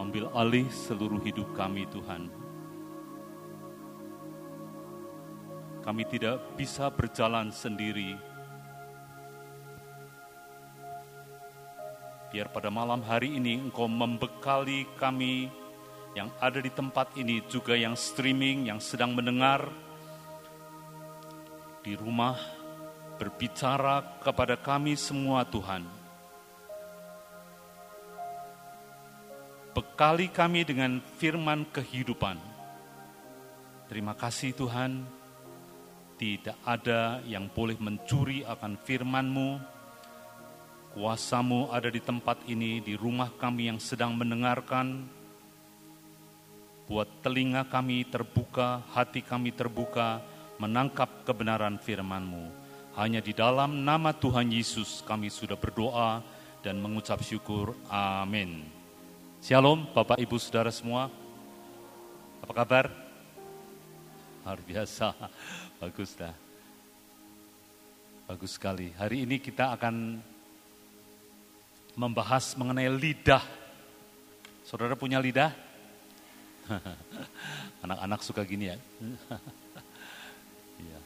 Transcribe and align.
ambil 0.00 0.32
alih 0.32 0.64
seluruh 0.72 1.20
hidup 1.20 1.52
kami 1.52 1.84
Tuhan. 1.92 2.32
Kami 5.84 6.02
tidak 6.08 6.56
bisa 6.56 6.88
berjalan 6.88 7.52
sendiri. 7.52 8.16
Biar 12.32 12.48
pada 12.48 12.72
malam 12.72 13.04
hari 13.04 13.36
ini 13.36 13.60
Engkau 13.60 13.90
membekali 13.90 14.88
kami 14.96 15.52
yang 16.16 16.32
ada 16.40 16.64
di 16.64 16.72
tempat 16.72 17.12
ini, 17.20 17.44
juga 17.50 17.76
yang 17.76 17.92
streaming, 17.92 18.72
yang 18.72 18.80
sedang 18.80 19.12
mendengar 19.12 19.68
di 21.84 21.92
rumah, 21.96 22.38
berbicara 23.20 24.20
kepada 24.24 24.56
kami 24.56 24.96
semua 24.96 25.44
Tuhan 25.44 25.99
Bekali 29.80 30.28
kami 30.28 30.60
dengan 30.68 31.00
firman 31.16 31.64
kehidupan. 31.72 32.36
Terima 33.88 34.12
kasih 34.12 34.52
Tuhan, 34.52 35.08
tidak 36.20 36.52
ada 36.68 37.24
yang 37.24 37.48
boleh 37.48 37.80
mencuri 37.80 38.44
akan 38.44 38.76
firman-Mu. 38.76 39.56
Kuasamu 40.92 41.72
ada 41.72 41.88
di 41.88 41.96
tempat 41.96 42.44
ini, 42.44 42.84
di 42.84 42.92
rumah 42.92 43.32
kami 43.40 43.72
yang 43.72 43.80
sedang 43.80 44.12
mendengarkan. 44.20 45.08
Buat 46.84 47.24
telinga 47.24 47.64
kami 47.64 48.04
terbuka, 48.04 48.84
hati 48.92 49.24
kami 49.24 49.48
terbuka, 49.48 50.20
menangkap 50.60 51.24
kebenaran 51.24 51.80
firman-Mu. 51.80 52.52
Hanya 53.00 53.24
di 53.24 53.32
dalam 53.32 53.80
nama 53.80 54.12
Tuhan 54.12 54.52
Yesus 54.52 55.00
kami 55.08 55.32
sudah 55.32 55.56
berdoa 55.56 56.20
dan 56.60 56.76
mengucap 56.84 57.24
syukur. 57.24 57.72
Amin. 57.88 58.79
Shalom 59.40 59.88
Bapak 59.96 60.20
Ibu 60.20 60.36
Saudara 60.36 60.68
semua. 60.68 61.08
Apa 62.44 62.52
kabar? 62.52 62.92
Luar 64.44 64.60
biasa. 64.60 65.16
Bagus 65.80 66.12
dah. 66.12 66.36
Bagus 68.28 68.60
sekali. 68.60 68.92
Hari 69.00 69.24
ini 69.24 69.40
kita 69.40 69.72
akan 69.80 70.20
membahas 71.96 72.52
mengenai 72.60 72.92
lidah. 72.92 73.40
Saudara 74.68 74.92
punya 74.92 75.16
lidah? 75.16 75.56
Anak-anak 77.88 78.20
suka 78.20 78.44
gini 78.44 78.68
ya. 78.68 78.76
Iya. 80.80 81.00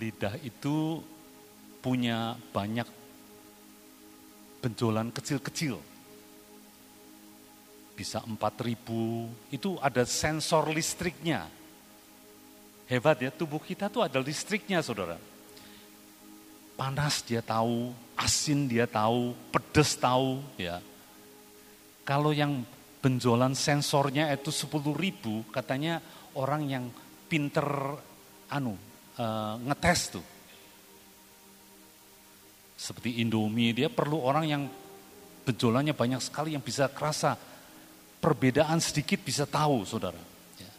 Lidah 0.00 0.36
itu 0.44 1.00
punya 1.80 2.36
banyak 2.52 2.88
benjolan 4.60 5.12
kecil-kecil 5.12 5.93
bisa 7.94 8.18
4000, 8.26 9.54
itu 9.54 9.78
ada 9.78 10.02
sensor 10.02 10.66
listriknya. 10.74 11.46
Hebat 12.90 13.22
ya, 13.22 13.30
tubuh 13.30 13.62
kita 13.62 13.88
tuh 13.88 14.04
ada 14.04 14.18
listriknya 14.20 14.82
saudara. 14.84 15.16
Panas 16.74 17.22
dia 17.22 17.40
tahu, 17.40 17.94
asin 18.18 18.66
dia 18.66 18.84
tahu, 18.90 19.32
pedes 19.54 19.94
tahu 19.94 20.42
ya. 20.58 20.82
Kalau 22.02 22.34
yang 22.34 22.66
benjolan 23.00 23.54
sensornya 23.54 24.28
itu 24.34 24.50
10 24.50 24.92
ribu, 24.92 25.46
katanya 25.54 26.02
orang 26.34 26.62
yang 26.66 26.84
pinter 27.30 27.96
anu 28.50 28.74
uh, 29.16 29.54
ngetes 29.64 30.00
tuh. 30.18 30.26
Seperti 32.74 33.22
Indomie, 33.22 33.72
dia 33.72 33.88
perlu 33.88 34.20
orang 34.20 34.44
yang 34.44 34.62
benjolannya 35.46 35.94
banyak 35.94 36.20
sekali 36.20 36.58
yang 36.58 36.64
bisa 36.64 36.90
kerasa 36.90 37.53
perbedaan 38.24 38.80
sedikit 38.80 39.20
bisa 39.20 39.44
tahu 39.44 39.84
saudara. 39.84 40.16
Ya. 40.56 40.72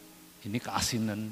Ini 0.49 0.57
keasinan, 0.57 1.29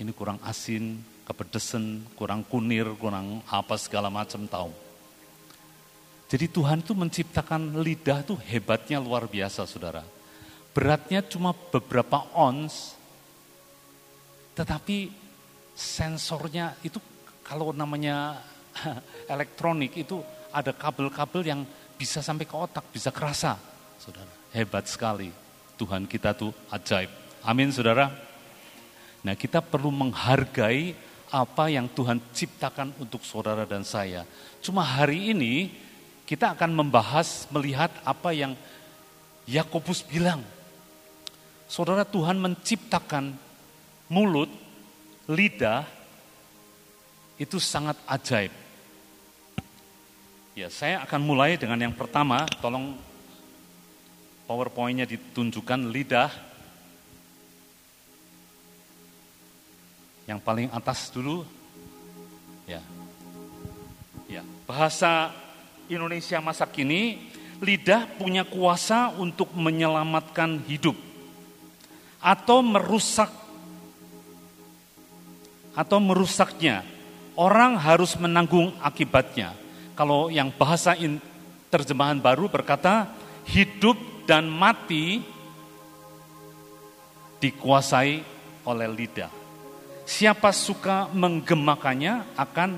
ini 0.00 0.10
kurang 0.16 0.40
asin, 0.48 1.04
kepedesan, 1.28 2.08
kurang 2.16 2.40
kunir, 2.48 2.88
kurang 2.96 3.44
apa 3.44 3.76
segala 3.76 4.08
macam 4.08 4.48
tahu. 4.48 4.72
Jadi 6.32 6.48
Tuhan 6.48 6.80
itu 6.80 6.96
menciptakan 6.96 7.84
lidah 7.84 8.24
itu 8.24 8.32
hebatnya 8.48 8.96
luar 8.96 9.28
biasa 9.28 9.68
saudara. 9.68 10.00
Beratnya 10.72 11.20
cuma 11.20 11.52
beberapa 11.52 12.24
ons, 12.32 12.96
tetapi 14.56 15.12
sensornya 15.76 16.80
itu 16.80 16.96
kalau 17.44 17.76
namanya 17.76 18.40
elektronik 19.28 20.00
itu 20.00 20.24
ada 20.48 20.72
kabel-kabel 20.72 21.44
yang 21.44 21.60
bisa 22.00 22.24
sampai 22.24 22.48
ke 22.48 22.56
otak, 22.56 22.88
bisa 22.88 23.12
kerasa. 23.12 23.60
Saudara, 24.00 24.32
hebat 24.56 24.88
sekali. 24.88 25.41
Tuhan 25.82 26.06
kita 26.06 26.30
tuh 26.30 26.54
ajaib. 26.70 27.10
Amin 27.42 27.74
saudara. 27.74 28.14
Nah 29.26 29.34
kita 29.34 29.58
perlu 29.58 29.90
menghargai 29.90 30.94
apa 31.26 31.66
yang 31.66 31.90
Tuhan 31.90 32.22
ciptakan 32.30 32.94
untuk 33.02 33.26
saudara 33.26 33.66
dan 33.66 33.82
saya. 33.82 34.22
Cuma 34.62 34.86
hari 34.86 35.34
ini 35.34 35.74
kita 36.22 36.54
akan 36.54 36.70
membahas 36.70 37.50
melihat 37.50 37.90
apa 38.06 38.30
yang 38.30 38.54
Yakobus 39.50 40.06
bilang. 40.06 40.46
Saudara 41.66 42.06
Tuhan 42.06 42.38
menciptakan 42.38 43.34
mulut, 44.06 44.52
lidah, 45.26 45.82
itu 47.42 47.58
sangat 47.58 47.98
ajaib. 48.06 48.54
Ya, 50.54 50.70
saya 50.70 51.02
akan 51.02 51.20
mulai 51.26 51.56
dengan 51.58 51.80
yang 51.80 51.96
pertama, 51.96 52.44
tolong 52.60 52.94
PowerPoint-nya 54.52 55.08
ditunjukkan 55.08 55.88
lidah. 55.88 56.28
Yang 60.28 60.40
paling 60.44 60.68
atas 60.68 61.08
dulu. 61.08 61.40
Ya. 62.68 62.84
Ya, 64.28 64.44
bahasa 64.68 65.32
Indonesia 65.88 66.36
masa 66.44 66.68
kini, 66.68 67.32
lidah 67.64 68.04
punya 68.20 68.44
kuasa 68.44 69.16
untuk 69.16 69.56
menyelamatkan 69.56 70.60
hidup 70.68 71.00
atau 72.20 72.60
merusak 72.60 73.32
atau 75.72 75.96
merusaknya. 75.96 76.84
Orang 77.40 77.80
harus 77.80 78.20
menanggung 78.20 78.76
akibatnya. 78.84 79.56
Kalau 79.96 80.28
yang 80.28 80.52
bahasa 80.52 80.92
in, 80.92 81.16
terjemahan 81.72 82.20
baru 82.20 82.52
berkata, 82.52 83.08
hidup 83.48 84.11
dan 84.26 84.46
mati 84.46 85.18
dikuasai 87.42 88.22
oleh 88.70 88.88
lidah. 88.90 89.32
Siapa 90.06 90.54
suka 90.54 91.10
menggemakannya 91.10 92.38
akan 92.38 92.70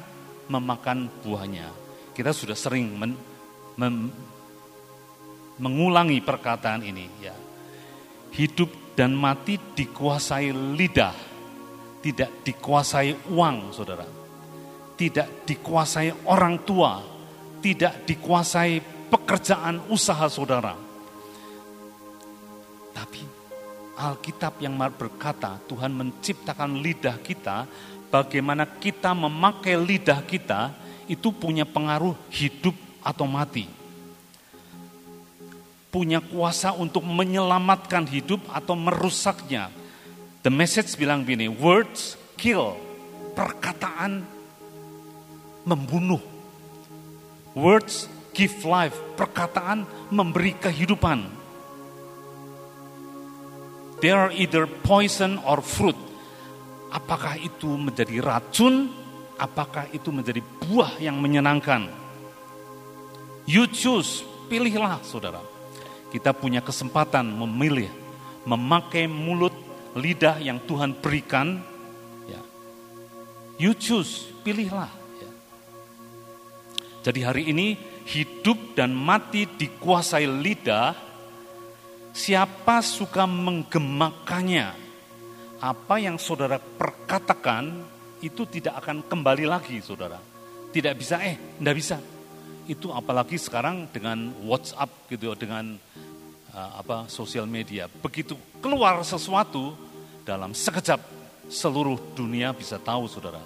memakan 0.48 1.08
buahnya. 1.24 1.68
Kita 2.16 2.32
sudah 2.32 2.56
sering 2.56 2.96
men, 2.96 3.12
men, 3.76 4.08
mengulangi 5.60 6.20
perkataan 6.24 6.84
ini 6.84 7.04
ya. 7.20 7.36
Hidup 8.34 8.96
dan 8.96 9.14
mati 9.14 9.56
dikuasai 9.58 10.50
lidah, 10.74 11.16
tidak 12.00 12.44
dikuasai 12.44 13.30
uang, 13.30 13.72
Saudara. 13.72 14.06
Tidak 14.94 15.42
dikuasai 15.42 16.30
orang 16.30 16.62
tua, 16.62 17.02
tidak 17.58 18.06
dikuasai 18.06 18.78
pekerjaan 19.10 19.90
usaha 19.90 20.30
Saudara 20.30 20.83
tapi 22.94 23.26
Alkitab 23.94 24.58
yang 24.58 24.74
berkata 24.74 25.58
Tuhan 25.70 25.94
menciptakan 25.94 26.78
lidah 26.82 27.18
kita, 27.22 27.66
bagaimana 28.10 28.66
kita 28.66 29.14
memakai 29.14 29.78
lidah 29.78 30.22
kita 30.22 30.74
itu 31.06 31.30
punya 31.30 31.62
pengaruh 31.62 32.14
hidup 32.30 32.74
atau 33.02 33.26
mati. 33.26 33.70
Punya 35.94 36.18
kuasa 36.18 36.74
untuk 36.74 37.06
menyelamatkan 37.06 38.02
hidup 38.10 38.42
atau 38.50 38.74
merusaknya. 38.74 39.70
The 40.42 40.50
message 40.50 40.98
bilang 40.98 41.22
gini, 41.22 41.46
words 41.46 42.18
kill, 42.34 42.74
perkataan 43.38 44.26
membunuh. 45.62 46.18
Words 47.54 48.10
give 48.34 48.66
life, 48.66 48.98
perkataan 49.14 49.86
memberi 50.10 50.58
kehidupan 50.58 51.43
They 54.02 54.10
are 54.10 54.30
either 54.34 54.66
poison 54.66 55.38
or 55.46 55.62
fruit. 55.62 55.96
Apakah 56.94 57.38
itu 57.38 57.74
menjadi 57.74 58.22
racun? 58.22 58.90
Apakah 59.34 59.90
itu 59.90 60.14
menjadi 60.14 60.38
buah 60.42 60.98
yang 61.02 61.18
menyenangkan? 61.18 61.90
You 63.44 63.66
choose, 63.68 64.22
pilihlah 64.46 65.02
saudara. 65.02 65.42
Kita 66.14 66.30
punya 66.30 66.62
kesempatan 66.62 67.26
memilih, 67.26 67.90
memakai 68.46 69.10
mulut, 69.10 69.52
lidah 69.98 70.38
yang 70.38 70.62
Tuhan 70.62 70.94
berikan. 70.94 71.58
Ya. 72.30 72.40
You 73.58 73.74
choose, 73.74 74.30
pilihlah. 74.46 74.88
Ya. 75.18 75.30
Jadi 77.04 77.20
hari 77.26 77.42
ini 77.50 77.74
hidup 78.06 78.78
dan 78.78 78.94
mati 78.94 79.44
dikuasai 79.44 80.24
lidah 80.24 81.03
siapa 82.14 82.78
suka 82.78 83.26
menggemakannya, 83.26 84.70
apa 85.58 85.94
yang 85.98 86.14
saudara 86.14 86.62
perkatakan 86.62 87.82
itu 88.22 88.46
tidak 88.46 88.78
akan 88.86 89.02
kembali 89.02 89.44
lagi 89.50 89.82
saudara. 89.82 90.22
Tidak 90.70 90.94
bisa, 90.94 91.18
eh, 91.20 91.36
tidak 91.58 91.74
bisa. 91.74 91.96
Itu 92.70 92.94
apalagi 92.94 93.36
sekarang 93.36 93.90
dengan 93.90 94.32
WhatsApp 94.46 95.10
gitu, 95.10 95.34
dengan 95.36 95.76
uh, 96.54 96.70
apa 96.80 97.10
sosial 97.10 97.44
media. 97.44 97.90
Begitu 97.90 98.38
keluar 98.62 99.02
sesuatu 99.04 99.76
dalam 100.24 100.56
sekejap 100.56 100.98
seluruh 101.50 102.16
dunia 102.16 102.56
bisa 102.56 102.80
tahu 102.80 103.04
saudara. 103.10 103.42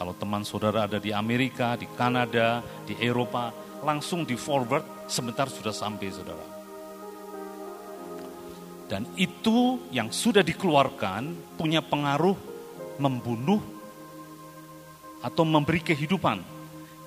Kalau 0.00 0.16
teman 0.16 0.46
saudara 0.46 0.88
ada 0.88 0.96
di 0.96 1.12
Amerika, 1.12 1.76
di 1.76 1.84
Kanada, 1.92 2.64
di 2.88 2.96
Eropa, 2.96 3.52
langsung 3.84 4.24
di 4.24 4.38
forward, 4.38 5.10
sebentar 5.10 5.50
sudah 5.50 5.74
sampai 5.74 6.08
saudara. 6.08 6.59
Dan 8.90 9.06
itu 9.14 9.78
yang 9.94 10.10
sudah 10.10 10.42
dikeluarkan 10.42 11.54
punya 11.54 11.78
pengaruh 11.78 12.34
membunuh 12.98 13.62
atau 15.22 15.46
memberi 15.46 15.78
kehidupan. 15.78 16.42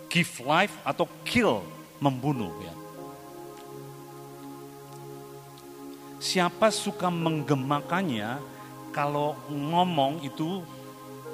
Give 0.07 0.33
life 0.47 0.71
atau 0.87 1.11
kill, 1.27 1.59
membunuh 1.99 2.55
ya. 2.63 2.75
Siapa 6.23 6.71
suka 6.71 7.11
menggemakannya, 7.11 8.39
kalau 8.95 9.35
ngomong 9.51 10.23
itu 10.23 10.63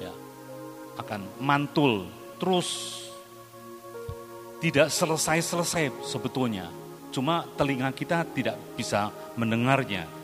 ya 0.02 0.10
akan 0.98 1.30
mantul 1.38 2.10
terus 2.42 2.98
tidak 4.58 4.90
selesai-selesai 4.90 5.94
sebetulnya. 6.02 6.66
Cuma 7.14 7.46
telinga 7.54 7.94
kita 7.94 8.26
tidak 8.34 8.58
bisa 8.74 9.14
mendengarnya. 9.38 10.19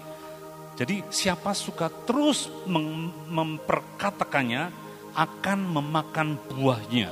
Jadi 0.77 1.01
siapa 1.09 1.57
suka 1.57 1.89
terus 1.89 2.53
mem 2.69 3.09
memperkatakannya 3.33 4.69
akan 5.17 5.59
memakan 5.73 6.37
buahnya. 6.53 7.09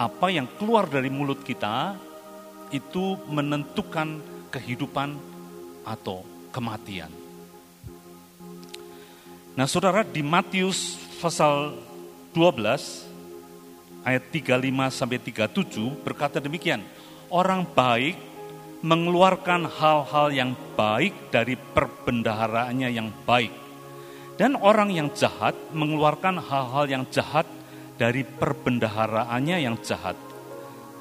Apa 0.00 0.32
yang 0.32 0.48
keluar 0.56 0.88
dari 0.88 1.12
mulut 1.12 1.44
kita 1.44 1.96
itu 2.72 3.20
menentukan 3.28 4.24
kehidupan 4.48 5.12
atau 5.84 6.24
kematian. 6.48 7.12
Nah 9.52 9.68
saudara 9.68 10.00
di 10.00 10.24
Matius 10.24 10.96
pasal 11.20 11.76
12 12.32 13.04
ayat 14.08 14.24
35 14.32 14.88
sampai 14.88 15.18
37 15.20 16.00
berkata 16.00 16.40
demikian. 16.40 16.80
Orang 17.28 17.68
baik 17.76 18.16
mengeluarkan 18.84 19.68
hal-hal 19.68 20.28
yang 20.32 20.50
baik 20.76 21.32
dari 21.32 21.56
perbendaharaannya 21.56 22.88
yang 22.92 23.08
baik. 23.24 23.52
Dan 24.36 24.52
orang 24.60 24.92
yang 24.92 25.08
jahat 25.16 25.56
mengeluarkan 25.72 26.36
hal-hal 26.44 26.84
yang 26.84 27.04
jahat 27.08 27.48
dari 27.96 28.20
perbendaharaannya 28.20 29.56
yang 29.64 29.80
jahat. 29.80 30.16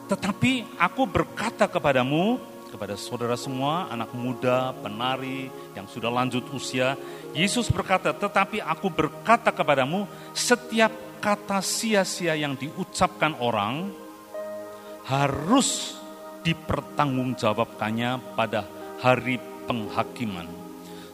Tetapi 0.07 0.80
aku 0.80 1.04
berkata 1.04 1.68
kepadamu, 1.68 2.39
kepada 2.75 3.00
saudara 3.00 3.39
semua, 3.39 3.88
anak 3.88 4.12
muda, 4.12 4.75
penari 4.83 5.48
yang 5.71 5.88
sudah 5.88 6.12
lanjut 6.12 6.44
usia. 6.51 7.00
Yesus 7.31 7.71
berkata, 7.71 8.12
tetapi 8.12 8.60
aku 8.60 8.92
berkata 8.92 9.56
kepadamu, 9.56 10.04
setiap 10.36 10.92
kata 11.24 11.63
sia-sia 11.63 12.36
yang 12.36 12.60
diucapkan 12.60 13.31
orang 13.39 13.95
harus 15.07 15.95
dipertanggungjawabkannya 16.45 18.38
pada 18.38 18.69
hari 19.01 19.42
penghakiman. 19.65 20.45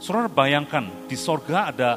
Saudara 0.03 0.27
bayangkan 0.27 1.07
di 1.07 1.15
sorga 1.15 1.71
ada 1.71 1.95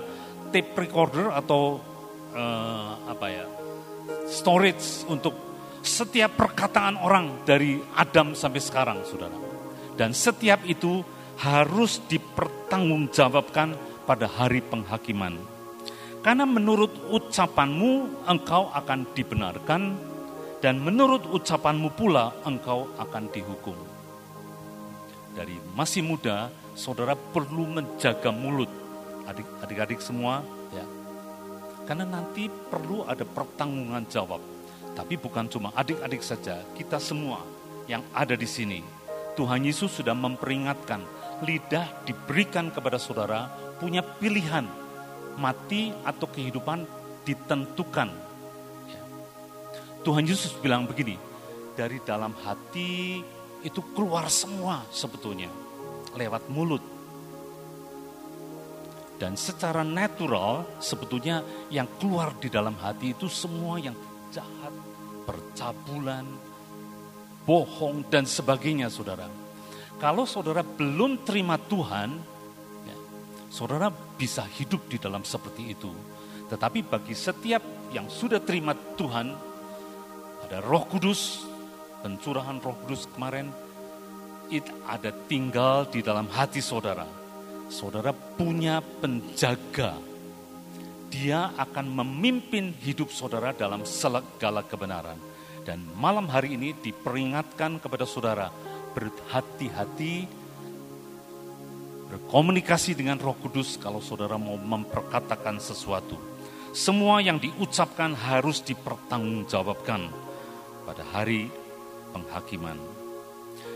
tape 0.55 0.87
recorder 0.87 1.35
atau 1.35 1.83
uh, 2.31 2.91
apa 3.11 3.27
ya 3.27 3.45
storage 4.31 5.03
untuk 5.11 5.35
setiap 5.85 6.39
perkataan 6.39 6.97
orang 6.97 7.45
dari 7.45 7.77
Adam 7.99 8.33
sampai 8.33 8.61
sekarang, 8.63 8.99
saudara. 9.05 9.37
Dan 9.95 10.17
setiap 10.17 10.65
itu 10.65 11.05
harus 11.45 12.01
dipertanggungjawabkan 12.09 13.77
pada 14.09 14.27
hari 14.31 14.65
penghakiman. 14.65 15.37
Karena 16.25 16.49
menurut 16.49 17.13
ucapanmu 17.13 18.25
engkau 18.25 18.73
akan 18.73 19.13
dibenarkan 19.13 20.14
dan 20.59 20.83
menurut 20.83 21.27
ucapanmu 21.31 21.95
pula 21.95 22.35
engkau 22.45 22.91
akan 23.01 23.31
dihukum. 23.33 23.77
Dari 25.35 25.59
masih 25.75 26.07
muda, 26.07 26.51
saudara 26.79 27.19
perlu 27.19 27.67
menjaga 27.67 28.31
mulut. 28.31 28.71
Adik-adik 29.65 29.99
semua, 29.99 30.45
ya. 30.71 30.85
Karena 31.89 32.07
nanti 32.07 32.47
perlu 32.47 33.03
ada 33.09 33.27
pertanggungan 33.27 34.07
jawab. 34.07 34.39
Tapi 34.95 35.19
bukan 35.19 35.51
cuma 35.51 35.75
adik-adik 35.75 36.23
saja, 36.23 36.63
kita 36.79 37.03
semua 37.03 37.43
yang 37.91 38.05
ada 38.15 38.39
di 38.39 38.47
sini 38.47 38.81
Tuhan 39.35 39.67
Yesus 39.67 39.99
sudah 39.99 40.15
memperingatkan, 40.15 41.03
lidah 41.43 41.91
diberikan 42.07 42.71
kepada 42.71 43.03
saudara 43.03 43.51
punya 43.83 43.99
pilihan, 43.99 44.63
mati 45.35 45.91
atau 46.07 46.31
kehidupan 46.31 46.87
ditentukan. 47.27 48.15
Tuhan 50.05 50.29
Yesus 50.29 50.53
bilang 50.61 50.85
begini, 50.85 51.17
dari 51.73 51.97
dalam 52.05 52.37
hati 52.45 53.25
itu 53.65 53.81
keluar 53.97 54.29
semua 54.29 54.85
sebetulnya, 54.93 55.49
lewat 56.13 56.53
mulut. 56.53 56.85
Dan 59.17 59.41
secara 59.41 59.81
natural 59.81 60.77
sebetulnya 60.77 61.41
yang 61.73 61.89
keluar 61.97 62.37
di 62.37 62.53
dalam 62.53 62.77
hati 62.77 63.17
itu 63.17 63.33
semua 63.33 63.81
yang 63.81 63.97
jahat, 64.29 64.75
percabulan, 65.25 66.29
bohong, 67.49 68.05
dan 68.13 68.29
sebagainya, 68.29 68.93
saudara. 68.93 69.25
Kalau 69.97 70.29
saudara 70.29 70.61
belum 70.61 71.25
terima 71.25 71.57
Tuhan, 71.57 72.11
ya, 72.85 72.97
saudara 73.49 73.89
bisa 74.21 74.45
hidup 74.45 74.85
di 74.91 75.01
dalam 75.01 75.25
seperti 75.25 75.73
itu. 75.73 75.89
Tetapi 76.53 76.85
bagi 76.85 77.17
setiap 77.17 77.65
yang 77.95 78.11
sudah 78.13 78.43
terima 78.43 78.77
Tuhan, 78.77 79.54
ada 80.55 80.71
roh 80.71 80.87
kudus, 80.87 81.43
pencurahan 82.07 82.63
roh 82.63 82.79
kudus 82.87 83.11
kemarin, 83.11 83.51
itu 84.55 84.71
ada 84.87 85.11
tinggal 85.27 85.83
di 85.91 85.99
dalam 85.99 86.31
hati 86.31 86.63
saudara. 86.63 87.11
Saudara 87.67 88.15
punya 88.15 88.79
penjaga. 88.79 89.99
Dia 91.11 91.51
akan 91.59 91.91
memimpin 91.91 92.71
hidup 92.71 93.11
saudara 93.11 93.51
dalam 93.51 93.83
segala 93.83 94.63
kebenaran 94.63 95.19
dan 95.67 95.83
malam 95.99 96.31
hari 96.31 96.55
ini 96.55 96.71
diperingatkan 96.79 97.83
kepada 97.83 98.07
saudara, 98.07 98.55
berhati-hati, 98.95 100.31
berkomunikasi 102.15 102.95
dengan 102.95 103.19
roh 103.19 103.35
kudus 103.43 103.75
kalau 103.75 103.99
saudara 103.99 104.39
mau 104.39 104.55
memperkatakan 104.55 105.59
sesuatu. 105.59 106.15
Semua 106.71 107.19
yang 107.19 107.43
diucapkan 107.43 108.15
harus 108.15 108.63
dipertanggungjawabkan 108.63 110.23
pada 110.85 111.03
hari 111.03 111.49
penghakiman. 112.13 112.79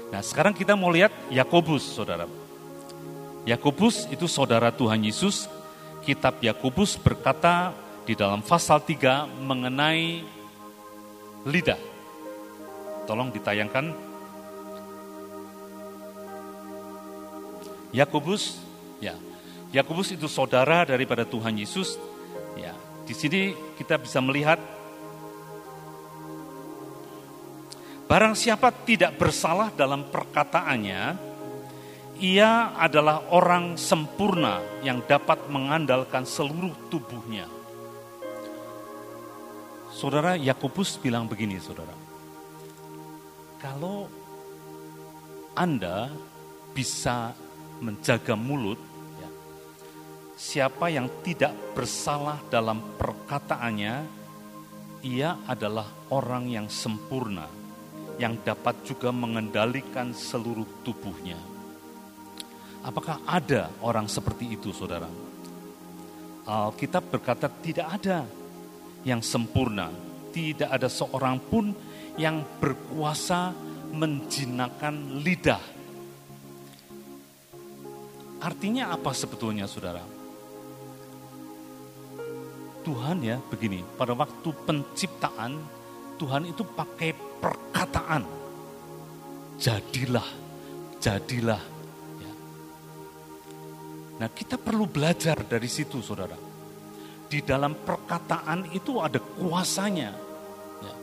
Nah 0.09 0.21
sekarang 0.25 0.55
kita 0.57 0.77
mau 0.79 0.89
lihat 0.93 1.13
Yakobus 1.29 1.85
saudara. 1.85 2.29
Yakobus 3.49 4.09
itu 4.13 4.29
saudara 4.29 4.69
Tuhan 4.73 5.01
Yesus. 5.03 5.49
Kitab 6.05 6.41
Yakobus 6.41 6.97
berkata 6.97 7.77
di 8.09 8.17
dalam 8.17 8.41
pasal 8.41 8.81
3 8.81 9.29
mengenai 9.45 10.25
lidah. 11.45 11.81
Tolong 13.05 13.29
ditayangkan. 13.33 13.93
Yakobus, 17.93 18.61
ya. 19.01 19.17
Yakobus 19.73 20.13
itu 20.13 20.29
saudara 20.29 20.85
daripada 20.85 21.25
Tuhan 21.25 21.57
Yesus. 21.57 22.01
Ya, 22.57 22.73
di 23.05 23.13
sini 23.17 23.53
kita 23.77 23.97
bisa 24.01 24.21
melihat 24.21 24.61
barang 28.09 28.35
siapa 28.35 28.73
tidak 28.89 29.21
bersalah 29.21 29.69
dalam 29.77 30.09
perkataannya, 30.09 31.03
ia 32.19 32.75
adalah 32.75 33.31
orang 33.31 33.79
sempurna 33.79 34.59
yang 34.83 35.05
dapat 35.07 35.47
mengandalkan 35.47 36.27
seluruh 36.27 36.75
tubuhnya. 36.91 37.47
Saudara 39.95 40.35
Yakobus 40.35 40.99
bilang 40.99 41.31
begini, 41.31 41.61
saudara. 41.63 41.95
Kalau 43.59 44.07
Anda 45.55 46.11
bisa 46.71 47.35
menjaga 47.83 48.39
mulut, 48.39 48.79
ya, 49.19 49.31
siapa 50.39 50.87
yang 50.91 51.11
tidak 51.27 51.55
bersalah 51.75 52.39
dalam 52.47 52.79
perkataannya, 52.99 53.95
ia 55.03 55.39
adalah 55.47 55.87
orang 56.15 56.47
yang 56.47 56.67
sempurna, 56.71 57.58
yang 58.19 58.35
dapat 58.43 58.83
juga 58.83 59.15
mengendalikan 59.15 60.11
seluruh 60.11 60.67
tubuhnya. 60.83 61.39
Apakah 62.83 63.23
ada 63.25 63.71
orang 63.79 64.11
seperti 64.11 64.59
itu, 64.59 64.75
saudara? 64.75 65.07
Alkitab 66.49 67.15
berkata 67.15 67.47
tidak 67.47 67.87
ada 68.03 68.27
yang 69.07 69.23
sempurna. 69.23 69.91
Tidak 70.29 70.69
ada 70.69 70.87
seorang 70.91 71.41
pun 71.41 71.73
yang 72.19 72.43
berkuasa 72.59 73.55
menjinakkan 73.95 75.23
lidah. 75.23 75.63
Artinya 78.39 78.95
apa 78.95 79.11
sebetulnya 79.15 79.67
saudara? 79.67 80.03
Tuhan 82.87 83.21
ya 83.21 83.37
begini, 83.51 83.85
pada 83.99 84.15
waktu 84.17 84.49
penciptaan 84.65 85.61
Tuhan 86.17 86.49
itu 86.49 86.65
pakai 86.65 87.28
perkataan. 87.39 88.23
Jadilah, 89.59 90.29
jadilah. 91.03 91.63
Ya. 92.23 92.33
Nah 94.23 94.29
kita 94.31 94.55
perlu 94.55 94.87
belajar 94.87 95.43
dari 95.43 95.67
situ 95.67 95.99
saudara. 95.99 96.39
Di 97.29 97.45
dalam 97.45 97.77
perkataan 97.77 98.73
itu 98.73 99.03
ada 99.03 99.21
kuasanya. 99.21 100.11
Ya. 100.81 100.95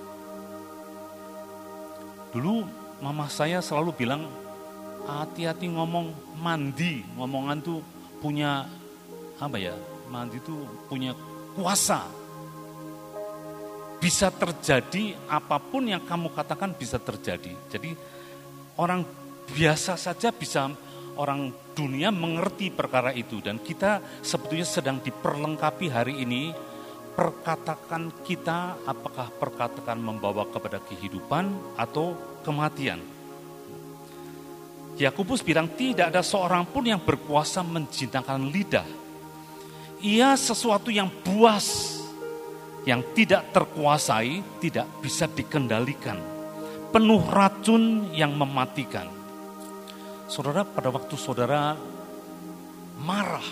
Dulu 2.32 2.66
mama 3.04 3.28
saya 3.28 3.60
selalu 3.60 3.92
bilang, 3.94 4.26
hati-hati 5.06 5.70
ngomong 5.70 6.40
mandi. 6.40 7.06
Ngomongan 7.14 7.60
tuh 7.62 7.84
punya, 8.24 8.66
apa 9.38 9.58
ya, 9.60 9.76
mandi 10.10 10.40
tuh 10.42 10.66
punya 10.90 11.14
kuasa 11.54 12.25
bisa 14.00 14.30
terjadi 14.30 15.16
apa 15.32 15.58
pun 15.58 15.88
yang 15.88 16.04
kamu 16.04 16.32
katakan 16.36 16.76
bisa 16.76 17.00
terjadi. 17.00 17.54
Jadi 17.72 17.96
orang 18.80 19.02
biasa 19.50 19.96
saja 19.96 20.34
bisa 20.36 20.68
orang 21.16 21.52
dunia 21.76 22.12
mengerti 22.12 22.72
perkara 22.72 23.16
itu 23.16 23.40
dan 23.40 23.60
kita 23.60 24.22
sebetulnya 24.24 24.68
sedang 24.68 24.98
diperlengkapi 25.00 25.88
hari 25.88 26.24
ini 26.24 26.52
perkatakan 27.16 28.12
kita 28.28 28.84
apakah 28.84 29.32
perkatakan 29.32 29.96
membawa 29.96 30.44
kepada 30.52 30.84
kehidupan 30.84 31.76
atau 31.80 32.40
kematian. 32.44 33.00
Yakobus 34.96 35.44
bilang 35.44 35.72
tidak 35.76 36.12
ada 36.12 36.24
seorang 36.24 36.64
pun 36.68 36.84
yang 36.88 37.00
berkuasa 37.04 37.64
menjinakkan 37.64 38.48
lidah. 38.48 38.88
Ia 40.00 40.36
sesuatu 40.36 40.92
yang 40.92 41.12
buas 41.24 41.95
yang 42.86 43.02
tidak 43.18 43.50
terkuasai, 43.50 44.62
tidak 44.62 44.86
bisa 45.02 45.26
dikendalikan. 45.26 46.22
Penuh 46.94 47.22
racun 47.28 48.14
yang 48.14 48.38
mematikan. 48.38 49.10
Saudara, 50.30 50.62
pada 50.64 50.94
waktu 50.94 51.18
saudara 51.18 51.74
marah, 53.02 53.44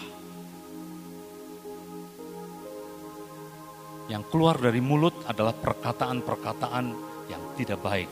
yang 4.08 4.24
keluar 4.30 4.62
dari 4.62 4.80
mulut 4.80 5.26
adalah 5.26 5.58
perkataan-perkataan 5.58 6.86
yang 7.28 7.44
tidak 7.58 7.82
baik. 7.82 8.10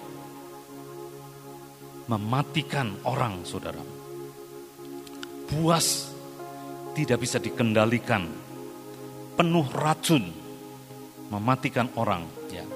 Mematikan 2.09 2.97
orang, 3.07 3.45
saudara. 3.45 3.79
Buas, 5.47 6.11
tidak 6.97 7.23
bisa 7.23 7.37
dikendalikan. 7.39 8.27
Penuh 9.37 9.67
racun, 9.71 10.40
mematikan 11.31 11.87
orang. 11.95 12.27
Ya. 12.51 12.67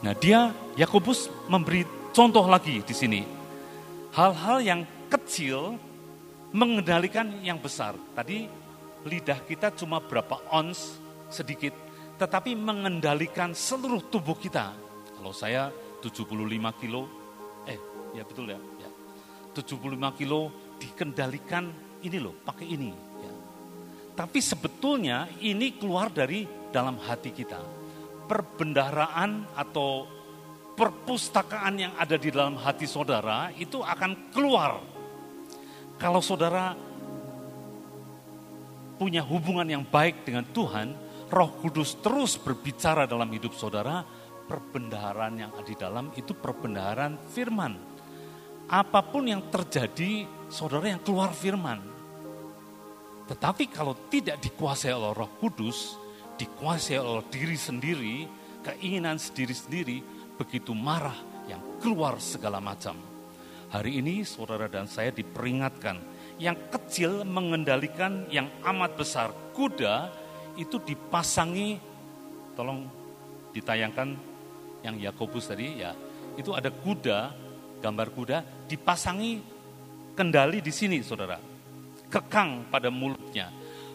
Nah 0.00 0.16
dia 0.16 0.56
Yakobus 0.80 1.28
memberi 1.52 1.84
contoh 2.16 2.48
lagi 2.48 2.80
di 2.80 2.94
sini. 2.96 3.20
Hal-hal 4.16 4.58
yang 4.64 4.80
kecil 5.12 5.76
mengendalikan 6.50 7.44
yang 7.44 7.60
besar. 7.60 7.94
Tadi 8.16 8.48
lidah 9.06 9.44
kita 9.44 9.70
cuma 9.76 10.00
berapa 10.00 10.40
ons 10.50 10.98
sedikit, 11.30 11.76
tetapi 12.18 12.56
mengendalikan 12.58 13.54
seluruh 13.54 14.08
tubuh 14.10 14.34
kita. 14.34 14.74
Kalau 15.14 15.30
saya 15.36 15.70
75 16.02 16.80
kilo, 16.80 17.06
eh 17.68 17.78
ya 18.16 18.24
betul 18.24 18.50
ya, 18.50 18.58
ya 18.80 18.88
75 19.52 20.18
kilo 20.18 20.50
dikendalikan 20.80 21.70
ini 22.00 22.18
loh, 22.18 22.34
pakai 22.40 22.66
ini. 22.66 22.90
Ya. 23.20 23.32
Tapi 24.16 24.40
sebetulnya 24.40 25.28
ini 25.44 25.76
keluar 25.76 26.08
dari 26.08 26.59
dalam 26.70 26.98
hati 26.98 27.34
kita. 27.34 27.58
Perbendaharaan 28.26 29.54
atau 29.58 30.06
perpustakaan 30.78 31.74
yang 31.76 31.92
ada 31.98 32.16
di 32.16 32.32
dalam 32.32 32.56
hati 32.56 32.88
saudara 32.88 33.52
itu 33.58 33.84
akan 33.84 34.32
keluar. 34.32 34.80
Kalau 36.00 36.24
saudara 36.24 36.72
punya 38.96 39.20
hubungan 39.20 39.68
yang 39.68 39.84
baik 39.84 40.24
dengan 40.24 40.48
Tuhan, 40.48 40.96
Roh 41.28 41.50
Kudus 41.60 42.00
terus 42.00 42.40
berbicara 42.40 43.04
dalam 43.04 43.28
hidup 43.28 43.52
saudara, 43.52 44.02
perbendaharaan 44.48 45.34
yang 45.36 45.50
ada 45.54 45.66
di 45.66 45.76
dalam 45.76 46.10
itu 46.16 46.32
perbendaharaan 46.32 47.20
firman. 47.30 47.76
Apa 48.70 49.02
pun 49.04 49.28
yang 49.28 49.46
terjadi, 49.52 50.24
saudara 50.50 50.90
yang 50.90 51.02
keluar 51.02 51.30
firman. 51.34 51.82
Tetapi 53.30 53.70
kalau 53.70 53.94
tidak 54.10 54.42
dikuasai 54.42 54.90
oleh 54.90 55.14
Roh 55.14 55.30
Kudus, 55.38 55.94
dikuasai 56.40 56.96
oleh 56.96 57.24
diri 57.28 57.56
sendiri, 57.60 58.24
keinginan 58.64 59.20
sendiri-sendiri, 59.20 60.00
begitu 60.40 60.72
marah 60.72 61.16
yang 61.44 61.60
keluar 61.84 62.16
segala 62.16 62.56
macam. 62.64 62.96
Hari 63.68 64.00
ini 64.00 64.24
saudara 64.24 64.64
dan 64.72 64.88
saya 64.88 65.12
diperingatkan, 65.12 66.00
yang 66.40 66.56
kecil 66.72 67.28
mengendalikan 67.28 68.24
yang 68.32 68.48
amat 68.64 68.96
besar. 68.96 69.28
Kuda 69.52 70.08
itu 70.56 70.80
dipasangi, 70.80 71.76
tolong 72.56 72.88
ditayangkan 73.52 74.08
yang 74.80 74.96
Yakobus 74.96 75.52
tadi 75.52 75.84
ya, 75.84 75.92
itu 76.40 76.56
ada 76.56 76.72
kuda, 76.72 77.36
gambar 77.84 78.08
kuda 78.16 78.38
dipasangi 78.64 79.44
kendali 80.16 80.64
di 80.64 80.72
sini 80.72 81.04
saudara. 81.04 81.36
Kekang 82.08 82.72
pada 82.72 82.88
mulutnya. 82.88 83.52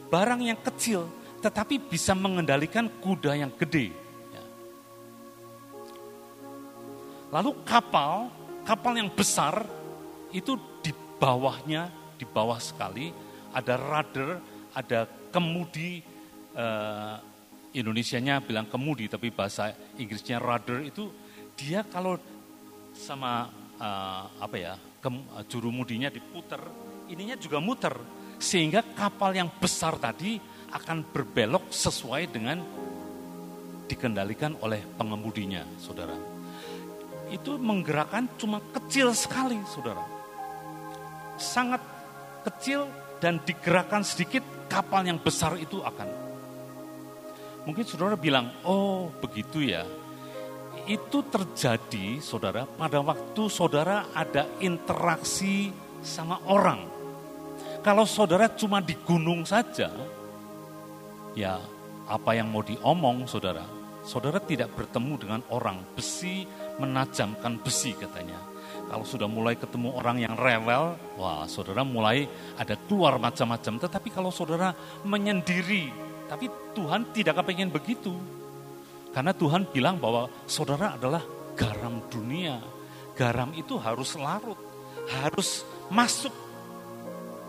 Barang 0.07 0.39
yang 0.45 0.61
kecil 0.61 1.24
tetapi 1.43 1.77
bisa 1.91 2.15
mengendalikan 2.15 2.87
kuda 3.01 3.35
yang 3.35 3.51
gede. 3.55 3.91
Ya. 4.33 4.43
Lalu 7.33 7.51
kapal, 7.67 8.31
kapal 8.63 8.93
yang 8.97 9.11
besar 9.11 9.63
itu 10.31 10.57
di 10.83 10.91
bawahnya, 11.19 11.89
di 12.19 12.25
bawah 12.27 12.59
sekali 12.59 13.11
ada 13.55 13.79
rudder, 13.79 14.29
ada 14.75 15.07
kemudi, 15.31 16.03
eh, 16.55 17.15
Indonesianya 17.75 18.39
bilang 18.39 18.71
kemudi, 18.71 19.11
tapi 19.11 19.35
bahasa 19.35 19.75
Inggrisnya 19.99 20.39
rudder 20.39 20.83
itu 20.87 21.11
dia 21.55 21.83
kalau 21.87 22.19
sama 22.95 23.51
eh, 23.79 24.23
apa 24.39 24.55
ya, 24.55 24.73
ke, 24.99 25.09
juru 25.51 25.71
mudinya 25.71 26.11
diputer, 26.11 26.59
ininya 27.11 27.35
juga 27.39 27.59
muter 27.59 27.95
sehingga 28.35 28.83
kapal 28.83 29.31
yang 29.31 29.47
besar 29.47 29.95
tadi 29.95 30.39
akan 30.75 31.07
berbelok 31.07 31.71
sesuai 31.71 32.27
dengan 32.27 32.59
dikendalikan 33.87 34.59
oleh 34.59 34.83
pengemudinya, 34.99 35.63
saudara. 35.79 36.17
Itu 37.31 37.55
menggerakkan 37.55 38.27
cuma 38.35 38.59
kecil 38.75 39.15
sekali, 39.15 39.57
saudara. 39.71 40.03
Sangat 41.39 41.79
kecil 42.43 42.85
dan 43.23 43.39
digerakkan 43.41 44.03
sedikit 44.03 44.43
kapal 44.67 45.07
yang 45.07 45.17
besar 45.17 45.55
itu 45.55 45.79
akan. 45.79 46.09
Mungkin 47.65 47.85
saudara 47.87 48.13
bilang, 48.19 48.53
oh 48.67 49.09
begitu 49.23 49.63
ya. 49.63 49.87
Itu 50.85 51.25
terjadi, 51.25 52.21
saudara, 52.21 52.69
pada 52.69 53.01
waktu 53.01 53.49
saudara 53.49 54.05
ada 54.13 54.45
interaksi 54.61 55.73
sama 56.05 56.37
orang. 56.45 56.85
Kalau 57.81 58.05
saudara 58.05 58.45
cuma 58.53 58.81
di 58.85 58.93
gunung 58.93 59.41
saja, 59.49 59.89
ya 61.35 61.59
apa 62.07 62.31
yang 62.33 62.49
mau 62.49 62.63
diomong 62.63 63.27
saudara. 63.29 63.67
Saudara 64.05 64.37
tidak 64.37 64.73
bertemu 64.77 65.13
dengan 65.17 65.41
orang, 65.49 65.81
besi 65.97 66.45
menajamkan 66.77 67.57
besi 67.61 67.97
katanya. 67.97 68.37
Kalau 68.85 69.01
sudah 69.01 69.25
mulai 69.25 69.57
ketemu 69.57 69.97
orang 69.97 70.21
yang 70.21 70.37
rewel, 70.37 70.93
wah 71.17 71.49
saudara 71.49 71.81
mulai 71.81 72.29
ada 72.53 72.77
keluar 72.85 73.17
macam-macam. 73.17 73.81
Tetapi 73.81 74.09
kalau 74.13 74.29
saudara 74.29 74.77
menyendiri, 75.01 75.89
tapi 76.29 76.53
Tuhan 76.77 77.09
tidak 77.17 77.41
kepengen 77.41 77.73
begitu. 77.73 78.13
Karena 79.09 79.33
Tuhan 79.33 79.65
bilang 79.73 79.97
bahwa 79.97 80.29
saudara 80.45 80.93
adalah 80.93 81.25
garam 81.57 82.05
dunia. 82.13 82.61
Garam 83.17 83.55
itu 83.57 83.79
harus 83.81 84.13
larut, 84.19 84.59
harus 85.23 85.65
masuk 85.89 86.35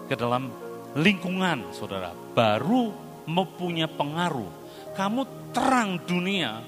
ke 0.09 0.15
dalam 0.17 0.49
lingkungan 0.97 1.69
saudara. 1.77 2.17
Baru 2.33 3.06
mempunyai 3.27 3.91
pengaruh. 3.91 4.51
Kamu 4.95 5.53
terang 5.53 6.01
dunia. 6.07 6.63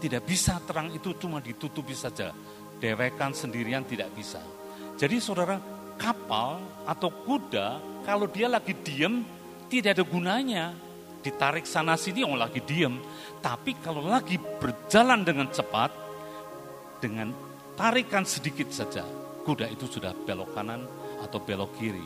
Tidak 0.00 0.22
bisa 0.24 0.60
terang 0.64 0.92
itu 0.92 1.16
cuma 1.16 1.40
ditutupi 1.40 1.96
saja. 1.96 2.34
Dewekan 2.80 3.32
sendirian 3.32 3.84
tidak 3.84 4.12
bisa. 4.12 4.40
Jadi 4.96 5.16
saudara, 5.20 5.56
kapal 6.00 6.60
atau 6.88 7.12
kuda 7.12 7.80
kalau 8.04 8.24
dia 8.28 8.48
lagi 8.48 8.72
diem 8.72 9.24
tidak 9.68 10.00
ada 10.00 10.04
gunanya. 10.04 10.64
Ditarik 11.20 11.68
sana 11.68 12.00
sini 12.00 12.24
oh 12.24 12.36
lagi 12.36 12.64
diem. 12.64 12.96
Tapi 13.44 13.76
kalau 13.84 14.04
lagi 14.08 14.40
berjalan 14.40 15.20
dengan 15.20 15.52
cepat 15.52 15.92
dengan 17.00 17.32
tarikan 17.76 18.24
sedikit 18.24 18.72
saja 18.72 19.04
kuda 19.44 19.68
itu 19.72 19.88
sudah 19.88 20.12
belok 20.12 20.52
kanan 20.52 20.84
atau 21.20 21.40
belok 21.40 21.76
kiri. 21.76 22.04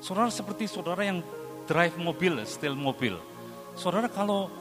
Saudara 0.00 0.28
seperti 0.28 0.68
saudara 0.68 1.04
yang 1.04 1.24
drive 1.64 1.96
mobil, 1.96 2.40
setel 2.44 2.76
mobil. 2.76 3.16
Saudara 3.74 4.06
kalau 4.06 4.52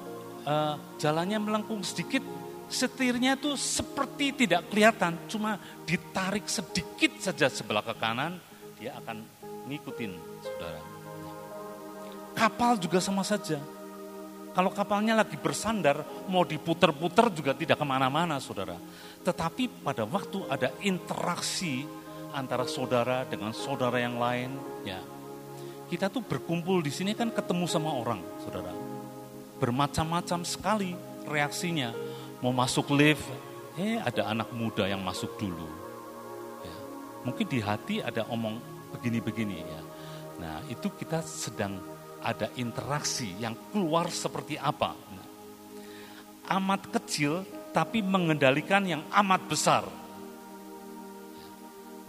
uh, 0.47 0.75
jalannya 0.97 1.37
melengkung 1.39 1.83
sedikit, 1.85 2.23
setirnya 2.71 3.37
itu 3.37 3.53
seperti 3.59 4.45
tidak 4.45 4.71
kelihatan, 4.71 5.19
cuma 5.29 5.61
ditarik 5.85 6.47
sedikit 6.49 7.19
saja 7.21 7.51
sebelah 7.51 7.85
ke 7.85 7.93
kanan, 7.99 8.39
dia 8.79 8.97
akan 8.97 9.21
ngikutin 9.69 10.11
saudara. 10.41 10.81
Kapal 12.33 12.81
juga 12.81 12.97
sama 12.97 13.21
saja. 13.21 13.61
Kalau 14.53 14.69
kapalnya 14.69 15.17
lagi 15.17 15.33
bersandar, 15.33 16.05
mau 16.29 16.45
diputer-puter 16.45 17.33
juga 17.33 17.57
tidak 17.57 17.77
ke 17.77 17.85
mana-mana 17.85 18.37
saudara. 18.37 18.77
Tetapi 19.25 19.81
pada 19.81 20.05
waktu 20.05 20.45
ada 20.45 20.69
interaksi 20.85 21.85
antara 22.33 22.65
saudara 22.69 23.25
dengan 23.25 23.49
saudara 23.49 23.97
yang 23.97 24.21
lain, 24.21 24.53
ya 24.85 25.01
kita 25.93 26.09
tuh 26.09 26.25
berkumpul 26.25 26.81
di 26.81 26.89
sini 26.89 27.13
kan 27.13 27.29
ketemu 27.29 27.69
sama 27.69 27.93
orang, 27.93 28.17
saudara. 28.41 28.73
Bermacam-macam 29.61 30.41
sekali 30.41 30.97
reaksinya. 31.29 31.93
Mau 32.41 32.49
masuk 32.49 32.97
lift, 32.97 33.21
eh 33.77 34.01
ada 34.01 34.33
anak 34.33 34.49
muda 34.57 34.89
yang 34.89 35.05
masuk 35.05 35.37
dulu. 35.37 35.69
Ya. 36.65 36.75
Mungkin 37.29 37.45
di 37.45 37.61
hati 37.61 38.01
ada 38.01 38.25
omong 38.25 38.57
begini-begini 38.89 39.61
ya. 39.61 39.81
Nah 40.41 40.55
itu 40.65 40.89
kita 40.97 41.21
sedang 41.21 41.77
ada 42.25 42.49
interaksi 42.57 43.29
yang 43.37 43.53
keluar 43.69 44.09
seperti 44.09 44.57
apa. 44.57 44.97
Nah, 44.97 45.27
amat 46.57 46.89
kecil 46.89 47.45
tapi 47.69 48.01
mengendalikan 48.01 48.81
yang 48.81 49.05
amat 49.13 49.45
besar. 49.45 49.85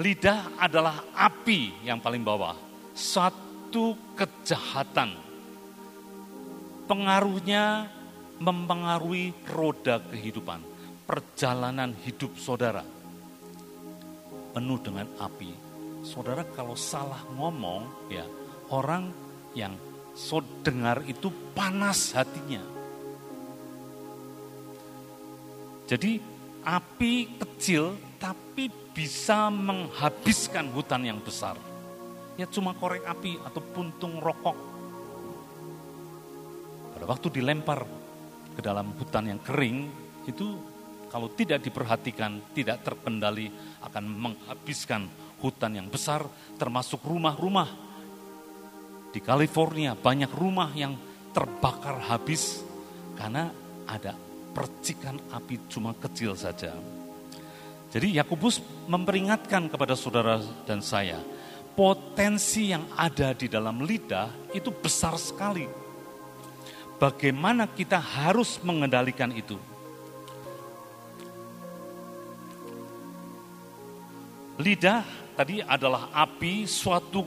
Lidah 0.01 0.57
adalah 0.57 1.05
api 1.13 1.85
yang 1.85 2.01
paling 2.01 2.25
bawah. 2.25 2.57
Satu 2.97 3.44
itu 3.75 3.99
kejahatan. 4.15 5.19
Pengaruhnya 6.87 7.91
mempengaruhi 8.39 9.35
roda 9.51 9.99
kehidupan, 9.99 10.63
perjalanan 11.03 11.91
hidup 12.07 12.39
saudara. 12.39 12.87
Penuh 14.55 14.79
dengan 14.79 15.11
api. 15.19 15.51
Saudara 16.07 16.47
kalau 16.55 16.79
salah 16.79 17.19
ngomong, 17.35 18.07
ya 18.15 18.23
orang 18.71 19.11
yang 19.59 19.75
so 20.15 20.39
dengar 20.63 21.03
itu 21.11 21.35
panas 21.51 22.15
hatinya. 22.15 22.63
Jadi 25.91 26.23
api 26.63 27.43
kecil 27.43 27.99
tapi 28.23 28.71
bisa 28.95 29.51
menghabiskan 29.51 30.71
hutan 30.71 31.03
yang 31.03 31.19
besar 31.19 31.74
ya 32.35 32.47
cuma 32.51 32.75
korek 32.75 33.07
api 33.07 33.39
atau 33.43 33.63
puntung 33.63 34.19
rokok. 34.19 34.57
Pada 36.95 37.05
waktu 37.11 37.27
dilempar 37.31 37.83
ke 38.55 38.61
dalam 38.63 38.95
hutan 38.95 39.31
yang 39.31 39.41
kering, 39.43 39.91
itu 40.31 40.55
kalau 41.11 41.31
tidak 41.31 41.63
diperhatikan, 41.63 42.55
tidak 42.55 42.83
terkendali 42.83 43.51
akan 43.87 44.05
menghabiskan 44.07 45.07
hutan 45.39 45.79
yang 45.79 45.89
besar, 45.91 46.27
termasuk 46.59 47.03
rumah-rumah. 47.07 47.71
Di 49.15 49.23
California 49.23 49.95
banyak 49.95 50.31
rumah 50.35 50.75
yang 50.75 50.99
terbakar 51.31 52.03
habis 52.11 52.67
karena 53.15 53.51
ada 53.87 54.15
percikan 54.55 55.19
api 55.31 55.71
cuma 55.71 55.95
kecil 55.95 56.35
saja. 56.35 56.75
Jadi 57.95 58.19
Yakobus 58.19 58.59
memperingatkan 58.91 59.71
kepada 59.71 59.95
saudara 59.95 60.43
dan 60.67 60.83
saya, 60.83 61.23
potensi 61.75 62.71
yang 62.71 62.87
ada 62.95 63.35
di 63.35 63.51
dalam 63.51 63.83
lidah 63.83 64.55
itu 64.55 64.71
besar 64.71 65.19
sekali. 65.19 65.67
Bagaimana 66.95 67.67
kita 67.67 67.99
harus 67.99 68.63
mengendalikan 68.63 69.35
itu? 69.35 69.59
Lidah 74.55 75.03
tadi 75.35 75.59
adalah 75.59 76.15
api 76.15 76.63
suatu 76.71 77.27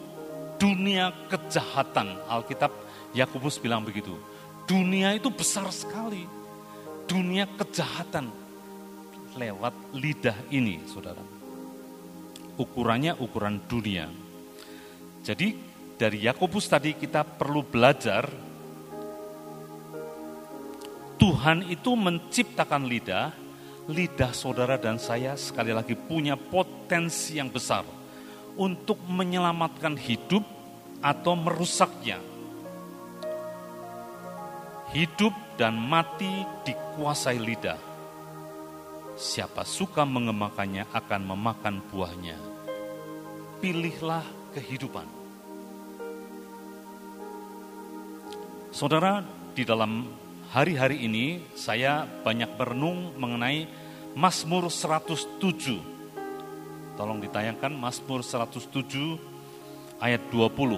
dunia 0.55 1.11
kejahatan. 1.27 2.15
Alkitab 2.31 2.71
Yakobus 3.11 3.59
bilang 3.59 3.83
begitu. 3.83 4.15
Dunia 4.63 5.11
itu 5.11 5.27
besar 5.27 5.67
sekali. 5.75 6.23
Dunia 7.03 7.47
kejahatan 7.59 8.31
lewat 9.35 9.75
lidah 9.95 10.35
ini, 10.51 10.79
saudara. 10.87 11.23
Ukurannya 12.55 13.15
ukuran 13.19 13.59
dunia. 13.67 14.26
Jadi 15.27 15.59
dari 15.99 16.23
Yakobus 16.23 16.71
tadi 16.71 16.95
kita 16.95 17.27
perlu 17.27 17.59
belajar 17.59 18.31
Tuhan 21.19 21.67
itu 21.67 21.97
menciptakan 21.97 22.87
lidah, 22.87 23.35
lidah 23.91 24.31
saudara 24.31 24.79
dan 24.79 24.95
saya 24.95 25.35
sekali 25.35 25.75
lagi 25.75 25.99
punya 25.99 26.39
potensi 26.39 27.35
yang 27.35 27.51
besar 27.51 27.83
untuk 28.55 29.01
menyelamatkan 29.03 29.99
hidup 29.99 30.45
atau 31.03 31.33
merusaknya. 31.35 32.23
Hidup 34.95 35.35
dan 35.59 35.75
mati 35.75 36.45
dikuasai 36.63 37.41
lidah. 37.41 37.81
Siapa 39.17 39.65
suka 39.65 40.05
mengemakannya 40.05 40.87
akan 40.93 41.21
memakan 41.33 41.81
buahnya. 41.89 42.37
Pilihlah 43.57 44.37
kehidupan. 44.53 45.16
Saudara, 48.77 49.25
di 49.57 49.65
dalam 49.65 50.05
hari-hari 50.53 51.09
ini 51.09 51.41
saya 51.57 52.05
banyak 52.05 52.61
berenung 52.61 53.09
mengenai 53.17 53.65
Mazmur 54.13 54.69
107. 54.69 55.81
Tolong 56.93 57.17
ditayangkan 57.17 57.73
Mazmur 57.73 58.21
107 58.21 59.17
ayat 59.97 60.21
20. 60.29 60.77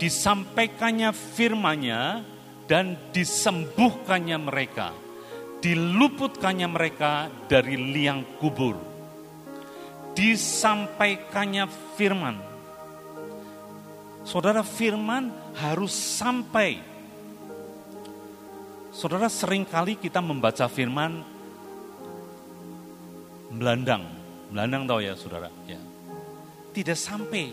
Disampaikannya 0.00 1.12
firmanya 1.12 2.24
dan 2.64 2.96
disembuhkannya 3.12 4.40
mereka. 4.40 4.96
Diluputkannya 5.60 6.72
mereka 6.72 7.28
dari 7.52 7.76
liang 7.76 8.24
kubur. 8.40 8.80
Disampaikannya 10.16 11.68
firman 12.00 12.51
Saudara 14.22 14.62
firman 14.62 15.34
harus 15.58 15.90
sampai. 15.90 16.78
Saudara 18.94 19.26
sering 19.26 19.66
kali 19.66 19.98
kita 19.98 20.22
membaca 20.22 20.70
firman 20.70 21.26
melandang. 23.50 24.06
Melandang 24.54 24.86
tahu 24.86 25.00
ya 25.02 25.18
saudara? 25.18 25.50
Ya. 25.66 25.80
Tidak 26.70 26.96
sampai. 26.96 27.50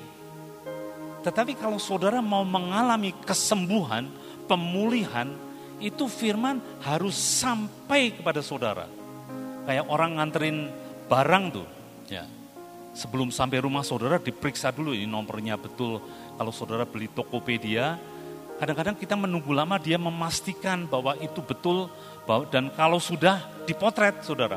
Tetapi 1.26 1.58
kalau 1.60 1.82
saudara 1.82 2.24
mau 2.24 2.48
mengalami 2.48 3.12
kesembuhan, 3.26 4.08
pemulihan, 4.48 5.28
itu 5.80 6.08
firman 6.08 6.60
harus 6.84 7.16
sampai 7.16 8.16
kepada 8.16 8.44
saudara. 8.44 8.88
Kayak 9.68 9.88
orang 9.88 10.20
nganterin 10.20 10.58
barang 11.08 11.46
tuh. 11.56 11.68
Ya. 12.08 12.28
Sebelum 12.96 13.32
sampai 13.32 13.64
rumah 13.64 13.84
saudara 13.84 14.20
diperiksa 14.20 14.76
dulu 14.76 14.92
ini 14.92 15.08
nomornya 15.08 15.56
betul 15.56 16.04
kalau 16.40 16.56
saudara 16.56 16.88
beli 16.88 17.12
Tokopedia, 17.12 18.00
kadang-kadang 18.64 18.96
kita 18.96 19.20
menunggu 19.20 19.52
lama 19.52 19.76
dia 19.76 20.00
memastikan 20.00 20.88
bahwa 20.88 21.20
itu 21.20 21.44
betul 21.44 21.92
bahwa, 22.24 22.48
dan 22.48 22.72
kalau 22.72 22.96
sudah 22.96 23.44
dipotret 23.68 24.24
saudara. 24.24 24.56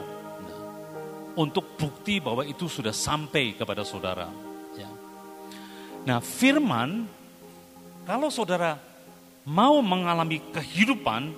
Untuk 1.34 1.74
bukti 1.74 2.22
bahwa 2.22 2.46
itu 2.46 2.70
sudah 2.70 2.94
sampai 2.94 3.58
kepada 3.58 3.82
saudara. 3.82 4.30
Ya. 4.78 4.86
Nah 6.06 6.22
firman, 6.22 7.10
kalau 8.06 8.30
saudara 8.30 8.78
mau 9.42 9.82
mengalami 9.82 10.38
kehidupan, 10.54 11.34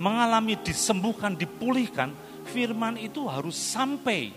mengalami 0.00 0.56
disembuhkan, 0.64 1.36
dipulihkan, 1.36 2.16
firman 2.48 2.96
itu 2.96 3.28
harus 3.28 3.58
sampai. 3.58 4.32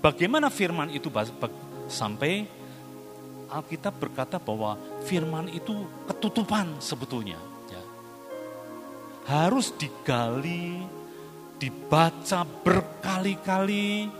Bagaimana 0.00 0.48
firman 0.48 0.88
itu 0.88 1.12
sampai? 1.90 2.63
Alkitab 3.54 3.94
berkata 4.02 4.42
bahwa 4.42 4.74
firman 5.06 5.46
itu 5.46 5.86
ketutupan 6.10 6.74
sebetulnya. 6.82 7.38
Ya. 7.70 7.82
Harus 9.30 9.70
digali, 9.78 10.82
dibaca 11.62 12.42
berkali-kali, 12.42 14.10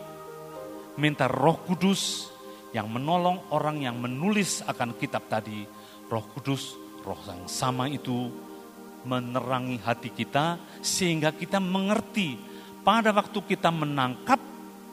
minta 0.95 1.27
roh 1.27 1.59
kudus 1.67 2.31
yang 2.75 2.91
menolong 2.91 3.39
orang 3.55 3.87
yang 3.87 3.99
menulis 4.03 4.63
akan 4.67 4.99
kitab 4.99 5.31
tadi, 5.31 5.63
Roh 6.11 6.27
Kudus, 6.35 6.75
Roh 7.07 7.23
yang 7.31 7.47
sama 7.47 7.87
itu 7.87 8.35
menerangi 9.07 9.79
hati 9.79 10.11
kita 10.11 10.59
sehingga 10.83 11.31
kita 11.31 11.63
mengerti 11.63 12.35
pada 12.83 13.15
waktu 13.15 13.39
kita 13.47 13.71
menangkap 13.71 14.43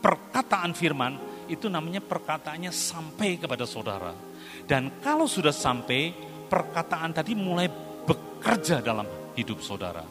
perkataan 0.04 0.78
firman 0.78 1.31
itu 1.52 1.68
namanya 1.68 2.00
perkataannya 2.00 2.72
sampai 2.72 3.36
kepada 3.36 3.68
saudara. 3.68 4.16
Dan 4.64 5.04
kalau 5.04 5.28
sudah 5.28 5.52
sampai 5.52 6.16
perkataan 6.48 7.12
tadi 7.12 7.36
mulai 7.36 7.68
bekerja 8.08 8.80
dalam 8.80 9.06
hidup 9.36 9.60
saudara. 9.60 10.08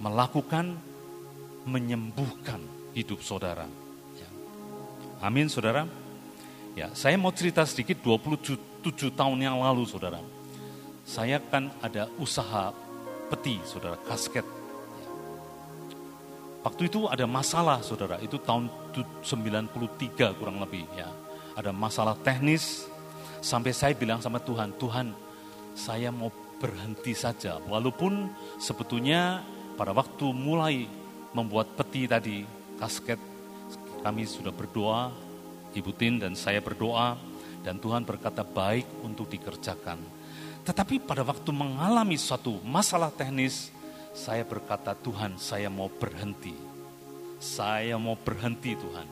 Melakukan 0.00 0.72
menyembuhkan 1.68 2.64
hidup 2.96 3.20
saudara. 3.20 3.68
Ya. 4.16 4.30
Amin 5.20 5.52
saudara. 5.52 5.84
Ya, 6.72 6.94
saya 6.94 7.18
mau 7.20 7.34
cerita 7.34 7.66
sedikit 7.66 8.00
27 8.00 9.12
tahun 9.12 9.38
yang 9.42 9.58
lalu 9.60 9.84
saudara 9.84 10.22
saya 11.08 11.40
kan 11.40 11.72
ada 11.80 12.04
usaha 12.20 12.68
peti, 13.32 13.56
saudara, 13.64 13.96
kasket. 14.04 14.44
Waktu 16.58 16.90
itu 16.90 17.06
ada 17.06 17.24
masalah, 17.24 17.78
saudara, 17.86 18.18
itu 18.18 18.36
tahun 18.42 18.66
93 19.22 20.38
kurang 20.38 20.58
lebih 20.58 20.84
ya. 20.98 21.06
Ada 21.54 21.70
masalah 21.70 22.18
teknis, 22.18 22.86
sampai 23.38 23.70
saya 23.70 23.94
bilang 23.94 24.18
sama 24.18 24.42
Tuhan, 24.42 24.74
Tuhan 24.74 25.14
saya 25.78 26.10
mau 26.10 26.34
berhenti 26.58 27.14
saja. 27.14 27.62
Walaupun 27.62 28.26
sebetulnya 28.58 29.42
pada 29.78 29.94
waktu 29.94 30.26
mulai 30.34 30.90
membuat 31.30 31.70
peti 31.78 32.10
tadi, 32.10 32.42
kasket, 32.82 33.22
kami 34.02 34.26
sudah 34.26 34.50
berdoa, 34.50 35.14
Ibu 35.74 35.94
Tin 35.94 36.18
dan 36.18 36.34
saya 36.34 36.58
berdoa, 36.58 37.14
dan 37.62 37.78
Tuhan 37.78 38.02
berkata 38.02 38.42
baik 38.42 38.86
untuk 39.06 39.30
dikerjakan. 39.30 39.98
Tetapi 40.66 41.00
pada 41.06 41.22
waktu 41.22 41.50
mengalami 41.54 42.18
suatu 42.18 42.58
masalah 42.66 43.14
teknis, 43.14 43.70
saya 44.18 44.42
berkata, 44.42 44.98
Tuhan 44.98 45.38
saya 45.38 45.70
mau 45.70 45.86
berhenti. 45.86 46.58
Saya 47.38 47.94
mau 48.02 48.18
berhenti 48.18 48.74
Tuhan. 48.74 49.06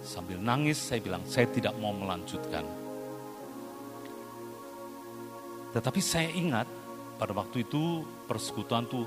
Sambil 0.00 0.40
nangis 0.40 0.80
saya 0.80 1.04
bilang, 1.04 1.20
saya 1.28 1.44
tidak 1.52 1.76
mau 1.76 1.92
melanjutkan. 1.92 2.64
Tetapi 5.76 6.00
saya 6.00 6.32
ingat 6.32 6.64
pada 7.20 7.36
waktu 7.36 7.68
itu 7.68 8.00
persekutuan 8.24 8.88
itu 8.88 9.04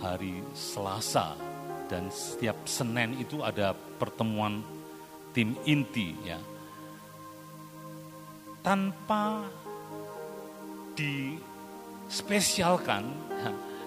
hari 0.00 0.40
Selasa 0.56 1.36
dan 1.86 2.10
setiap 2.10 2.56
Senin 2.64 3.20
itu 3.20 3.44
ada 3.44 3.72
pertemuan 3.72 4.64
tim 5.36 5.52
inti 5.68 6.16
ya. 6.24 6.40
Tanpa 8.64 9.46
dispesialkan, 10.98 13.06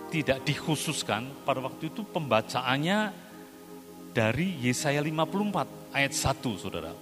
tidak 0.10 0.42
dikhususkan, 0.44 1.30
pada 1.46 1.62
waktu 1.62 1.94
itu 1.94 2.02
pembacaannya 2.02 3.14
dari 4.10 4.58
Yesaya 4.66 5.00
54 5.06 5.94
ayat 5.94 6.14
1 6.14 6.62
saudara. 6.62 6.94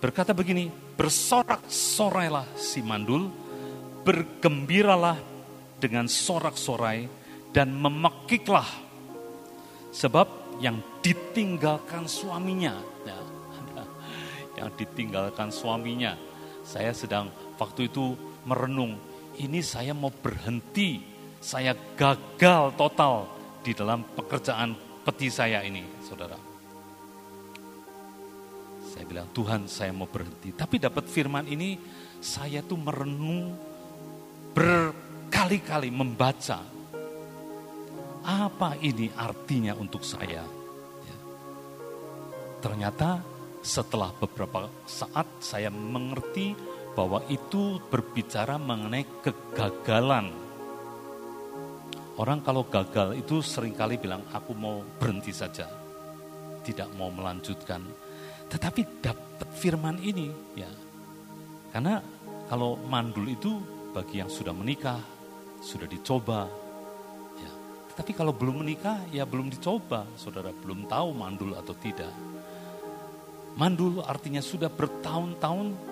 Berkata 0.00 0.32
begini, 0.32 0.72
bersorak-sorailah 0.96 2.56
si 2.56 2.80
mandul, 2.80 3.28
bergembiralah 4.00 5.20
dengan 5.76 6.08
sorak-sorai, 6.08 7.04
dan 7.52 7.74
memekiklah. 7.76 8.64
Sebab 9.92 10.56
yang 10.62 10.80
ditinggalkan 11.04 12.08
suaminya, 12.08 12.80
ya, 13.04 13.18
yang 14.64 14.72
ditinggalkan 14.78 15.52
suaminya. 15.52 16.16
Saya 16.64 16.94
sedang 16.96 17.28
waktu 17.60 17.92
itu 17.92 18.16
merenung, 18.50 18.98
ini 19.38 19.62
saya 19.62 19.94
mau 19.94 20.10
berhenti, 20.10 20.98
saya 21.38 21.78
gagal 21.94 22.74
total 22.74 23.30
di 23.62 23.70
dalam 23.70 24.02
pekerjaan 24.02 24.74
peti 25.06 25.30
saya 25.30 25.62
ini, 25.62 25.86
saudara. 26.02 26.34
Saya 28.90 29.06
bilang, 29.06 29.30
Tuhan 29.30 29.70
saya 29.70 29.94
mau 29.94 30.10
berhenti. 30.10 30.50
Tapi 30.50 30.82
dapat 30.82 31.06
firman 31.06 31.46
ini, 31.46 31.78
saya 32.18 32.58
tuh 32.66 32.74
merenung 32.74 33.54
berkali-kali 34.50 35.94
membaca. 35.94 36.58
Apa 38.20 38.76
ini 38.82 39.08
artinya 39.14 39.72
untuk 39.78 40.02
saya? 40.04 40.44
Ya. 41.06 41.16
Ternyata 42.60 43.22
setelah 43.64 44.12
beberapa 44.16 44.68
saat 44.84 45.28
saya 45.40 45.72
mengerti 45.72 46.52
bahwa 46.94 47.22
itu 47.30 47.78
berbicara 47.90 48.58
mengenai 48.58 49.06
kegagalan. 49.22 50.30
Orang 52.20 52.44
kalau 52.44 52.66
gagal 52.68 53.16
itu 53.16 53.40
sering 53.40 53.72
kali 53.72 53.96
bilang 53.96 54.20
aku 54.34 54.52
mau 54.52 54.84
berhenti 55.00 55.32
saja. 55.32 55.70
Tidak 56.60 56.92
mau 56.98 57.08
melanjutkan. 57.08 57.80
Tetapi 58.50 59.00
dapat 59.00 59.48
firman 59.56 59.96
ini 60.02 60.28
ya. 60.58 60.68
Karena 61.70 62.02
kalau 62.50 62.76
mandul 62.76 63.30
itu 63.30 63.62
bagi 63.94 64.20
yang 64.20 64.28
sudah 64.28 64.52
menikah, 64.52 65.00
sudah 65.64 65.88
dicoba. 65.88 66.50
Ya. 67.38 67.52
Tetapi 67.94 68.12
kalau 68.12 68.36
belum 68.36 68.66
menikah 68.66 69.00
ya 69.14 69.24
belum 69.24 69.48
dicoba. 69.48 70.04
Saudara 70.20 70.52
belum 70.52 70.90
tahu 70.90 71.08
mandul 71.16 71.56
atau 71.56 71.72
tidak. 71.78 72.12
Mandul 73.56 74.04
artinya 74.04 74.44
sudah 74.44 74.68
bertahun-tahun 74.68 75.89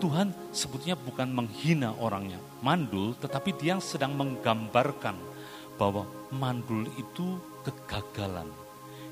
Tuhan 0.00 0.32
sebetulnya 0.50 0.96
bukan 0.96 1.28
menghina 1.28 1.92
orangnya. 2.00 2.40
Mandul 2.64 3.12
tetapi 3.20 3.52
dia 3.60 3.76
sedang 3.78 4.16
menggambarkan 4.16 5.16
bahwa 5.76 6.08
mandul 6.32 6.88
itu 6.96 7.36
kegagalan. 7.62 8.48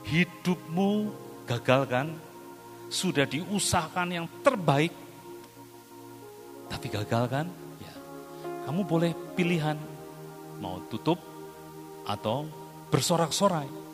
Hidupmu 0.08 1.12
gagal 1.44 1.82
kan? 1.86 2.06
Sudah 2.88 3.28
diusahakan 3.28 4.08
yang 4.08 4.26
terbaik 4.40 4.90
tapi 6.72 6.88
gagal 6.88 7.28
kan? 7.28 7.46
Ya. 7.80 7.94
Kamu 8.64 8.88
boleh 8.88 9.12
pilihan 9.36 9.76
mau 10.56 10.80
tutup 10.88 11.20
atau 12.08 12.48
bersorak-sorai. 12.88 13.88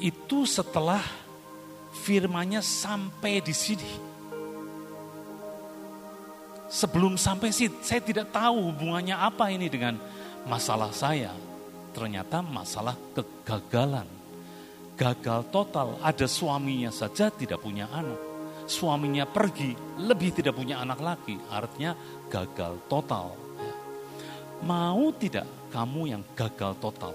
itu 0.00 0.44
setelah 0.44 1.00
firmanya 2.06 2.62
sampai 2.62 3.42
di 3.42 3.50
sini. 3.50 3.90
Sebelum 6.70 7.18
sampai 7.18 7.50
sih, 7.50 7.66
saya 7.82 7.98
tidak 7.98 8.30
tahu 8.30 8.70
hubungannya 8.70 9.18
apa 9.18 9.50
ini 9.50 9.66
dengan 9.66 9.98
masalah 10.46 10.94
saya. 10.94 11.34
Ternyata 11.90 12.46
masalah 12.46 12.94
kegagalan. 13.10 14.06
Gagal 14.94 15.50
total, 15.50 15.98
ada 16.00 16.26
suaminya 16.30 16.94
saja 16.94 17.28
tidak 17.28 17.58
punya 17.60 17.90
anak. 17.90 18.18
Suaminya 18.66 19.26
pergi, 19.26 19.74
lebih 19.98 20.40
tidak 20.42 20.54
punya 20.58 20.82
anak 20.82 21.02
lagi. 21.02 21.38
Artinya 21.50 21.94
gagal 22.30 22.86
total. 22.86 23.34
Mau 24.62 25.12
tidak 25.14 25.46
kamu 25.74 26.16
yang 26.16 26.22
gagal 26.34 26.74
total? 26.80 27.14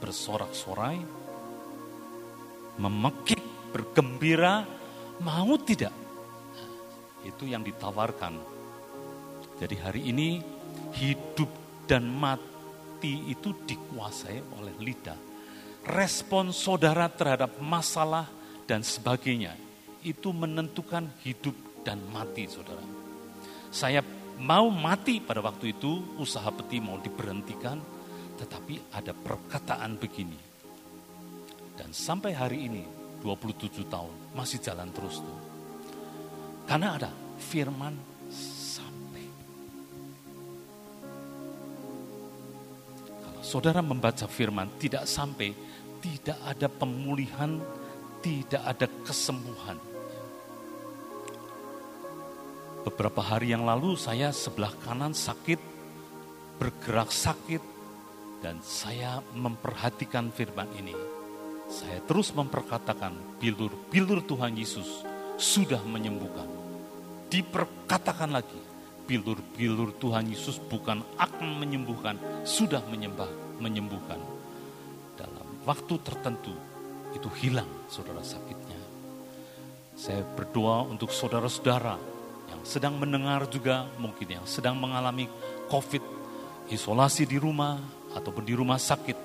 Bersorak-sorai, 0.00 1.02
memekik, 2.78 3.55
bergembira, 3.76 4.64
mau 5.20 5.52
tidak? 5.60 5.92
Itu 7.20 7.44
yang 7.44 7.60
ditawarkan. 7.60 8.40
Jadi 9.60 9.76
hari 9.76 10.08
ini 10.08 10.40
hidup 10.96 11.52
dan 11.84 12.08
mati 12.08 13.28
itu 13.28 13.52
dikuasai 13.52 14.40
oleh 14.56 14.72
lidah. 14.80 15.20
Respon 15.84 16.56
saudara 16.56 17.12
terhadap 17.12 17.60
masalah 17.60 18.24
dan 18.64 18.80
sebagainya 18.80 19.52
itu 20.00 20.32
menentukan 20.32 21.12
hidup 21.20 21.54
dan 21.84 22.00
mati 22.08 22.48
saudara. 22.48 22.82
Saya 23.68 24.00
mau 24.40 24.72
mati 24.72 25.20
pada 25.20 25.44
waktu 25.44 25.76
itu, 25.76 26.16
usaha 26.16 26.48
peti 26.48 26.80
mau 26.80 26.96
diberhentikan, 26.96 27.76
tetapi 28.40 28.96
ada 28.96 29.12
perkataan 29.12 30.00
begini. 30.00 30.40
Dan 31.76 31.92
sampai 31.92 32.32
hari 32.32 32.66
ini 32.72 32.95
27 33.26 33.82
tahun 33.90 34.14
masih 34.38 34.62
jalan 34.62 34.86
terus 34.94 35.18
tuh. 35.18 35.38
Karena 36.62 36.94
ada 36.94 37.10
firman 37.42 37.98
sampai. 38.30 39.26
Kalau 43.26 43.42
saudara 43.42 43.82
membaca 43.82 44.30
firman 44.30 44.70
tidak 44.78 45.10
sampai, 45.10 45.50
tidak 45.98 46.38
ada 46.46 46.70
pemulihan, 46.70 47.58
tidak 48.22 48.62
ada 48.62 48.86
kesembuhan. 49.02 49.78
Beberapa 52.86 53.18
hari 53.18 53.50
yang 53.50 53.66
lalu 53.66 53.98
saya 53.98 54.30
sebelah 54.30 54.70
kanan 54.86 55.10
sakit, 55.10 55.58
bergerak 56.62 57.10
sakit, 57.10 57.74
Dan 58.36 58.60
saya 58.62 59.24
memperhatikan 59.32 60.28
firman 60.30 60.68
ini. 60.76 61.15
Saya 61.66 61.98
terus 62.06 62.30
memperkatakan 62.30 63.38
bilur-bilur 63.42 64.22
Tuhan 64.22 64.54
Yesus 64.54 65.02
sudah 65.34 65.82
menyembuhkan. 65.82 66.46
Diperkatakan 67.26 68.30
lagi, 68.30 68.58
bilur-bilur 69.06 69.94
Tuhan 69.98 70.30
Yesus 70.30 70.62
bukan 70.62 71.02
akan 71.18 71.48
menyembuhkan, 71.58 72.16
sudah 72.46 72.82
menyembah, 72.86 73.28
menyembuhkan. 73.58 74.18
Dalam 75.18 75.46
waktu 75.66 75.94
tertentu 76.06 76.54
itu 77.14 77.26
hilang 77.42 77.68
saudara 77.90 78.22
sakitnya. 78.22 78.78
Saya 79.96 80.22
berdoa 80.22 80.86
untuk 80.86 81.10
saudara-saudara 81.10 81.96
yang 82.52 82.62
sedang 82.62 83.00
mendengar 83.00 83.48
juga, 83.50 83.90
mungkin 83.98 84.38
yang 84.38 84.46
sedang 84.46 84.78
mengalami 84.78 85.26
COVID, 85.66 86.04
isolasi 86.70 87.26
di 87.26 87.40
rumah, 87.40 87.80
ataupun 88.14 88.44
di 88.44 88.54
rumah 88.54 88.78
sakit. 88.78 89.16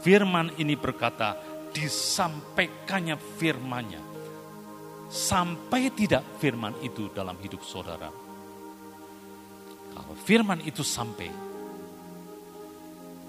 Firman 0.00 0.52
ini 0.60 0.74
berkata, 0.76 1.36
disampaikannya 1.74 3.18
firmannya. 3.18 4.02
Sampai 5.10 5.90
tidak 5.92 6.22
firman 6.38 6.74
itu 6.80 7.10
dalam 7.10 7.36
hidup 7.42 7.62
saudara. 7.66 8.08
Kalau 9.94 10.14
firman 10.26 10.58
itu 10.62 10.82
sampai, 10.82 11.30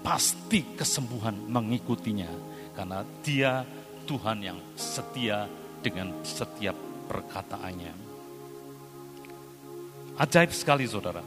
pasti 0.02 0.74
kesembuhan 0.74 1.34
mengikutinya. 1.46 2.30
Karena 2.74 3.02
dia 3.22 3.62
Tuhan 4.06 4.38
yang 4.42 4.58
setia 4.74 5.50
dengan 5.82 6.22
setiap 6.22 6.74
perkataannya. 7.06 7.94
Ajaib 10.16 10.50
sekali 10.50 10.88
saudara. 10.88 11.22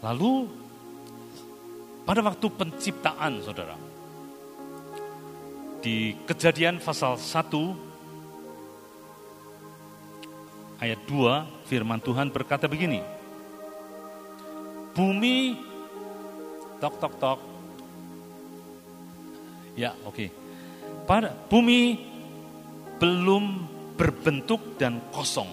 Lalu 0.00 0.59
pada 2.06 2.22
waktu 2.24 2.48
penciptaan 2.48 3.42
saudara, 3.44 3.76
di 5.80 6.16
kejadian 6.28 6.78
pasal 6.80 7.16
1 7.16 7.20
ayat 10.80 11.00
2 11.08 11.68
firman 11.68 12.00
Tuhan 12.00 12.30
berkata 12.32 12.68
begini, 12.68 13.02
Bumi 14.90 15.54
tok 16.82 16.98
tok 16.98 17.14
tok 17.20 17.40
Ya, 19.78 19.94
oke. 20.04 20.12
Okay. 20.12 20.28
Pada 21.08 21.32
bumi 21.32 21.96
belum 23.00 23.64
berbentuk 23.96 24.76
dan 24.76 25.00
kosong. 25.08 25.48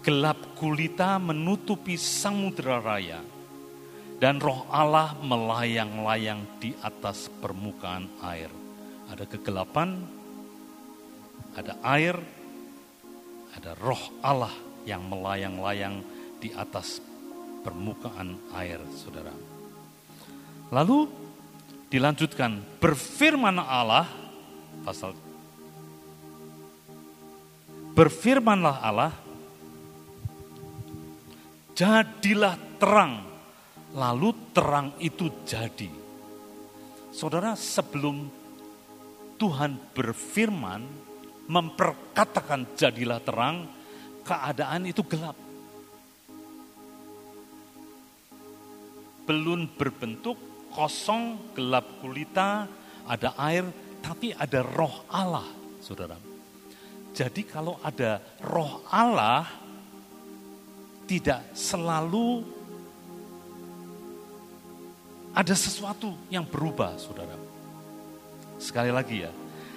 Gelap 0.00 0.38
gulita 0.56 1.20
menutupi 1.20 1.98
samudera 1.98 2.78
raya 2.78 3.20
dan 4.16 4.40
roh 4.40 4.64
Allah 4.72 5.12
melayang-layang 5.20 6.60
di 6.60 6.72
atas 6.80 7.28
permukaan 7.28 8.08
air. 8.24 8.48
Ada 9.12 9.28
kegelapan, 9.28 10.02
ada 11.52 11.76
air, 11.84 12.16
ada 13.54 13.76
roh 13.76 14.00
Allah 14.24 14.52
yang 14.88 15.04
melayang-layang 15.04 16.00
di 16.40 16.52
atas 16.56 17.00
permukaan 17.60 18.40
air, 18.56 18.80
saudara. 18.96 19.32
Lalu 20.72 21.06
dilanjutkan 21.86 22.82
berfirman 22.82 23.62
Allah 23.62 24.10
pasal 24.82 25.14
berfirmanlah 27.94 28.76
Allah 28.82 29.14
jadilah 31.78 32.58
terang 32.82 33.35
lalu 33.96 34.52
terang 34.52 34.92
itu 35.00 35.32
jadi 35.48 35.88
saudara 37.10 37.56
sebelum 37.56 38.28
Tuhan 39.40 39.76
berfirman 39.96 40.82
memperkatakan 41.48 42.76
jadilah 42.76 43.20
terang 43.24 43.64
keadaan 44.22 44.84
itu 44.84 45.00
gelap 45.08 45.36
belum 49.26 49.74
berbentuk 49.74 50.38
kosong, 50.70 51.56
gelap 51.56 51.98
kulita, 51.98 52.70
ada 53.10 53.34
air, 53.42 53.66
tapi 53.98 54.30
ada 54.30 54.62
roh 54.62 55.02
Allah, 55.10 55.48
saudara. 55.82 56.14
Jadi 57.10 57.42
kalau 57.42 57.80
ada 57.82 58.22
roh 58.44 58.86
Allah, 58.86 59.48
tidak 61.10 61.56
selalu 61.58 62.44
ada 65.36 65.52
sesuatu 65.52 66.16
yang 66.32 66.48
berubah, 66.48 66.96
saudara. 66.96 67.36
Sekali 68.56 68.88
lagi 68.88 69.20
ya, 69.20 69.32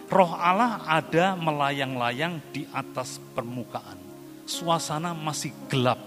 roh 0.07 0.31
Allah 0.31 0.79
ada 0.87 1.35
melayang-layang 1.35 2.39
di 2.55 2.63
atas 2.71 3.19
permukaan. 3.35 3.99
Suasana 4.47 5.11
masih 5.11 5.51
gelap. 5.67 5.99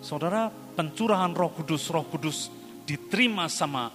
Saudara, 0.00 0.48
pencurahan 0.48 1.30
roh 1.36 1.52
kudus, 1.52 1.92
roh 1.92 2.08
kudus 2.08 2.48
diterima 2.88 3.46
sama 3.52 3.92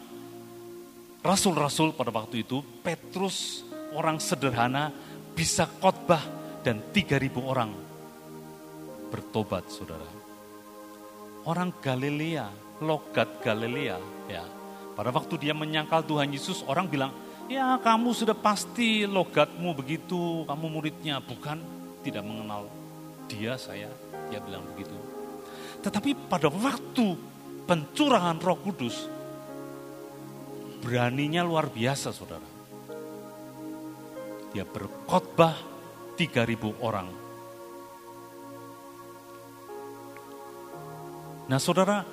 rasul-rasul 1.25 1.97
pada 1.97 2.13
waktu 2.13 2.45
itu, 2.45 2.61
Petrus 2.85 3.65
orang 3.91 4.21
sederhana 4.21 4.93
bisa 5.33 5.65
khotbah 5.65 6.21
dan 6.61 6.79
3000 6.93 7.41
orang 7.41 7.73
bertobat, 9.09 9.67
Saudara. 9.67 10.07
Orang 11.43 11.75
Galilea, 11.83 12.66
logat 12.81 13.41
Galilea, 13.41 13.97
ya. 14.29 14.43
Pada 14.97 15.13
waktu 15.13 15.37
dia 15.37 15.53
menyangkal 15.53 16.01
Tuhan 16.05 16.29
Yesus, 16.33 16.65
orang 16.65 16.89
bilang, 16.89 17.13
"Ya, 17.45 17.77
kamu 17.77 18.13
sudah 18.17 18.33
pasti 18.33 19.05
logatmu 19.05 19.73
begitu, 19.77 20.45
kamu 20.49 20.65
muridnya." 20.73 21.21
Bukan, 21.21 21.61
tidak 22.01 22.25
mengenal 22.25 22.65
dia 23.29 23.59
saya, 23.59 23.91
dia 24.31 24.39
bilang 24.41 24.65
begitu. 24.73 24.95
Tetapi 25.83 26.15
pada 26.31 26.49
waktu 26.49 27.13
pencurahan 27.69 28.39
roh 28.41 28.57
kudus, 28.57 29.05
beraninya 30.81 31.43
luar 31.45 31.69
biasa 31.69 32.09
saudara. 32.15 32.47
Dia 34.55 34.63
berkhotbah 34.65 35.53
3000 36.17 36.73
orang. 36.81 37.07
Nah 41.47 41.59
saudara, 41.61 42.03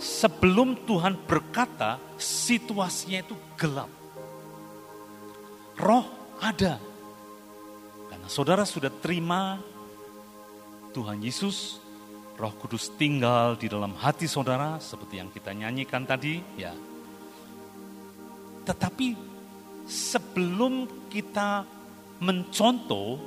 sebelum 0.00 0.88
Tuhan 0.88 1.14
berkata, 1.28 2.00
situasinya 2.16 3.20
itu 3.20 3.36
gelap. 3.60 3.92
Roh 5.76 6.08
ada. 6.40 6.80
Karena 8.08 8.28
saudara 8.32 8.64
sudah 8.64 8.88
terima 8.88 9.60
Tuhan 10.90 11.20
Yesus 11.20 11.78
Roh 12.40 12.56
Kudus 12.56 12.88
tinggal 12.96 13.60
di 13.60 13.68
dalam 13.68 13.92
hati 14.00 14.24
saudara 14.24 14.80
seperti 14.80 15.20
yang 15.20 15.28
kita 15.28 15.52
nyanyikan 15.52 16.08
tadi, 16.08 16.40
ya. 16.56 16.72
Tetapi 18.64 19.12
sebelum 19.84 20.88
kita 21.12 21.68
mencontoh, 22.24 23.20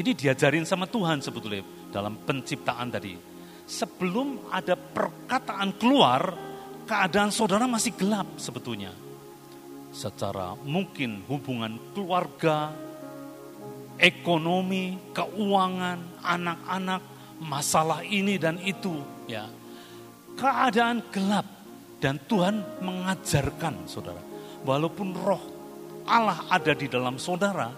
ini 0.00 0.16
diajarin 0.16 0.64
sama 0.64 0.88
Tuhan 0.88 1.20
sebetulnya 1.20 1.60
dalam 1.92 2.16
penciptaan 2.24 2.88
tadi. 2.88 3.27
Sebelum 3.68 4.48
ada 4.48 4.80
perkataan 4.80 5.76
keluar, 5.76 6.32
keadaan 6.88 7.28
saudara 7.28 7.68
masih 7.68 7.92
gelap 7.92 8.24
sebetulnya. 8.40 8.96
Secara 9.92 10.56
mungkin 10.64 11.20
hubungan 11.28 11.76
keluarga, 11.92 12.72
ekonomi, 14.00 14.96
keuangan, 15.12 16.00
anak-anak, 16.24 17.02
masalah 17.44 18.00
ini 18.08 18.40
dan 18.40 18.56
itu, 18.64 19.04
ya. 19.28 19.44
Keadaan 20.32 21.04
gelap 21.12 21.44
dan 22.00 22.16
Tuhan 22.24 22.80
mengajarkan 22.80 23.84
saudara, 23.84 24.22
walaupun 24.64 25.12
roh 25.12 25.42
Allah 26.08 26.40
ada 26.48 26.72
di 26.72 26.88
dalam 26.88 27.20
saudara, 27.20 27.68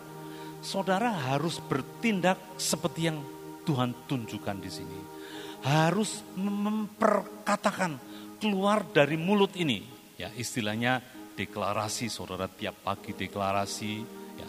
saudara 0.63 1.35
harus 1.35 1.59
bertindak 1.59 2.39
seperti 2.55 3.11
yang 3.11 3.19
Tuhan 3.67 3.91
tunjukkan 4.07 4.57
di 4.63 4.71
sini. 4.71 4.99
Harus 5.61 6.25
memperkatakan 6.37 8.01
keluar 8.41 8.85
dari 8.89 9.21
mulut 9.21 9.53
ini, 9.61 9.85
ya 10.17 10.33
istilahnya 10.33 11.05
deklarasi 11.37 12.09
saudara 12.09 12.49
tiap 12.49 12.81
pagi 12.81 13.13
deklarasi, 13.13 13.95
ya 14.41 14.49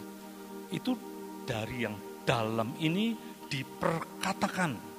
itu 0.72 0.96
dari 1.44 1.84
yang 1.84 1.96
dalam 2.24 2.72
ini 2.80 3.12
diperkatakan 3.52 4.92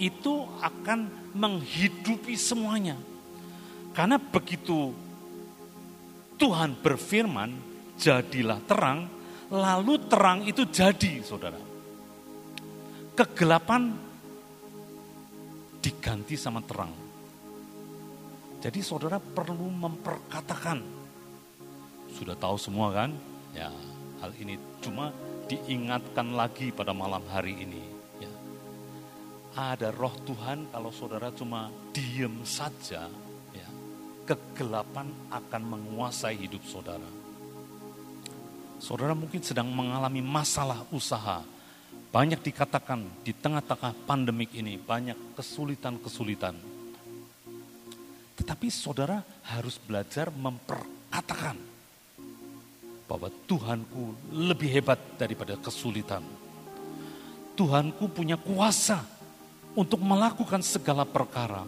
itu 0.00 0.34
akan 0.64 1.30
menghidupi 1.36 2.34
semuanya. 2.34 2.96
Karena 3.92 4.16
begitu 4.16 4.96
Tuhan 6.40 6.80
berfirman, 6.80 7.52
jadilah 8.00 8.64
terang, 8.64 9.12
lalu 9.52 10.00
terang 10.08 10.40
itu 10.48 10.64
jadi, 10.64 11.20
saudara. 11.20 11.69
Kegelapan 13.20 13.92
diganti 15.84 16.40
sama 16.40 16.64
terang. 16.64 16.92
Jadi 18.60 18.80
saudara 18.80 19.20
perlu 19.20 19.68
memperkatakan. 19.68 20.80
Sudah 22.16 22.36
tahu 22.36 22.56
semua 22.56 22.92
kan? 22.92 23.12
Ya, 23.52 23.72
hal 24.20 24.32
ini 24.36 24.56
cuma 24.84 25.12
diingatkan 25.48 26.36
lagi 26.36 26.68
pada 26.72 26.92
malam 26.92 27.24
hari 27.28 27.56
ini. 27.56 27.84
Ya. 28.20 28.32
Ada 29.56 29.92
roh 29.92 30.12
Tuhan 30.28 30.68
kalau 30.68 30.92
saudara 30.92 31.32
cuma 31.32 31.72
diem 31.96 32.44
saja, 32.44 33.08
ya, 33.56 33.68
kegelapan 34.28 35.08
akan 35.32 35.62
menguasai 35.64 36.36
hidup 36.36 36.60
saudara. 36.68 37.08
Saudara 38.80 39.12
mungkin 39.12 39.44
sedang 39.44 39.68
mengalami 39.68 40.20
masalah 40.24 40.84
usaha, 40.92 41.44
banyak 42.10 42.42
dikatakan 42.42 43.06
di 43.22 43.30
tengah-tengah 43.30 43.94
pandemik 44.02 44.50
ini, 44.58 44.74
banyak 44.74 45.38
kesulitan-kesulitan. 45.38 46.58
Tetapi 48.34 48.66
saudara 48.66 49.22
harus 49.46 49.78
belajar 49.78 50.34
memperkatakan 50.34 51.54
bahwa 53.06 53.30
Tuhanku 53.46 54.34
lebih 54.34 54.70
hebat 54.74 54.98
daripada 55.14 55.54
kesulitan. 55.54 56.26
Tuhanku 57.54 58.10
punya 58.10 58.34
kuasa 58.34 59.06
untuk 59.78 60.02
melakukan 60.02 60.66
segala 60.66 61.06
perkara. 61.06 61.62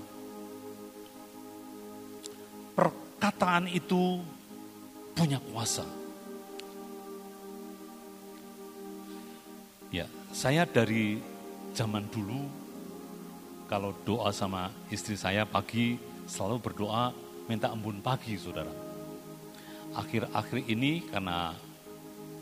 Perkataan 2.75 3.71
itu 3.71 4.19
punya 5.15 5.39
kuasa. 5.39 6.02
Saya 10.33 10.65
dari 10.65 11.21
zaman 11.77 12.09
dulu 12.09 12.49
kalau 13.69 13.93
doa 14.09 14.33
sama 14.33 14.73
istri 14.89 15.13
saya 15.13 15.45
pagi 15.45 16.01
selalu 16.25 16.73
berdoa 16.73 17.13
minta 17.47 17.69
embun 17.69 18.01
pagi 18.01 18.41
saudara. 18.41 18.73
Akhir-akhir 19.93 20.73
ini 20.73 21.05
karena 21.05 21.53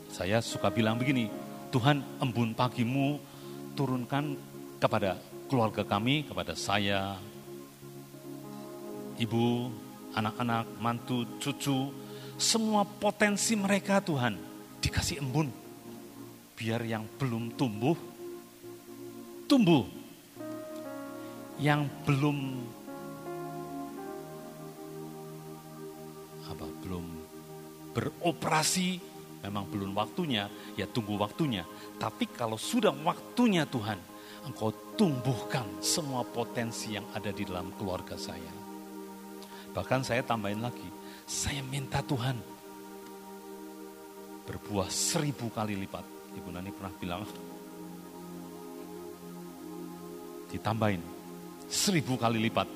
saya 0.06 0.38
suka 0.38 0.70
bilang 0.70 1.02
begini, 1.02 1.26
Tuhan 1.74 2.22
embun 2.22 2.54
pagimu 2.54 3.18
turunkan 3.74 4.38
kepada 4.78 5.18
keluarga 5.50 5.82
kami, 5.82 6.30
kepada 6.30 6.54
saya, 6.54 7.18
ibu, 9.18 9.66
anak-anak, 10.14 10.66
mantu, 10.78 11.26
cucu, 11.42 11.90
semua 12.38 12.86
potensi 12.86 13.58
mereka 13.58 13.98
Tuhan 13.98 14.38
dikasih 14.78 15.26
embun 15.26 15.59
biar 16.60 16.84
yang 16.84 17.08
belum 17.16 17.56
tumbuh, 17.56 17.96
tumbuh. 19.48 19.88
Yang 21.56 21.88
belum 22.08 22.36
apa 26.48 26.66
belum 26.84 27.04
beroperasi 27.96 29.00
memang 29.40 29.64
belum 29.72 29.96
waktunya, 29.96 30.52
ya 30.76 30.84
tunggu 30.84 31.16
waktunya. 31.16 31.64
Tapi 31.96 32.28
kalau 32.28 32.60
sudah 32.60 32.92
waktunya 32.92 33.64
Tuhan, 33.64 33.96
Engkau 34.44 34.72
tumbuhkan 34.96 35.68
semua 35.84 36.24
potensi 36.24 36.96
yang 36.96 37.08
ada 37.12 37.28
di 37.28 37.44
dalam 37.44 37.72
keluarga 37.76 38.16
saya. 38.16 38.52
Bahkan 39.72 40.00
saya 40.00 40.24
tambahin 40.24 40.64
lagi, 40.64 40.88
saya 41.28 41.60
minta 41.60 42.00
Tuhan 42.04 42.40
berbuah 44.48 44.88
seribu 44.88 45.52
kali 45.52 45.76
lipat 45.76 46.19
Ibu 46.36 46.48
Nani 46.52 46.70
pernah 46.70 46.94
bilang, 46.98 47.22
ditambahin 50.50 51.02
seribu 51.70 52.18
kali 52.18 52.42
lipat. 52.42 52.68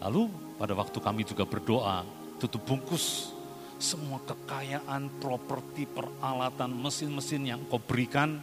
Lalu 0.00 0.32
pada 0.56 0.72
waktu 0.72 0.98
kami 1.00 1.22
juga 1.28 1.44
berdoa, 1.44 2.04
tutup 2.40 2.64
bungkus 2.64 3.36
semua 3.80 4.20
kekayaan, 4.24 5.08
properti, 5.20 5.88
peralatan, 5.88 6.72
mesin-mesin 6.72 7.48
yang 7.48 7.60
kau 7.68 7.80
berikan 7.80 8.40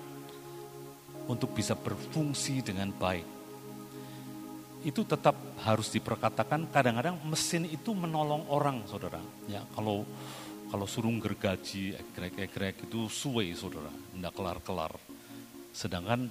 untuk 1.30 1.54
bisa 1.54 1.78
berfungsi 1.78 2.66
dengan 2.66 2.90
baik. 2.90 3.26
Itu 4.82 5.06
tetap 5.06 5.38
harus 5.62 5.94
diperkatakan, 5.94 6.70
kadang-kadang 6.74 7.22
mesin 7.26 7.70
itu 7.70 7.94
menolong 7.94 8.50
orang, 8.50 8.82
saudara. 8.90 9.22
Ya, 9.46 9.62
kalau 9.78 10.06
kalau 10.68 10.84
suruh 10.84 11.16
gergaji, 11.16 11.96
egrek-egrek 11.96 12.92
itu 12.92 13.08
suwe 13.08 13.48
saudara, 13.56 13.88
tidak 13.88 14.34
kelar-kelar. 14.36 14.94
Sedangkan 15.72 16.28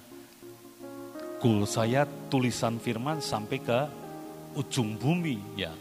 goal 1.41 1.65
saya 1.65 2.05
tulisan 2.29 2.77
firman 2.77 3.17
sampai 3.17 3.57
ke 3.57 3.79
ujung 4.53 4.93
bumi 4.97 5.37
ya. 5.57 5.73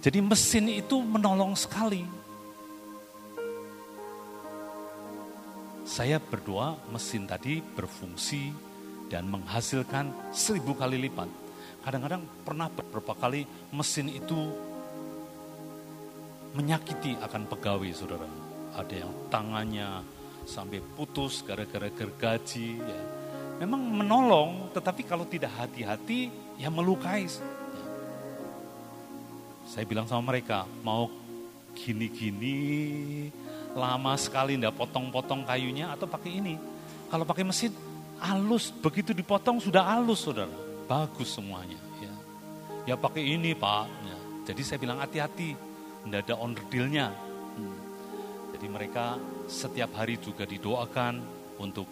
Jadi 0.00 0.18
mesin 0.24 0.66
itu 0.72 0.98
menolong 1.04 1.52
sekali. 1.52 2.02
Saya 5.84 6.16
berdoa 6.16 6.80
mesin 6.88 7.28
tadi 7.28 7.60
berfungsi 7.60 8.48
dan 9.12 9.28
menghasilkan 9.28 10.32
seribu 10.32 10.72
kali 10.72 10.96
lipat. 10.96 11.28
Kadang-kadang 11.84 12.24
pernah 12.48 12.72
beberapa 12.72 13.12
kali 13.12 13.44
mesin 13.74 14.08
itu 14.08 14.71
menyakiti 16.52 17.16
akan 17.20 17.48
pegawai 17.48 17.90
saudara. 17.92 18.28
Ada 18.72 19.04
yang 19.04 19.12
tangannya 19.28 20.04
sampai 20.44 20.80
putus 20.80 21.44
gara-gara 21.44 21.88
gergaji. 21.92 22.80
Ya. 22.80 23.00
Memang 23.62 23.80
menolong, 23.84 24.72
tetapi 24.74 25.06
kalau 25.06 25.28
tidak 25.28 25.52
hati-hati 25.54 26.32
ya 26.56 26.68
melukai. 26.72 27.28
Ya. 27.28 27.86
Saya 29.68 29.84
bilang 29.88 30.08
sama 30.08 30.32
mereka, 30.32 30.68
mau 30.84 31.08
gini-gini, 31.72 33.30
lama 33.72 34.12
sekali 34.20 34.60
ndak 34.60 34.76
potong-potong 34.76 35.48
kayunya 35.48 35.92
atau 35.92 36.04
pakai 36.04 36.32
ini. 36.42 36.54
Kalau 37.08 37.24
pakai 37.24 37.44
mesin, 37.44 37.72
halus, 38.20 38.72
begitu 38.72 39.12
dipotong 39.16 39.60
sudah 39.60 39.84
halus 39.96 40.24
saudara. 40.24 40.52
Bagus 40.88 41.32
semuanya. 41.32 41.80
Ya, 42.00 42.14
ya 42.92 42.94
pakai 42.96 43.24
ini 43.24 43.56
pak. 43.56 43.88
Ya. 43.88 44.18
Jadi 44.52 44.62
saya 44.64 44.78
bilang 44.80 44.98
hati-hati, 45.00 45.54
tidak 46.04 46.20
ada 46.28 46.34
onderdilnya. 46.38 47.06
Hmm. 47.58 47.76
Jadi 48.54 48.66
mereka 48.68 49.16
setiap 49.46 49.96
hari 49.96 50.18
juga 50.18 50.46
didoakan 50.46 51.14
untuk. 51.58 51.86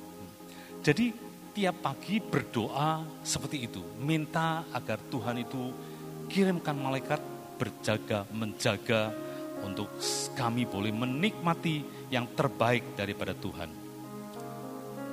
Jadi 0.80 1.12
tiap 1.52 1.82
pagi 1.82 2.22
berdoa 2.22 3.04
seperti 3.26 3.66
itu, 3.66 3.82
minta 4.00 4.64
agar 4.72 4.98
Tuhan 5.10 5.42
itu 5.42 5.72
kirimkan 6.30 6.78
malaikat 6.78 7.20
berjaga 7.60 8.24
menjaga 8.32 9.12
untuk 9.60 9.92
kami 10.32 10.64
boleh 10.64 10.88
menikmati 10.88 12.08
yang 12.08 12.24
terbaik 12.32 12.96
daripada 12.96 13.36
Tuhan. 13.36 13.68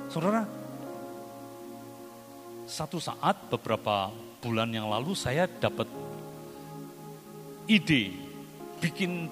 Saudara, 0.08 0.48
satu 2.64 2.96
saat 2.96 3.52
beberapa 3.52 4.08
bulan 4.40 4.72
yang 4.72 4.88
lalu 4.88 5.12
saya 5.12 5.44
dapat 5.44 5.84
ide 7.68 8.27
bikin 8.78 9.30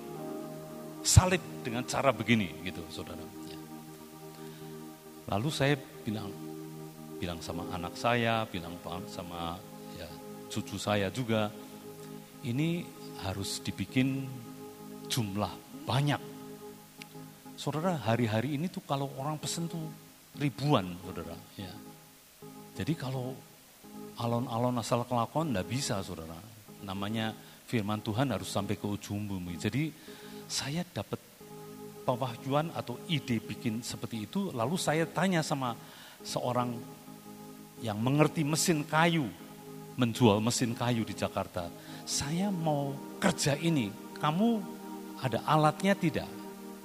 salib 1.06 1.42
dengan 1.62 1.86
cara 1.86 2.10
begini 2.10 2.50
gitu 2.66 2.82
saudara. 2.90 3.22
Lalu 5.26 5.50
saya 5.50 5.74
bilang 6.06 6.30
bilang 7.18 7.40
sama 7.42 7.66
anak 7.74 7.98
saya, 7.98 8.46
bilang 8.46 8.78
sama 9.10 9.58
ya 9.98 10.06
cucu 10.52 10.78
saya 10.78 11.10
juga, 11.10 11.50
ini 12.46 12.86
harus 13.26 13.58
dibikin 13.64 14.28
jumlah 15.10 15.50
banyak. 15.88 16.20
Saudara, 17.56 17.96
hari-hari 17.96 18.54
ini 18.60 18.68
tuh 18.68 18.84
kalau 18.84 19.08
orang 19.16 19.40
pesen 19.40 19.66
tuh 19.66 19.80
ribuan, 20.36 20.92
saudara. 21.00 21.34
Ya. 21.56 21.72
Jadi 22.76 22.92
kalau 22.92 23.32
alon-alon 24.20 24.76
asal 24.76 25.08
kelakon 25.08 25.56
nggak 25.56 25.66
bisa, 25.66 26.04
saudara. 26.04 26.36
Namanya 26.84 27.32
firman 27.66 27.98
Tuhan 27.98 28.30
harus 28.30 28.46
sampai 28.46 28.78
ke 28.78 28.86
ujung 28.86 29.26
bumi. 29.26 29.58
Jadi 29.58 29.90
saya 30.46 30.86
dapat 30.86 31.18
pewahyuan 32.06 32.70
atau 32.70 32.94
ide 33.10 33.42
bikin 33.42 33.82
seperti 33.82 34.30
itu, 34.30 34.54
lalu 34.54 34.78
saya 34.78 35.02
tanya 35.10 35.42
sama 35.42 35.74
seorang 36.22 36.78
yang 37.82 37.98
mengerti 37.98 38.46
mesin 38.46 38.86
kayu, 38.86 39.26
menjual 39.98 40.38
mesin 40.38 40.72
kayu 40.72 41.02
di 41.02 41.12
Jakarta. 41.18 41.66
Saya 42.06 42.54
mau 42.54 42.94
kerja 43.18 43.58
ini, 43.58 43.90
kamu 44.22 44.62
ada 45.18 45.42
alatnya 45.42 45.98
tidak? 45.98 46.30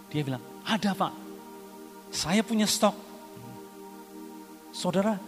Dia 0.09 0.25
bilang, 0.25 0.41
ada 0.65 0.97
pak, 0.97 1.13
saya 2.09 2.41
punya 2.41 2.65
stok. 2.65 2.97
Saudara, 4.73 5.21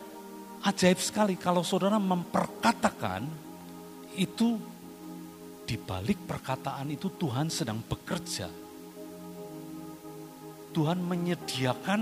ajaib 0.65 0.97
sekali 0.97 1.37
kalau 1.37 1.61
saudara 1.61 2.01
memperkatakan 2.01 3.27
itu 4.17 4.57
di 5.63 5.79
balik 5.79 6.27
perkataan 6.27 6.91
itu 6.91 7.07
Tuhan 7.15 7.47
sedang 7.47 7.79
bekerja. 7.79 8.51
Tuhan 10.73 10.99
menyediakan 10.99 12.01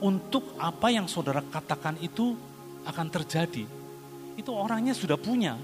untuk 0.00 0.56
apa 0.56 0.88
yang 0.88 1.06
saudara 1.06 1.44
katakan 1.44 2.00
itu 2.00 2.34
akan 2.88 3.08
terjadi. 3.12 3.64
Itu 4.38 4.50
orangnya 4.54 4.94
sudah 4.94 5.18
punya. 5.18 5.58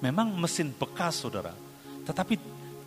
Memang 0.00 0.32
mesin 0.38 0.72
bekas 0.72 1.20
saudara. 1.20 1.52
Tetapi 2.06 2.34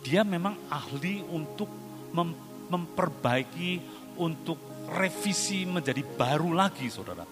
dia 0.02 0.26
memang 0.26 0.56
ahli 0.70 1.22
untuk 1.22 1.70
mem 2.14 2.34
memperbaiki, 2.64 3.72
untuk 4.16 4.88
revisi 4.88 5.68
menjadi 5.68 6.00
baru 6.00 6.56
lagi 6.56 6.88
saudara. 6.88 7.28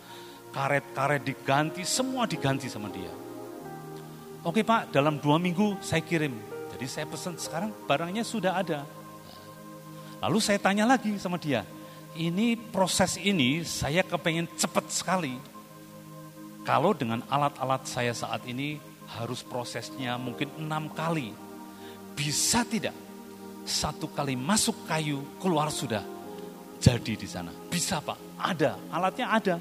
Karet-karet 0.53 1.24
diganti, 1.24 1.88
semua 1.88 2.28
diganti 2.28 2.68
sama 2.68 2.93
dia. 2.93 3.22
Oke 4.43 4.66
Pak, 4.66 4.90
dalam 4.90 5.22
dua 5.22 5.38
minggu 5.38 5.78
saya 5.78 6.03
kirim. 6.03 6.34
Jadi 6.74 6.86
saya 6.90 7.07
pesan 7.07 7.38
sekarang 7.38 7.70
barangnya 7.86 8.26
sudah 8.26 8.59
ada. 8.59 8.82
Lalu 10.18 10.38
saya 10.43 10.59
tanya 10.59 10.82
lagi 10.82 11.14
sama 11.14 11.38
dia, 11.38 11.62
ini 12.18 12.59
proses 12.59 13.22
ini 13.22 13.62
saya 13.62 14.03
kepengen 14.03 14.51
cepat 14.59 14.90
sekali. 14.90 15.38
Kalau 16.66 16.90
dengan 16.90 17.22
alat-alat 17.30 17.86
saya 17.86 18.11
saat 18.11 18.43
ini 18.51 18.82
harus 19.14 19.47
prosesnya 19.47 20.18
mungkin 20.18 20.51
enam 20.59 20.90
kali. 20.90 21.30
Bisa 22.18 22.66
tidak? 22.66 22.99
Satu 23.62 24.11
kali 24.11 24.34
masuk 24.34 24.90
kayu, 24.90 25.22
keluar 25.38 25.70
sudah. 25.70 26.03
Jadi 26.82 27.14
di 27.14 27.30
sana. 27.30 27.55
Bisa 27.70 28.03
Pak, 28.03 28.43
ada, 28.43 28.74
alatnya 28.90 29.26
ada. 29.30 29.57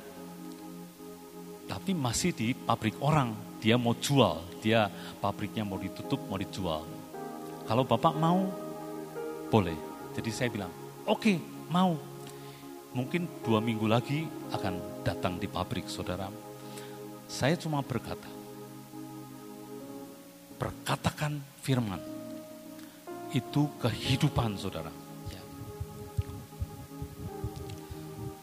Tapi 1.70 1.94
masih 1.94 2.34
di 2.34 2.58
pabrik 2.58 2.98
orang, 2.98 3.51
dia 3.62 3.78
mau 3.78 3.94
jual, 3.94 4.42
dia 4.58 4.90
pabriknya 5.22 5.62
mau 5.62 5.78
ditutup, 5.78 6.18
mau 6.26 6.42
dijual. 6.42 6.82
Kalau 7.70 7.86
Bapak 7.86 8.18
mau, 8.18 8.50
boleh. 9.54 9.78
Jadi 10.18 10.30
saya 10.34 10.50
bilang, 10.50 10.74
oke, 11.06 11.22
okay, 11.22 11.38
mau. 11.70 11.94
Mungkin 12.92 13.46
dua 13.46 13.64
minggu 13.64 13.88
lagi 13.88 14.28
akan 14.52 15.06
datang 15.06 15.40
di 15.40 15.48
pabrik 15.48 15.88
saudara. 15.88 16.28
Saya 17.30 17.56
cuma 17.56 17.80
berkata, 17.80 18.28
berkatakan 20.60 21.40
firman. 21.64 22.02
Itu 23.32 23.72
kehidupan 23.80 24.60
saudara. 24.60 24.92
Ya. 25.32 25.44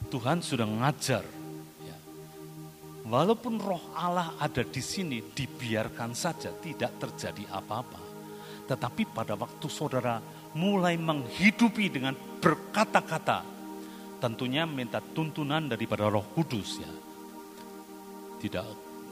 Tuhan 0.09 0.41
sudah 0.41 0.65
ngajar. 0.65 1.38
Walaupun 3.09 3.57
roh 3.57 3.97
Allah 3.97 4.37
ada 4.37 4.61
di 4.61 4.85
sini, 4.85 5.25
dibiarkan 5.33 6.13
saja, 6.13 6.53
tidak 6.53 7.01
terjadi 7.01 7.49
apa-apa. 7.57 8.01
Tetapi 8.69 9.09
pada 9.09 9.33
waktu 9.33 9.65
saudara 9.73 10.21
mulai 10.53 11.01
menghidupi 11.01 11.89
dengan 11.89 12.13
berkata-kata, 12.13 13.41
tentunya 14.21 14.69
minta 14.69 15.01
tuntunan 15.01 15.73
daripada 15.73 16.13
roh 16.13 16.29
kudus 16.37 16.85
ya. 16.85 16.93
Tidak 18.45 18.67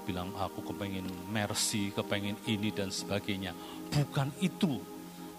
bilang 0.05 0.37
aku 0.37 0.61
kepengen 0.71 1.09
mercy, 1.33 1.89
kepengen 1.89 2.37
ini 2.45 2.69
dan 2.77 2.93
sebagainya. 2.93 3.57
Bukan 3.89 4.45
itu. 4.45 4.77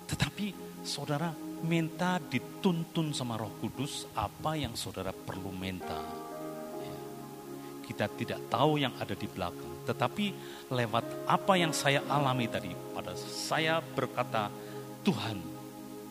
Tetapi 0.10 0.82
saudara 0.82 1.30
minta 1.62 2.18
dituntun 2.18 3.14
sama 3.14 3.38
roh 3.38 3.54
kudus 3.62 4.10
apa 4.18 4.58
yang 4.58 4.74
saudara 4.74 5.14
perlu 5.14 5.54
minta. 5.54 6.27
Kita 7.88 8.12
tidak 8.12 8.52
tahu 8.52 8.84
yang 8.84 8.92
ada 9.00 9.16
di 9.16 9.26
belakang. 9.32 9.88
Tetapi 9.88 10.26
lewat 10.68 11.24
apa 11.24 11.54
yang 11.56 11.72
saya 11.72 12.04
alami 12.12 12.52
tadi. 12.52 12.76
Pada 12.92 13.16
saya 13.16 13.80
berkata, 13.80 14.52
Tuhan 15.08 15.40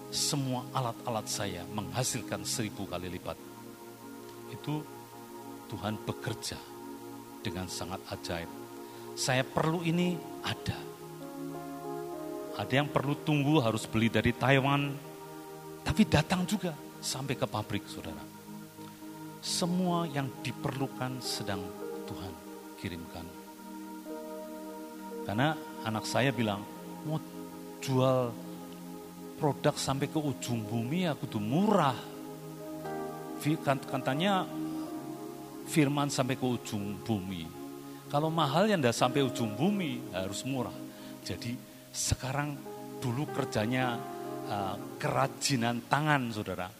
semua 0.08 0.64
alat-alat 0.72 1.28
saya 1.28 1.62
menghasilkan 1.68 2.48
seribu 2.48 2.88
kali 2.88 3.12
lipat. 3.12 3.36
Itu 4.48 4.80
Tuhan 5.68 6.00
bekerja 6.00 6.56
dengan 7.44 7.68
sangat 7.68 8.00
ajaib. 8.08 8.48
Saya 9.12 9.44
perlu 9.44 9.84
ini 9.84 10.16
ada. 10.40 10.78
Ada 12.56 12.72
yang 12.72 12.88
perlu 12.88 13.12
tunggu 13.20 13.60
harus 13.60 13.84
beli 13.84 14.08
dari 14.08 14.32
Taiwan, 14.32 14.96
tapi 15.84 16.08
datang 16.08 16.48
juga 16.48 16.72
sampai 17.04 17.36
ke 17.36 17.44
pabrik 17.44 17.84
saudara. 17.84 18.35
Semua 19.40 20.04
yang 20.10 20.28
diperlukan 20.42 21.22
sedang 21.22 21.62
Tuhan 22.06 22.32
kirimkan. 22.80 23.26
Karena 25.26 25.58
anak 25.82 26.06
saya 26.06 26.30
bilang, 26.30 26.62
mau 27.02 27.18
jual 27.82 28.30
produk 29.36 29.74
sampai 29.76 30.06
ke 30.08 30.18
ujung 30.18 30.64
bumi 30.64 31.10
aku 31.10 31.26
tuh 31.26 31.42
murah. 31.42 31.96
Katanya 33.66 34.42
firman 35.66 36.10
sampai 36.10 36.34
ke 36.34 36.46
ujung 36.46 36.98
bumi. 37.02 37.46
Kalau 38.06 38.30
mahal 38.30 38.70
yang 38.70 38.78
tidak 38.78 38.96
sampai 38.96 39.22
ujung 39.26 39.54
bumi 39.58 40.14
harus 40.14 40.46
murah. 40.46 40.74
Jadi 41.26 41.58
sekarang 41.90 42.54
dulu 43.02 43.26
kerjanya 43.34 43.98
uh, 44.46 44.76
kerajinan 44.98 45.82
tangan 45.90 46.30
saudara. 46.30 46.70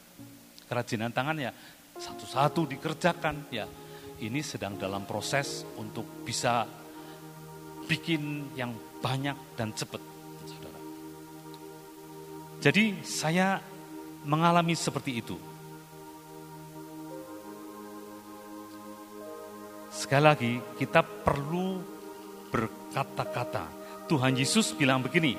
Kerajinan 0.67 1.11
tangan 1.15 1.37
ya 1.39 1.51
satu-satu 1.97 2.69
dikerjakan 2.69 3.49
ya. 3.53 3.67
Ini 4.17 4.41
sedang 4.41 4.81
dalam 4.81 5.05
proses 5.05 5.69
untuk 5.77 6.25
bisa 6.25 6.65
bikin 7.85 8.49
yang 8.57 8.73
banyak 9.05 9.37
dan 9.61 9.77
cepat 9.77 10.01
saudara. 10.49 10.81
Jadi 12.65 13.05
saya 13.05 13.61
mengalami 14.25 14.73
seperti 14.73 15.21
itu. 15.21 15.37
Sekali 19.93 20.25
lagi, 20.25 20.53
kita 20.81 21.05
perlu 21.05 21.81
berkata-kata. 22.53 23.69
Tuhan 24.09 24.37
Yesus 24.37 24.73
bilang 24.73 25.05
begini, 25.05 25.37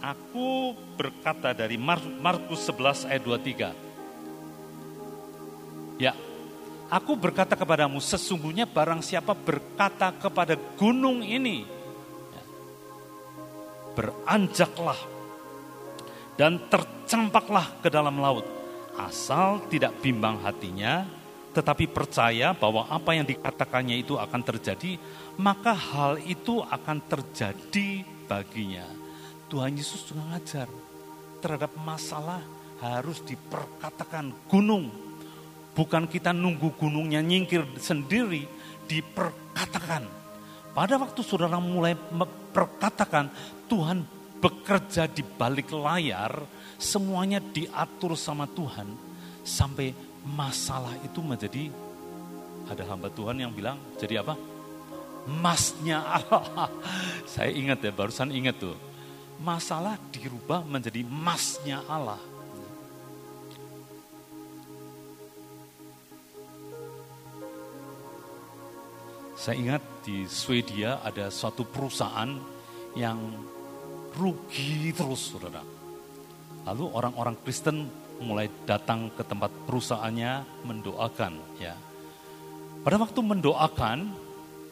Aku 0.00 0.72
berkata 0.96 1.52
dari 1.52 1.76
Markus 1.76 2.64
11 2.64 3.04
ayat 3.12 3.20
23. 3.20 3.89
Ya, 6.00 6.16
aku 6.88 7.12
berkata 7.12 7.52
kepadamu, 7.52 8.00
sesungguhnya 8.00 8.64
barang 8.64 9.04
siapa 9.04 9.36
berkata 9.36 10.16
kepada 10.16 10.56
gunung 10.80 11.20
ini, 11.20 11.68
ya, 12.32 12.44
beranjaklah 13.92 14.96
dan 16.40 16.56
tercampaklah 16.72 17.68
ke 17.84 17.92
dalam 17.92 18.16
laut. 18.16 18.48
Asal 18.96 19.60
tidak 19.68 20.00
bimbang 20.00 20.40
hatinya, 20.40 21.04
tetapi 21.52 21.84
percaya 21.84 22.56
bahwa 22.56 22.88
apa 22.88 23.12
yang 23.12 23.28
dikatakannya 23.28 24.00
itu 24.00 24.16
akan 24.16 24.40
terjadi, 24.40 24.96
maka 25.36 25.76
hal 25.76 26.16
itu 26.24 26.64
akan 26.64 26.96
terjadi 27.04 28.08
baginya. 28.24 28.88
Tuhan 29.52 29.76
Yesus 29.76 30.08
juga 30.08 30.32
ngajar 30.32 30.68
terhadap 31.44 31.76
masalah 31.82 32.40
harus 32.80 33.20
diperkatakan 33.20 34.32
gunung. 34.48 35.09
Bukan 35.70 36.10
kita 36.10 36.34
nunggu 36.34 36.74
gunungnya 36.74 37.22
nyingkir 37.22 37.62
sendiri, 37.78 38.44
diperkatakan. 38.90 40.04
Pada 40.74 40.98
waktu 40.98 41.20
saudara 41.22 41.58
mulai 41.62 41.94
memperkatakan, 41.94 43.30
Tuhan 43.70 44.02
bekerja 44.40 45.06
di 45.06 45.22
balik 45.22 45.70
layar, 45.70 46.42
semuanya 46.80 47.38
diatur 47.38 48.16
sama 48.16 48.48
Tuhan 48.48 48.88
sampai 49.44 49.92
masalah 50.24 50.96
itu 51.04 51.20
menjadi 51.20 51.68
ada 52.70 52.86
hamba 52.86 53.10
Tuhan 53.10 53.36
yang 53.40 53.50
bilang 53.50 53.76
jadi 53.98 54.22
apa? 54.22 54.38
Masnya 55.26 56.00
Allah. 56.00 56.70
Saya 57.32 57.50
ingat 57.52 57.82
ya, 57.82 57.92
barusan 57.92 58.30
ingat 58.32 58.56
tuh. 58.62 58.78
Masalah 59.40 59.96
dirubah 60.14 60.62
menjadi 60.64 61.02
masnya 61.02 61.80
Allah. 61.88 62.20
Saya 69.40 69.56
ingat 69.56 70.04
di 70.04 70.28
Swedia 70.28 71.00
ada 71.00 71.32
suatu 71.32 71.64
perusahaan 71.64 72.28
yang 72.92 73.16
rugi 74.12 74.92
terus, 74.92 75.32
saudara. 75.32 75.64
Lalu 76.68 76.84
orang-orang 76.92 77.40
Kristen 77.40 77.88
mulai 78.20 78.52
datang 78.68 79.08
ke 79.16 79.24
tempat 79.24 79.48
perusahaannya 79.64 80.44
mendoakan 80.68 81.56
ya. 81.56 81.72
Pada 82.84 83.00
waktu 83.00 83.16
mendoakan 83.24 84.12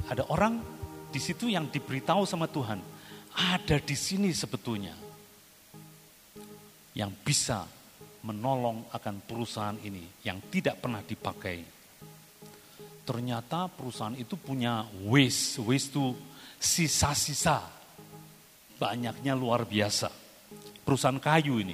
ada 0.05 0.29
orang 0.29 0.61
di 1.09 1.16
situ 1.16 1.49
yang 1.49 1.73
diberitahu 1.73 2.29
sama 2.29 2.45
Tuhan, 2.45 2.85
ada 3.33 3.77
di 3.81 3.97
sini 3.97 4.37
sebetulnya 4.37 4.93
yang 6.93 7.09
bisa 7.25 7.64
menolong 8.21 8.85
akan 8.93 9.16
perusahaan 9.25 9.81
ini 9.81 10.05
yang 10.29 10.45
tidak 10.53 10.77
pernah 10.85 11.01
dipakai. 11.01 11.78
Ternyata 13.09 13.73
perusahaan 13.73 14.13
itu 14.13 14.37
punya 14.37 14.85
waste, 15.09 15.65
waste 15.65 15.97
itu 15.97 16.13
sisa-sisa. 16.61 17.65
Banyaknya 18.77 19.33
luar 19.33 19.65
biasa. 19.65 20.13
Perusahaan 20.85 21.17
kayu 21.17 21.57
ini. 21.57 21.73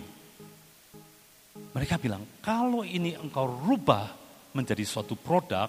Mereka 1.74 1.99
bilang, 1.99 2.22
kalau 2.39 2.87
ini 2.87 3.18
engkau 3.18 3.51
rubah 3.51 4.14
menjadi 4.55 4.87
suatu 4.87 5.18
produk, 5.18 5.66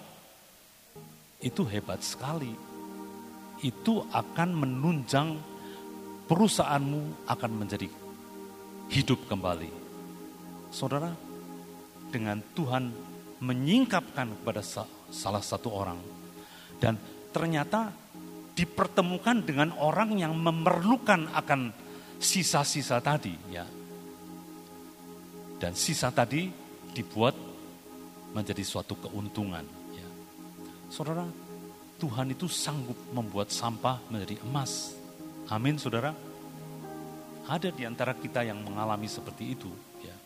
itu 1.42 1.66
hebat 1.66 1.98
sekali. 1.98 2.54
Itu 3.66 4.06
akan 4.06 4.48
menunjang 4.54 5.34
perusahaanmu 6.30 7.26
akan 7.26 7.50
menjadi 7.58 7.90
hidup 8.94 9.18
kembali. 9.26 9.70
Saudara, 10.70 11.10
dengan 12.14 12.38
Tuhan 12.54 12.94
menyingkapkan 13.42 14.30
kepada 14.30 14.62
salah 15.10 15.42
satu 15.42 15.70
orang 15.72 15.98
dan 16.78 16.98
ternyata 17.32 17.92
dipertemukan 18.56 19.44
dengan 19.44 19.76
orang 19.76 20.16
yang 20.16 20.32
memerlukan 20.32 21.28
akan 21.36 21.72
sisa-sisa 22.16 23.04
tadi 23.04 23.36
ya. 23.52 23.68
Dan 25.56 25.72
sisa 25.76 26.08
tadi 26.12 26.48
dibuat 26.92 27.36
menjadi 28.32 28.64
suatu 28.64 28.96
keuntungan 28.96 29.64
ya. 29.92 30.08
Saudara, 30.88 31.24
Tuhan 31.96 32.32
itu 32.32 32.48
sanggup 32.48 32.96
membuat 33.12 33.52
sampah 33.52 34.00
menjadi 34.08 34.40
emas. 34.44 34.96
Amin, 35.48 35.80
Saudara. 35.80 36.12
Ada 37.46 37.72
di 37.72 37.86
antara 37.88 38.12
kita 38.12 38.44
yang 38.44 38.60
mengalami 38.64 39.08
seperti 39.08 39.44
itu 39.56 39.70
ya. 40.04 40.16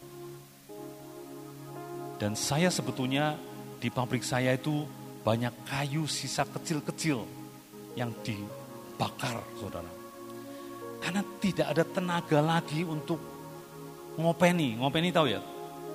Dan 2.18 2.34
saya 2.34 2.70
sebetulnya 2.70 3.38
di 3.80 3.88
pabrik 3.88 4.20
saya 4.20 4.52
itu 4.52 4.84
banyak 5.24 5.64
kayu 5.64 6.04
sisa 6.04 6.44
kecil-kecil 6.44 7.24
yang 7.96 8.12
dibakar, 8.20 9.40
saudara. 9.56 9.88
Karena 11.00 11.24
tidak 11.40 11.66
ada 11.72 11.84
tenaga 11.88 12.38
lagi 12.44 12.84
untuk 12.84 13.16
ngopeni. 14.20 14.76
Ngopeni 14.76 15.08
tahu 15.08 15.32
ya? 15.32 15.40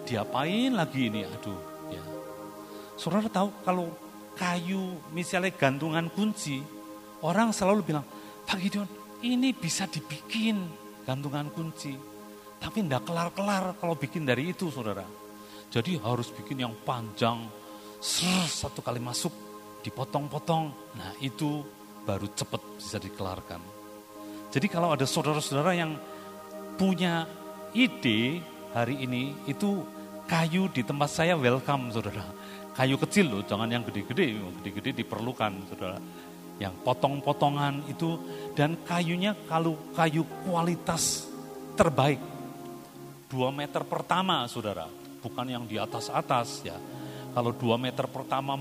Diapain 0.06 0.74
lagi 0.74 1.14
ini? 1.14 1.22
Aduh, 1.30 1.62
ya. 1.94 2.02
Saudara 2.98 3.30
tahu 3.30 3.54
kalau 3.62 3.94
kayu 4.34 4.98
misalnya 5.14 5.54
gantungan 5.54 6.10
kunci, 6.10 6.66
orang 7.22 7.54
selalu 7.54 7.86
bilang, 7.86 8.06
Pak 8.50 8.58
Gideon, 8.62 8.90
ini 9.22 9.54
bisa 9.54 9.86
dibikin 9.86 10.66
gantungan 11.06 11.54
kunci. 11.54 11.94
Tapi 12.58 12.82
tidak 12.82 13.06
kelar-kelar 13.06 13.78
kalau 13.78 13.94
bikin 13.94 14.26
dari 14.26 14.50
itu, 14.54 14.74
saudara. 14.74 15.06
Jadi 15.70 16.02
harus 16.02 16.34
bikin 16.34 16.66
yang 16.66 16.74
panjang, 16.82 17.46
ser, 18.06 18.46
satu 18.46 18.86
kali 18.86 19.02
masuk, 19.02 19.34
dipotong-potong. 19.82 20.70
Nah 20.94 21.12
itu 21.18 21.66
baru 22.06 22.30
cepat 22.30 22.62
bisa 22.78 23.02
dikelarkan. 23.02 23.58
Jadi 24.54 24.70
kalau 24.70 24.94
ada 24.94 25.10
saudara-saudara 25.10 25.74
yang 25.74 25.98
punya 26.78 27.26
ide 27.74 28.46
hari 28.78 29.02
ini 29.02 29.34
itu 29.50 29.82
kayu 30.30 30.70
di 30.70 30.86
tempat 30.86 31.10
saya 31.10 31.34
welcome 31.34 31.90
saudara. 31.90 32.24
Kayu 32.78 33.00
kecil 33.02 33.32
loh, 33.32 33.42
jangan 33.42 33.72
yang 33.72 33.82
gede-gede, 33.88 34.38
gede-gede 34.62 35.02
diperlukan 35.02 35.74
saudara. 35.74 35.98
Yang 36.56 36.76
potong-potongan 36.88 37.90
itu 37.92 38.16
dan 38.56 38.80
kayunya 38.88 39.36
kalau 39.50 39.76
kayu 39.98 40.24
kualitas 40.46 41.28
terbaik. 41.76 42.22
Dua 43.28 43.52
meter 43.52 43.84
pertama 43.84 44.48
saudara, 44.48 44.88
bukan 45.20 45.48
yang 45.50 45.64
di 45.68 45.76
atas-atas 45.76 46.64
ya. 46.64 46.78
Kalau 47.36 47.52
dua 47.52 47.76
meter 47.76 48.08
pertama 48.08 48.56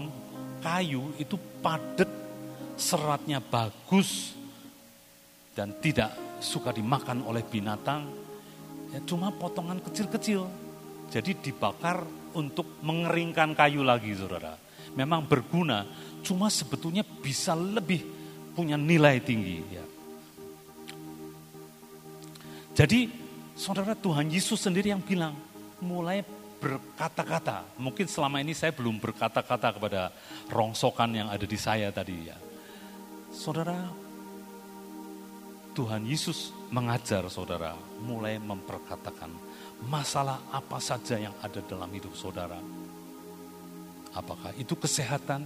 kayu 0.58 1.14
itu 1.14 1.38
padat 1.62 2.10
seratnya 2.74 3.38
bagus 3.38 4.34
dan 5.54 5.78
tidak 5.78 6.10
suka 6.42 6.74
dimakan 6.74 7.22
oleh 7.22 7.46
binatang, 7.46 8.10
ya 8.90 8.98
cuma 9.06 9.30
potongan 9.30 9.78
kecil-kecil. 9.78 10.42
Jadi 11.06 11.38
dibakar 11.38 12.02
untuk 12.34 12.82
mengeringkan 12.82 13.54
kayu 13.54 13.86
lagi, 13.86 14.10
saudara. 14.18 14.58
Memang 14.98 15.22
berguna, 15.22 15.86
cuma 16.26 16.50
sebetulnya 16.50 17.06
bisa 17.06 17.54
lebih 17.54 18.02
punya 18.58 18.74
nilai 18.74 19.22
tinggi. 19.22 19.58
Ya. 19.70 19.84
Jadi, 22.74 23.06
saudara 23.54 23.94
Tuhan 23.94 24.26
Yesus 24.26 24.58
sendiri 24.58 24.90
yang 24.90 25.02
bilang, 25.02 25.38
mulai 25.78 26.26
berkata-kata. 26.64 27.76
Mungkin 27.76 28.08
selama 28.08 28.40
ini 28.40 28.56
saya 28.56 28.72
belum 28.72 28.96
berkata-kata 28.96 29.76
kepada 29.76 30.08
rongsokan 30.48 31.12
yang 31.12 31.28
ada 31.28 31.44
di 31.44 31.58
saya 31.60 31.92
tadi 31.92 32.32
ya. 32.32 32.36
Saudara, 33.28 33.76
Tuhan 35.76 36.08
Yesus 36.08 36.56
mengajar 36.72 37.28
saudara 37.28 37.76
mulai 38.00 38.40
memperkatakan 38.40 39.28
masalah 39.84 40.40
apa 40.48 40.80
saja 40.80 41.20
yang 41.20 41.36
ada 41.44 41.60
dalam 41.60 41.90
hidup 41.92 42.16
saudara. 42.16 42.56
Apakah 44.16 44.56
itu 44.56 44.72
kesehatan? 44.78 45.44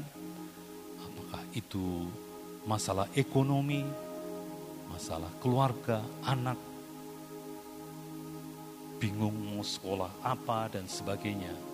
Apakah 1.03 1.43
itu 1.57 2.07
masalah 2.69 3.11
ekonomi? 3.19 3.83
Masalah 4.93 5.33
keluarga, 5.41 6.05
anak? 6.23 6.61
Bingung 8.99 9.35
mau 9.55 9.63
sekolah 9.63 10.11
apa 10.27 10.75
dan 10.75 10.91
sebagainya. 10.91 11.69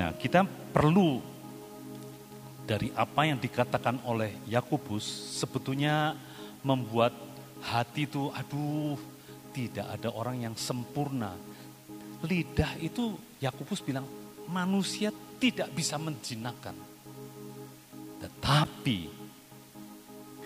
Nah, 0.00 0.16
kita 0.16 0.48
perlu 0.48 1.20
dari 2.64 2.88
apa 2.96 3.28
yang 3.28 3.36
dikatakan 3.36 4.00
oleh 4.08 4.32
Yakobus 4.48 5.04
sebetulnya 5.36 6.16
membuat 6.64 7.12
hati 7.60 8.08
itu 8.08 8.32
aduh 8.32 8.96
tidak 9.52 9.92
ada 9.92 10.08
orang 10.16 10.48
yang 10.48 10.56
sempurna. 10.56 11.36
Lidah 12.24 12.80
itu 12.80 13.12
Yakobus 13.44 13.84
bilang 13.84 14.08
manusia 14.48 15.12
tidak 15.36 15.68
bisa 15.76 16.00
menjinakkan. 16.00 16.72
Tetapi 18.24 19.19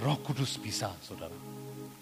Roh 0.05 0.21
Kudus 0.21 0.61
bisa, 0.61 0.93
Saudara. 1.01 1.33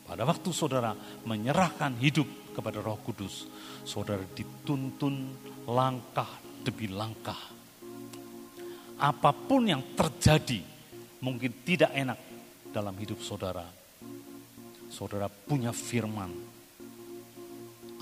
Pada 0.02 0.26
waktu 0.26 0.50
Saudara 0.50 0.90
menyerahkan 1.22 1.94
hidup 2.02 2.26
kepada 2.50 2.82
Roh 2.82 2.98
Kudus, 2.98 3.46
Saudara 3.86 4.26
dituntun 4.26 5.30
langkah 5.70 6.26
demi 6.66 6.90
langkah. 6.90 7.38
Apa 8.98 9.30
pun 9.30 9.70
yang 9.70 9.94
terjadi 9.94 10.62
mungkin 11.22 11.62
tidak 11.62 11.94
enak 11.94 12.18
dalam 12.70 12.94
hidup 12.98 13.18
saudara. 13.22 13.66
Saudara 14.90 15.26
punya 15.26 15.70
firman. 15.74 16.30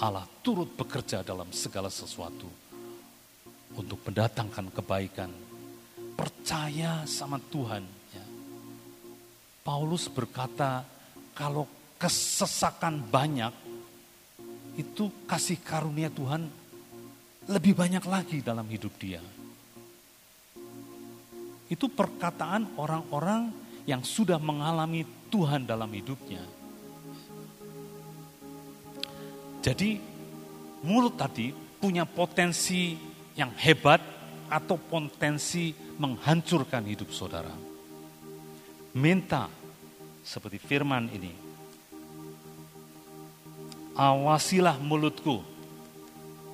Allah 0.01 0.24
turut 0.40 0.68
bekerja 0.76 1.20
dalam 1.20 1.53
segala 1.53 1.92
sesuatu 1.92 2.48
untuk 3.76 4.01
mendatangkan 4.05 4.72
kebaikan. 4.72 5.30
Percaya 6.16 7.05
sama 7.05 7.36
Tuhan. 7.36 7.99
Paulus 9.61 10.08
berkata, 10.08 10.82
kalau 11.36 11.68
kesesakan 12.00 13.04
banyak, 13.04 13.52
itu 14.80 15.12
kasih 15.28 15.61
karunia 15.61 16.08
Tuhan 16.08 16.48
lebih 17.50 17.76
banyak 17.76 18.04
lagi 18.08 18.38
dalam 18.40 18.64
hidup 18.70 18.94
dia. 18.96 19.20
Itu 21.70 21.86
perkataan 21.92 22.80
orang-orang 22.80 23.52
yang 23.84 24.02
sudah 24.02 24.40
mengalami 24.40 25.06
Tuhan 25.30 25.68
dalam 25.68 25.90
hidupnya. 25.92 26.42
Jadi 29.61 30.00
mulut 30.82 31.20
tadi 31.20 31.52
punya 31.52 32.08
potensi 32.08 32.96
yang 33.36 33.52
hebat 33.61 34.00
atau 34.50 34.80
potensi 34.80 35.70
menghancurkan 36.00 36.82
hidup 36.88 37.12
saudara. 37.12 37.70
Minta 38.95 39.47
seperti 40.24 40.59
firman 40.59 41.07
ini. 41.11 41.32
Awasilah 43.95 44.78
mulutku. 44.80 45.43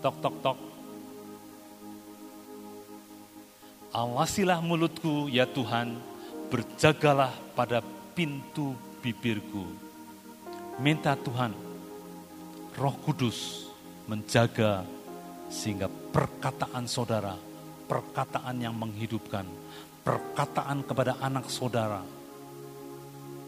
Tok 0.03 0.17
tok 0.21 0.37
tok 0.45 0.59
Awasilah 3.97 4.61
mulutku 4.61 5.25
ya 5.33 5.49
Tuhan, 5.49 5.97
berjagalah 6.53 7.33
pada 7.57 7.81
pintu 8.13 8.77
bibirku. 9.01 9.65
Minta 10.77 11.17
Tuhan, 11.17 11.57
roh 12.77 12.93
kudus 13.01 13.73
menjaga 14.05 14.85
sehingga 15.49 15.89
perkataan 15.89 16.85
saudara, 16.85 17.41
perkataan 17.89 18.61
yang 18.61 18.77
menghidupkan, 18.77 19.49
perkataan 20.05 20.85
kepada 20.85 21.17
anak 21.17 21.49
saudara, 21.49 22.05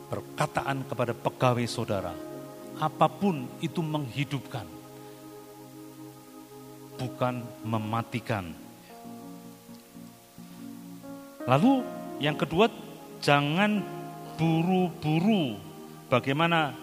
perkataan 0.09 0.89
kepada 0.89 1.13
pegawai 1.13 1.69
saudara, 1.69 2.17
apa 2.81 3.07
pun 3.07 3.45
itu 3.61 3.85
menghidupkan, 3.85 4.65
bukan 6.97 7.45
mematikan 7.63 8.69
Lalu 11.49 11.81
yang 12.21 12.37
kedua, 12.37 12.69
jangan 13.25 13.81
buru-buru. 14.37 15.57
Bagaimana? 16.13 16.77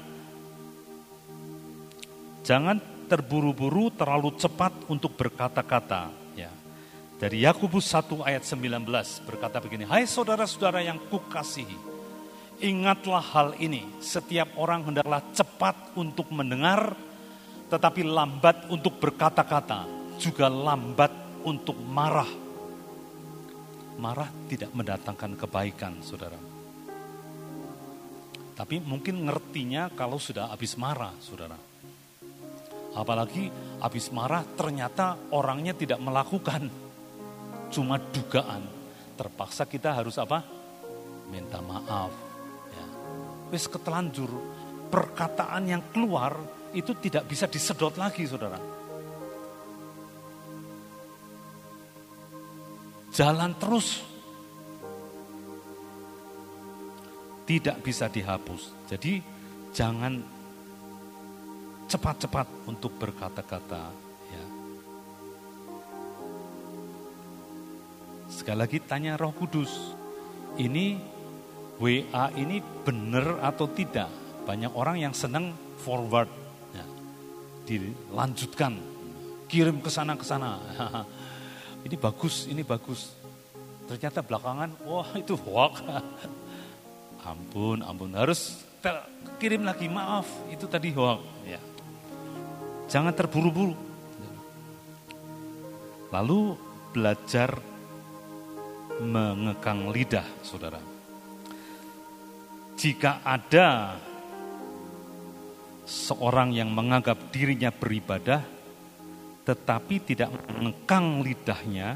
Jangan 2.42 2.82
terburu-buru, 3.06 3.94
terlalu 3.94 4.34
cepat 4.42 4.74
untuk 4.90 5.14
berkata-kata. 5.14 6.10
Ya. 6.34 6.50
Dari 7.22 7.46
Yakobus 7.46 7.86
1 7.94 8.26
ayat 8.26 8.42
19 8.42 8.90
berkata 9.30 9.62
begini, 9.62 9.86
Hai 9.86 10.10
saudara-saudara 10.10 10.82
yang 10.82 10.98
kukasihi, 11.14 11.95
ingatlah 12.60 13.24
hal 13.24 13.50
ini, 13.60 13.84
setiap 14.00 14.56
orang 14.60 14.88
hendaklah 14.88 15.22
cepat 15.36 15.96
untuk 15.98 16.32
mendengar, 16.32 16.96
tetapi 17.68 18.06
lambat 18.06 18.70
untuk 18.72 19.00
berkata-kata, 19.02 19.88
juga 20.22 20.48
lambat 20.48 21.12
untuk 21.44 21.76
marah. 21.80 22.30
Marah 23.96 24.28
tidak 24.52 24.76
mendatangkan 24.76 25.32
kebaikan, 25.40 25.94
saudara. 26.04 26.40
Tapi 28.56 28.80
mungkin 28.80 29.28
ngertinya 29.28 29.92
kalau 29.92 30.16
sudah 30.16 30.48
habis 30.52 30.80
marah, 30.80 31.12
saudara. 31.20 31.60
Apalagi 32.96 33.52
habis 33.84 34.08
marah 34.16 34.48
ternyata 34.56 35.20
orangnya 35.36 35.76
tidak 35.76 36.00
melakukan. 36.00 36.72
Cuma 37.68 38.00
dugaan. 38.00 38.64
Terpaksa 39.20 39.68
kita 39.68 39.92
harus 39.92 40.16
apa? 40.16 40.40
Minta 41.28 41.60
maaf. 41.60 42.25
Wis 43.54 43.70
ketelanjur. 43.70 44.30
Perkataan 44.86 45.66
yang 45.68 45.84
keluar 45.92 46.38
itu 46.72 46.94
tidak 47.00 47.26
bisa 47.28 47.50
disedot 47.50 47.96
lagi 47.98 48.24
saudara. 48.28 48.60
Jalan 53.16 53.56
terus. 53.56 54.04
Tidak 57.46 57.78
bisa 57.86 58.10
dihapus. 58.10 58.90
Jadi 58.90 59.22
jangan 59.70 60.18
cepat-cepat 61.86 62.66
untuk 62.66 62.98
berkata-kata. 62.98 63.84
Ya. 64.34 64.46
Sekali 68.28 68.58
lagi 68.58 68.82
tanya 68.82 69.14
Roh 69.16 69.32
Kudus, 69.32 69.94
ini 70.58 70.98
WA 71.76 72.32
ini 72.40 72.64
benar 72.64 73.44
atau 73.44 73.68
tidak? 73.68 74.08
Banyak 74.48 74.72
orang 74.78 75.02
yang 75.02 75.14
senang 75.14 75.52
forward, 75.82 76.30
ya. 76.72 76.86
dilanjutkan, 77.68 78.80
kirim 79.50 79.84
ke 79.84 79.90
sana 79.92 80.16
ke 80.16 80.24
sana. 80.24 80.62
ini 81.86 81.96
bagus, 82.00 82.48
ini 82.48 82.64
bagus. 82.64 83.12
Ternyata 83.86 84.24
belakangan, 84.24 84.70
wah 84.88 85.10
itu 85.18 85.36
hoax. 85.36 85.84
ampun, 87.30 87.82
ampun, 87.82 88.14
harus 88.16 88.62
kirim 89.42 89.66
lagi 89.66 89.90
maaf, 89.90 90.30
itu 90.54 90.70
tadi 90.70 90.94
hoax. 90.96 91.22
Ya. 91.44 91.62
Jangan 92.88 93.12
terburu-buru. 93.12 93.76
Lalu 96.14 96.56
belajar 96.96 97.60
mengekang 99.04 99.92
lidah, 99.92 100.24
saudara. 100.40 100.95
Jika 102.76 103.24
ada 103.24 103.96
seorang 105.88 106.52
yang 106.52 106.76
menganggap 106.76 107.32
dirinya 107.32 107.72
beribadah, 107.72 108.44
tetapi 109.48 109.96
tidak 110.04 110.34
mengekang 110.52 111.24
lidahnya, 111.24 111.96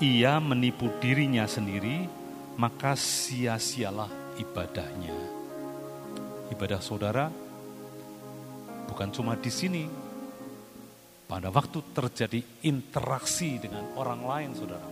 ia 0.00 0.40
menipu 0.40 0.88
dirinya 0.96 1.44
sendiri, 1.44 2.08
maka 2.56 2.96
sia-sialah 2.96 4.38
ibadahnya. 4.40 5.16
Ibadah 6.54 6.80
saudara 6.80 7.26
bukan 8.86 9.08
cuma 9.12 9.36
di 9.36 9.52
sini. 9.52 9.84
Pada 11.26 11.50
waktu 11.50 11.82
terjadi 11.90 12.38
interaksi 12.70 13.58
dengan 13.58 13.82
orang 13.98 14.22
lain, 14.22 14.50
saudara. 14.54 14.88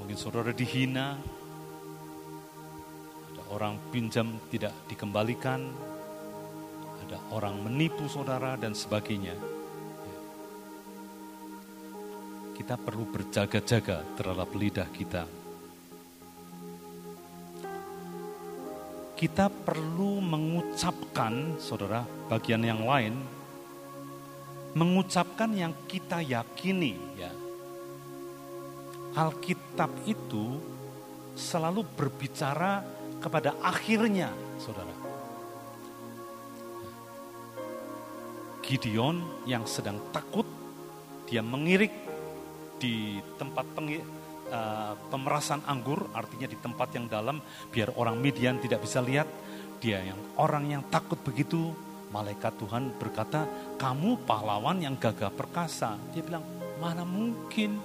Mungkin 0.00 0.16
saudara 0.16 0.56
dihina, 0.56 1.20
orang 3.52 3.76
pinjam 3.92 4.40
tidak 4.48 4.72
dikembalikan, 4.88 5.68
ada 7.04 7.20
orang 7.30 7.60
menipu 7.60 8.08
saudara 8.08 8.56
dan 8.56 8.72
sebagainya. 8.72 9.36
Kita 12.56 12.80
perlu 12.80 13.04
berjaga-jaga 13.12 14.00
terhadap 14.16 14.48
lidah 14.56 14.88
kita 14.88 15.24
kita 19.22 19.46
perlu 19.46 20.18
mengucapkan, 20.18 21.54
saudara, 21.62 22.02
bagian 22.26 22.66
yang 22.66 22.82
lain, 22.82 23.14
mengucapkan 24.74 25.46
yang 25.54 25.70
kita 25.86 26.18
yakini, 26.26 26.98
ya. 27.14 27.30
Alkitab 29.14 29.94
itu 30.10 30.58
selalu 31.38 31.86
berbicara 31.94 32.82
kepada 33.22 33.54
akhirnya, 33.62 34.34
saudara. 34.58 34.90
Gideon 38.66 39.46
yang 39.46 39.62
sedang 39.66 39.98
takut, 40.10 40.46
dia 41.30 41.42
mengirik 41.42 41.94
di 42.82 43.22
tempat 43.38 43.66
pengir, 43.78 44.02
uh, 44.50 44.98
pemerasan 45.06 45.62
anggur, 45.70 46.10
artinya 46.10 46.50
di 46.50 46.58
tempat 46.58 46.88
yang 46.98 47.06
dalam, 47.06 47.38
biar 47.70 47.94
orang 47.94 48.18
Midian 48.18 48.58
tidak 48.58 48.82
bisa 48.82 48.98
lihat. 48.98 49.30
Dia 49.82 50.02
yang 50.02 50.18
orang 50.38 50.70
yang 50.70 50.82
takut 50.90 51.18
begitu, 51.22 51.74
malaikat 52.14 52.54
Tuhan 52.58 52.94
berkata, 52.98 53.46
kamu 53.78 54.22
pahlawan 54.26 54.78
yang 54.78 54.94
gagah 54.94 55.34
perkasa. 55.34 55.98
Dia 56.14 56.22
bilang, 56.22 56.46
mana 56.78 57.02
mungkin 57.02 57.82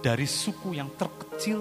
dari 0.00 0.24
suku 0.24 0.80
yang 0.80 0.88
terkecil 0.96 1.60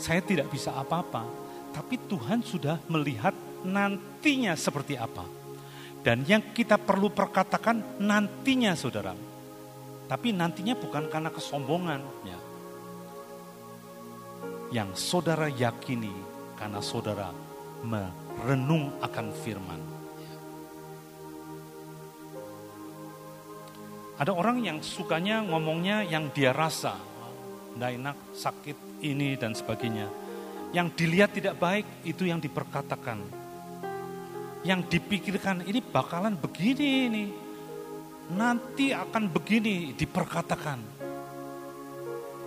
saya 0.00 0.24
tidak 0.24 0.48
bisa 0.48 0.72
apa-apa. 0.72 1.43
Tapi 1.74 1.98
Tuhan 2.06 2.46
sudah 2.46 2.78
melihat 2.86 3.34
nantinya 3.66 4.54
seperti 4.54 4.94
apa. 4.94 5.26
Dan 6.06 6.22
yang 6.24 6.54
kita 6.54 6.78
perlu 6.78 7.10
perkatakan 7.10 7.98
nantinya 7.98 8.78
saudara. 8.78 9.12
Tapi 10.06 10.30
nantinya 10.30 10.78
bukan 10.78 11.10
karena 11.10 11.34
kesombongan. 11.34 12.00
Ya 12.22 12.38
yang 14.74 14.90
saudara 14.98 15.46
yakini 15.46 16.10
karena 16.58 16.82
saudara 16.82 17.30
merenung 17.86 18.90
akan 18.98 19.26
firman. 19.30 19.80
Ada 24.18 24.34
orang 24.34 24.66
yang 24.66 24.78
sukanya 24.82 25.46
ngomongnya 25.46 26.02
yang 26.02 26.30
dia 26.34 26.50
rasa, 26.50 26.98
tidak 27.74 27.90
enak, 27.98 28.16
sakit, 28.34 28.78
ini 29.02 29.38
dan 29.38 29.54
sebagainya. 29.54 30.10
Yang 30.74 30.88
dilihat 30.98 31.30
tidak 31.30 31.54
baik, 31.56 31.86
itu 32.02 32.26
yang 32.26 32.42
diperkatakan. 32.42 33.22
Yang 34.66 34.80
dipikirkan, 34.98 35.62
ini 35.62 35.78
bakalan 35.78 36.34
begini 36.34 36.88
ini. 37.06 37.24
Nanti 38.34 38.90
akan 38.90 39.30
begini, 39.30 39.94
diperkatakan 39.94 40.94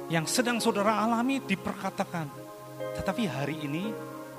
yang 0.08 0.24
sedang 0.24 0.64
saudara 0.64 1.04
alami 1.04 1.44
diperkatakan. 1.44 2.32
Tetapi 2.96 3.24
hari 3.28 3.60
ini 3.68 3.92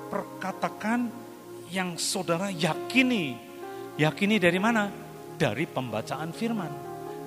perkatakan 0.09 1.05
yang 1.69 1.93
saudara 2.01 2.49
yakini. 2.49 3.37
Yakini 4.01 4.41
dari 4.41 4.57
mana? 4.57 4.89
Dari 5.37 5.69
pembacaan 5.69 6.33
firman. 6.33 6.71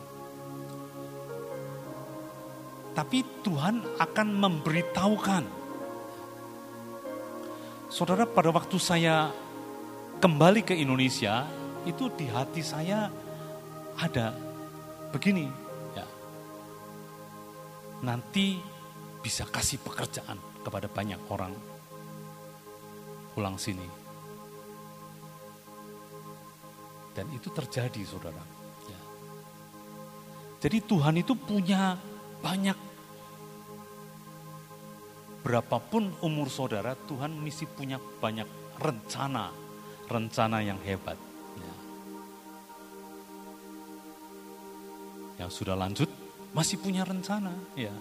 Tapi 2.94 3.24
Tuhan 3.46 4.02
akan 4.02 4.28
memberitahukan. 4.34 5.44
Saudara, 7.90 8.26
pada 8.30 8.54
waktu 8.54 8.78
saya 8.78 9.34
kembali 10.22 10.62
ke 10.62 10.78
Indonesia, 10.78 11.48
itu 11.88 12.12
di 12.14 12.30
hati 12.30 12.62
saya 12.62 13.10
ada 13.98 14.36
begini, 15.10 15.48
ya. 15.96 16.06
Nanti 18.06 18.60
bisa 19.20 19.48
kasih 19.48 19.82
pekerjaan 19.82 20.38
kepada 20.62 20.86
banyak 20.92 21.20
orang. 21.34 21.54
Pulang 23.34 23.56
sini. 23.56 23.88
Dan 27.16 27.26
itu 27.36 27.50
terjadi, 27.52 28.02
saudara. 28.06 28.44
Ya. 28.88 29.02
Jadi 30.62 30.78
Tuhan 30.84 31.16
itu 31.20 31.34
punya 31.36 31.96
banyak 32.40 32.78
berapapun 35.44 36.12
umur 36.22 36.52
saudara, 36.52 36.94
Tuhan 37.08 37.34
mesti 37.34 37.66
punya 37.66 37.98
banyak 37.98 38.46
rencana, 38.78 39.52
rencana 40.06 40.60
yang 40.62 40.80
hebat. 40.84 41.18
Ya. 41.58 41.74
Yang 45.46 45.52
sudah 45.64 45.76
lanjut 45.80 46.10
masih 46.52 46.78
punya 46.78 47.08
rencana, 47.08 47.56
ya. 47.74 47.94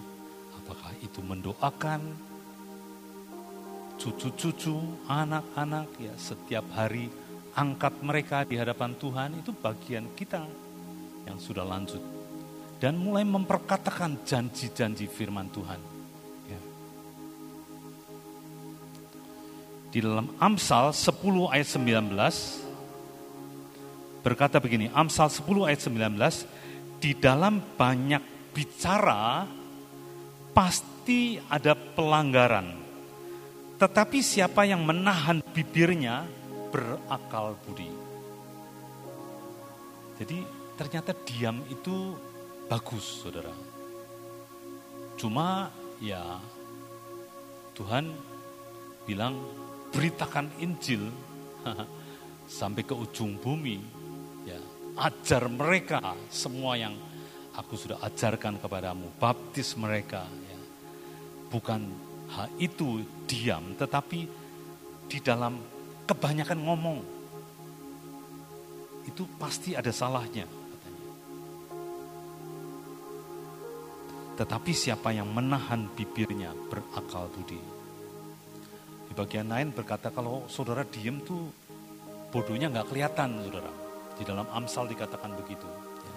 Apakah 0.60 0.92
itu 1.00 1.24
mendoakan 1.24 2.00
cucu-cucu, 3.98 4.76
anak-anak, 5.08 5.88
ya 5.98 6.14
setiap 6.20 6.68
hari 6.76 7.10
angkat 7.58 7.94
mereka 8.04 8.46
di 8.46 8.54
hadapan 8.54 8.94
Tuhan 8.94 9.42
itu 9.42 9.50
bagian 9.50 10.06
kita 10.14 10.46
yang 11.26 11.38
sudah 11.42 11.66
lanjut 11.66 11.98
dan 12.78 12.94
mulai 12.94 13.26
memperkatakan 13.26 14.22
janji-janji 14.22 15.10
firman 15.10 15.50
Tuhan 15.50 15.98
di 19.88 19.98
dalam 20.04 20.36
Amsal 20.36 20.92
10 20.92 21.48
ayat 21.48 21.68
19 21.68 22.68
berkata 24.20 24.60
begini, 24.60 24.92
Amsal 24.92 25.32
10 25.32 25.64
ayat 25.64 25.80
19, 25.88 27.00
di 27.00 27.16
dalam 27.16 27.62
banyak 27.78 28.52
bicara 28.52 29.48
pasti 30.52 31.40
ada 31.48 31.72
pelanggaran. 31.72 32.76
Tetapi 33.78 34.18
siapa 34.18 34.66
yang 34.66 34.82
menahan 34.82 35.40
bibirnya 35.54 36.26
berakal 36.68 37.56
budi. 37.62 37.88
Jadi 40.18 40.38
ternyata 40.74 41.14
diam 41.14 41.62
itu 41.70 42.12
bagus, 42.68 43.24
saudara. 43.24 43.50
Cuma 45.18 45.72
ya 45.98 46.38
Tuhan 47.74 48.12
bilang 49.08 49.40
beritakan 49.90 50.52
Injil 50.60 51.08
sampai 52.60 52.84
ke 52.84 52.94
ujung 52.94 53.40
bumi. 53.40 53.80
Ya, 54.44 54.60
ajar 55.00 55.48
mereka 55.48 56.00
semua 56.28 56.76
yang 56.76 56.94
aku 57.56 57.74
sudah 57.74 57.98
ajarkan 58.04 58.60
kepadamu, 58.60 59.08
baptis 59.16 59.74
mereka. 59.74 60.28
Ya. 60.28 60.58
Bukan 61.48 61.80
hal 62.28 62.52
itu 62.60 63.02
diam, 63.24 63.72
tetapi 63.74 64.28
di 65.08 65.18
dalam 65.24 65.56
kebanyakan 66.04 66.60
ngomong 66.60 66.98
itu 69.08 69.24
pasti 69.40 69.72
ada 69.72 69.88
salahnya. 69.88 70.57
Tetapi 74.38 74.70
siapa 74.70 75.10
yang 75.10 75.34
menahan 75.34 75.90
bibirnya 75.98 76.54
berakal 76.70 77.26
budi 77.34 77.78
bagian 79.18 79.50
lain 79.50 79.74
berkata 79.74 80.14
kalau 80.14 80.46
saudara 80.46 80.86
diem 80.86 81.18
tuh 81.26 81.50
bodohnya 82.30 82.70
nggak 82.70 82.86
kelihatan 82.94 83.42
saudara. 83.42 83.72
Di 84.14 84.22
dalam 84.22 84.46
Amsal 84.54 84.86
dikatakan 84.86 85.34
begitu. 85.34 85.66
Ya. 86.02 86.16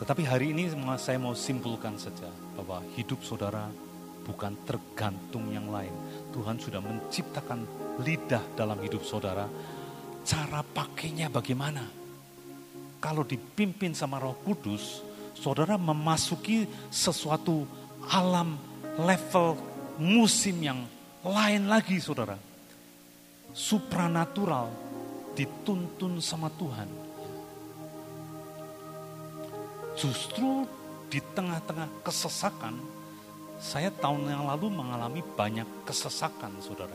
Tetapi 0.00 0.22
hari 0.24 0.56
ini 0.56 0.72
saya 0.96 1.20
mau 1.20 1.36
simpulkan 1.36 2.00
saja 2.00 2.28
bahwa 2.56 2.80
hidup 2.96 3.20
saudara 3.20 3.68
bukan 4.24 4.56
tergantung 4.64 5.52
yang 5.52 5.68
lain. 5.68 5.92
Tuhan 6.32 6.56
sudah 6.56 6.80
menciptakan 6.80 7.68
lidah 8.00 8.44
dalam 8.56 8.80
hidup 8.80 9.04
saudara. 9.04 9.44
Cara 10.24 10.60
pakainya 10.60 11.32
bagaimana? 11.32 11.84
Kalau 13.00 13.24
dipimpin 13.24 13.96
sama 13.96 14.20
Roh 14.20 14.36
Kudus, 14.44 15.07
saudara 15.38 15.78
memasuki 15.78 16.66
sesuatu 16.90 17.62
alam 18.10 18.58
level 18.98 19.54
musim 20.02 20.58
yang 20.58 20.82
lain 21.22 21.70
lagi 21.70 22.02
saudara. 22.02 22.34
Supranatural 23.54 24.70
dituntun 25.38 26.18
sama 26.18 26.50
Tuhan. 26.58 26.90
Justru 29.98 30.66
di 31.10 31.18
tengah-tengah 31.18 32.06
kesesakan, 32.06 32.78
saya 33.58 33.90
tahun 33.90 34.30
yang 34.30 34.46
lalu 34.46 34.70
mengalami 34.70 35.22
banyak 35.22 35.66
kesesakan 35.82 36.54
saudara. 36.62 36.94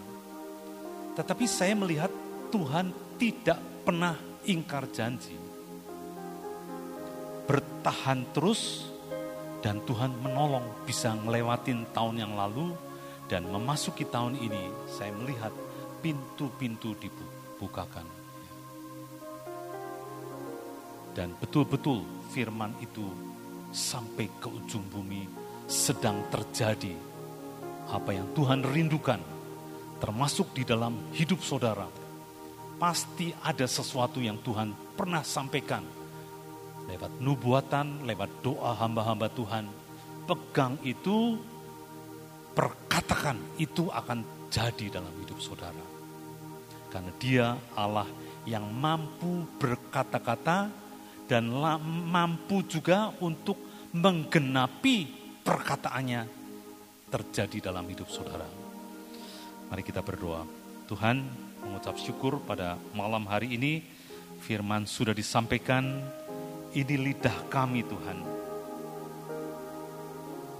Tetapi 1.20 1.44
saya 1.44 1.76
melihat 1.76 2.12
Tuhan 2.48 2.96
tidak 3.20 3.60
pernah 3.84 4.16
ingkar 4.48 4.88
janji. 4.88 5.43
Bertahan 7.44 8.24
terus 8.32 8.88
dan 9.64 9.80
Tuhan 9.88 10.12
menolong 10.20 10.64
bisa 10.84 11.16
ngelewatin 11.16 11.88
tahun 11.96 12.24
yang 12.24 12.34
lalu 12.36 12.76
dan 13.32 13.48
memasuki 13.48 14.04
tahun 14.04 14.36
ini 14.36 14.88
saya 14.92 15.16
melihat 15.16 15.52
pintu-pintu 16.04 16.96
dibukakan. 17.00 18.04
Dan 21.16 21.32
betul-betul 21.40 22.04
firman 22.36 22.76
itu 22.84 23.06
sampai 23.72 24.28
ke 24.42 24.52
ujung 24.52 24.84
bumi 24.92 25.28
sedang 25.70 26.28
terjadi. 26.28 26.92
Apa 27.88 28.12
yang 28.16 28.32
Tuhan 28.36 28.66
rindukan 28.68 29.22
termasuk 30.04 30.52
di 30.52 30.68
dalam 30.68 31.00
hidup 31.16 31.40
saudara. 31.40 31.88
Pasti 32.76 33.32
ada 33.32 33.64
sesuatu 33.64 34.20
yang 34.20 34.44
Tuhan 34.44 34.76
pernah 35.00 35.24
sampaikan 35.24 36.03
lewat 36.90 37.12
nubuatan, 37.24 38.04
lewat 38.08 38.30
doa 38.44 38.76
hamba-hamba 38.78 39.28
Tuhan. 39.32 39.66
Pegang 40.24 40.80
itu 40.88 41.40
perkatakan 42.56 43.36
itu 43.60 43.92
akan 43.92 44.48
jadi 44.48 45.02
dalam 45.02 45.12
hidup 45.20 45.40
saudara. 45.42 45.84
Karena 46.88 47.12
dia 47.18 47.58
Allah 47.74 48.06
yang 48.46 48.70
mampu 48.70 49.48
berkata-kata 49.58 50.70
dan 51.26 51.50
mampu 52.08 52.62
juga 52.68 53.10
untuk 53.24 53.58
menggenapi 53.96 55.10
perkataannya 55.42 56.22
terjadi 57.10 57.72
dalam 57.72 57.86
hidup 57.90 58.10
saudara. 58.10 58.46
Mari 59.70 59.82
kita 59.82 60.06
berdoa. 60.06 60.46
Tuhan 60.86 61.26
mengucap 61.64 61.96
syukur 61.98 62.44
pada 62.44 62.78
malam 62.94 63.26
hari 63.26 63.56
ini 63.56 63.82
firman 64.44 64.84
sudah 64.86 65.16
disampaikan. 65.16 66.04
Ini 66.74 66.96
lidah 66.98 67.38
kami 67.54 67.86
Tuhan 67.86 68.34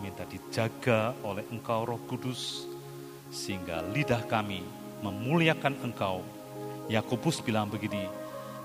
minta 0.04 0.28
dijaga 0.28 1.16
oleh 1.24 1.48
Engkau 1.48 1.88
Roh 1.88 2.02
Kudus, 2.06 2.68
sehingga 3.32 3.80
lidah 3.96 4.22
kami 4.28 4.60
memuliakan 5.00 5.80
Engkau. 5.80 6.20
Yakobus 6.92 7.40
bilang 7.40 7.72
begini, 7.72 8.04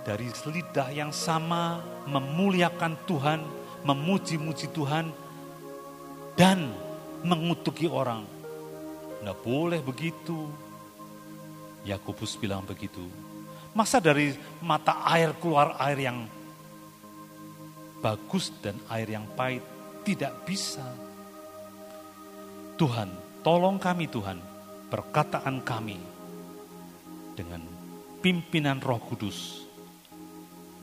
dari 0.02 0.26
lidah 0.28 0.90
yang 0.90 1.14
sama 1.14 1.78
memuliakan 2.10 2.98
Tuhan, 3.06 3.40
memuji-muji 3.86 4.66
Tuhan, 4.74 5.14
dan 6.34 6.74
mengutuki 7.22 7.86
orang. 7.86 8.26
Tidak 9.22 9.38
boleh 9.46 9.78
begitu. 9.78 10.50
Yakobus 11.86 12.34
bilang 12.34 12.66
begitu. 12.66 13.06
Masa 13.72 14.02
dari 14.02 14.34
mata 14.58 15.06
air 15.06 15.30
keluar 15.38 15.78
air 15.78 16.02
yang 16.02 16.26
bagus 17.98 18.54
dan 18.62 18.78
air 18.90 19.10
yang 19.10 19.26
pahit? 19.34 19.62
Tidak 20.06 20.46
bisa. 20.46 20.86
Tuhan, 22.78 23.10
tolong 23.42 23.76
kami 23.76 24.06
Tuhan, 24.06 24.38
perkataan 24.86 25.60
kami 25.66 25.98
dengan 27.34 27.62
pimpinan 28.22 28.78
Roh 28.78 29.02
Kudus 29.02 29.66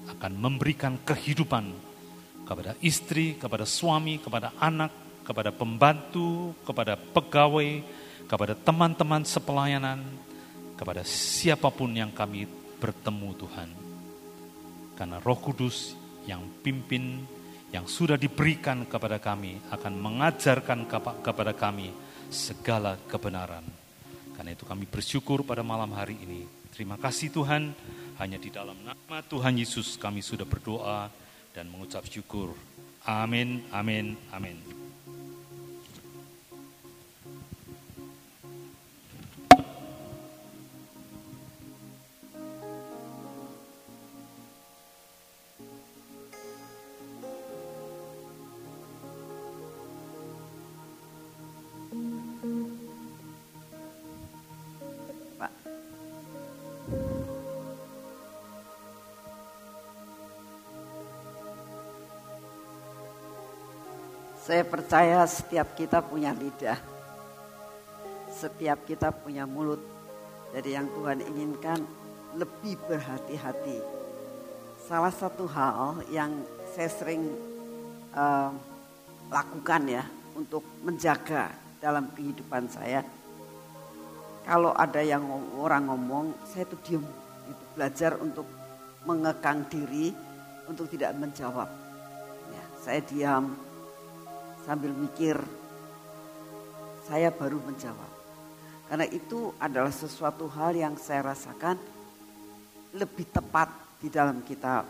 akan 0.05 0.33
memberikan 0.37 1.01
kehidupan 1.01 1.73
kepada 2.45 2.77
istri, 2.85 3.35
kepada 3.35 3.65
suami, 3.65 4.21
kepada 4.21 4.53
anak, 4.61 4.93
kepada 5.25 5.49
pembantu, 5.49 6.53
kepada 6.61 6.93
pegawai, 6.93 7.81
kepada 8.29 8.53
teman-teman 8.53 9.25
sepelayanan, 9.25 10.05
kepada 10.77 11.01
siapa 11.01 11.73
pun 11.73 11.89
yang 11.89 12.13
kami 12.13 12.45
bertemu 12.77 13.29
Tuhan. 13.33 13.69
Karena 14.93 15.17
roh 15.19 15.39
kudus 15.41 15.97
yang 16.25 16.41
pimpin, 16.61 17.23
yang 17.73 17.85
sudah 17.89 18.17
diberikan 18.19 18.85
kepada 18.85 19.17
kami 19.17 19.57
akan 19.73 19.93
mengajarkan 19.97 20.89
kepada 21.21 21.53
kami 21.53 21.89
segala 22.29 22.97
kebenaran. 23.09 23.65
Karena 24.35 24.51
itu 24.51 24.67
kami 24.67 24.85
bersyukur 24.85 25.47
pada 25.47 25.63
malam 25.63 25.95
hari 25.95 26.19
ini. 26.19 26.43
Terima 26.75 26.99
kasih 26.99 27.31
Tuhan, 27.31 27.71
hanya 28.19 28.35
di 28.35 28.51
dalam 28.51 28.75
nama 28.83 29.23
Tuhan 29.23 29.55
Yesus 29.55 29.95
kami 29.95 30.19
sudah 30.19 30.43
berdoa 30.43 31.07
dan 31.55 31.71
mengucap 31.71 32.03
syukur. 32.03 32.51
Amin, 33.07 33.63
amin, 33.71 34.19
amin. 34.35 34.74
Saya 64.45 64.61
percaya 64.61 65.25
setiap 65.25 65.73
kita 65.73 66.05
punya 66.05 66.29
lidah. 66.29 66.77
Setiap 68.29 68.85
kita 68.85 69.09
punya 69.09 69.49
mulut. 69.49 69.81
Jadi 70.53 70.69
yang 70.77 70.85
Tuhan 70.93 71.25
inginkan 71.25 71.81
lebih 72.37 72.77
berhati-hati. 72.85 73.81
Salah 74.85 75.09
satu 75.09 75.49
hal 75.49 76.05
yang 76.13 76.45
saya 76.77 76.89
sering 76.93 77.25
uh, 78.13 78.53
lakukan 79.33 79.81
ya 79.89 80.05
untuk 80.37 80.61
menjaga 80.85 81.49
dalam 81.81 82.13
kehidupan 82.13 82.69
saya. 82.69 83.01
Kalau 84.45 84.71
ada 84.77 85.01
yang 85.01 85.25
orang 85.57 85.89
ngomong, 85.89 86.37
saya 86.45 86.69
tuh 86.69 86.77
diem. 86.85 87.01
Itu 87.49 87.63
belajar 87.73 88.17
untuk 88.21 88.45
mengekang 89.05 89.65
diri 89.69 90.13
untuk 90.69 90.85
tidak 90.89 91.17
menjawab. 91.17 91.69
Ya, 92.53 92.63
saya 92.81 93.01
diam, 93.01 93.57
sambil 94.65 94.93
mikir, 94.93 95.37
saya 97.09 97.33
baru 97.33 97.57
menjawab. 97.61 98.11
Karena 98.85 99.05
itu 99.09 99.49
adalah 99.57 99.89
sesuatu 99.89 100.45
hal 100.53 100.77
yang 100.77 100.93
saya 100.97 101.33
rasakan 101.33 101.77
lebih 102.93 103.25
tepat 103.33 103.69
di 103.97 104.13
dalam 104.13 104.45
kita 104.45 104.85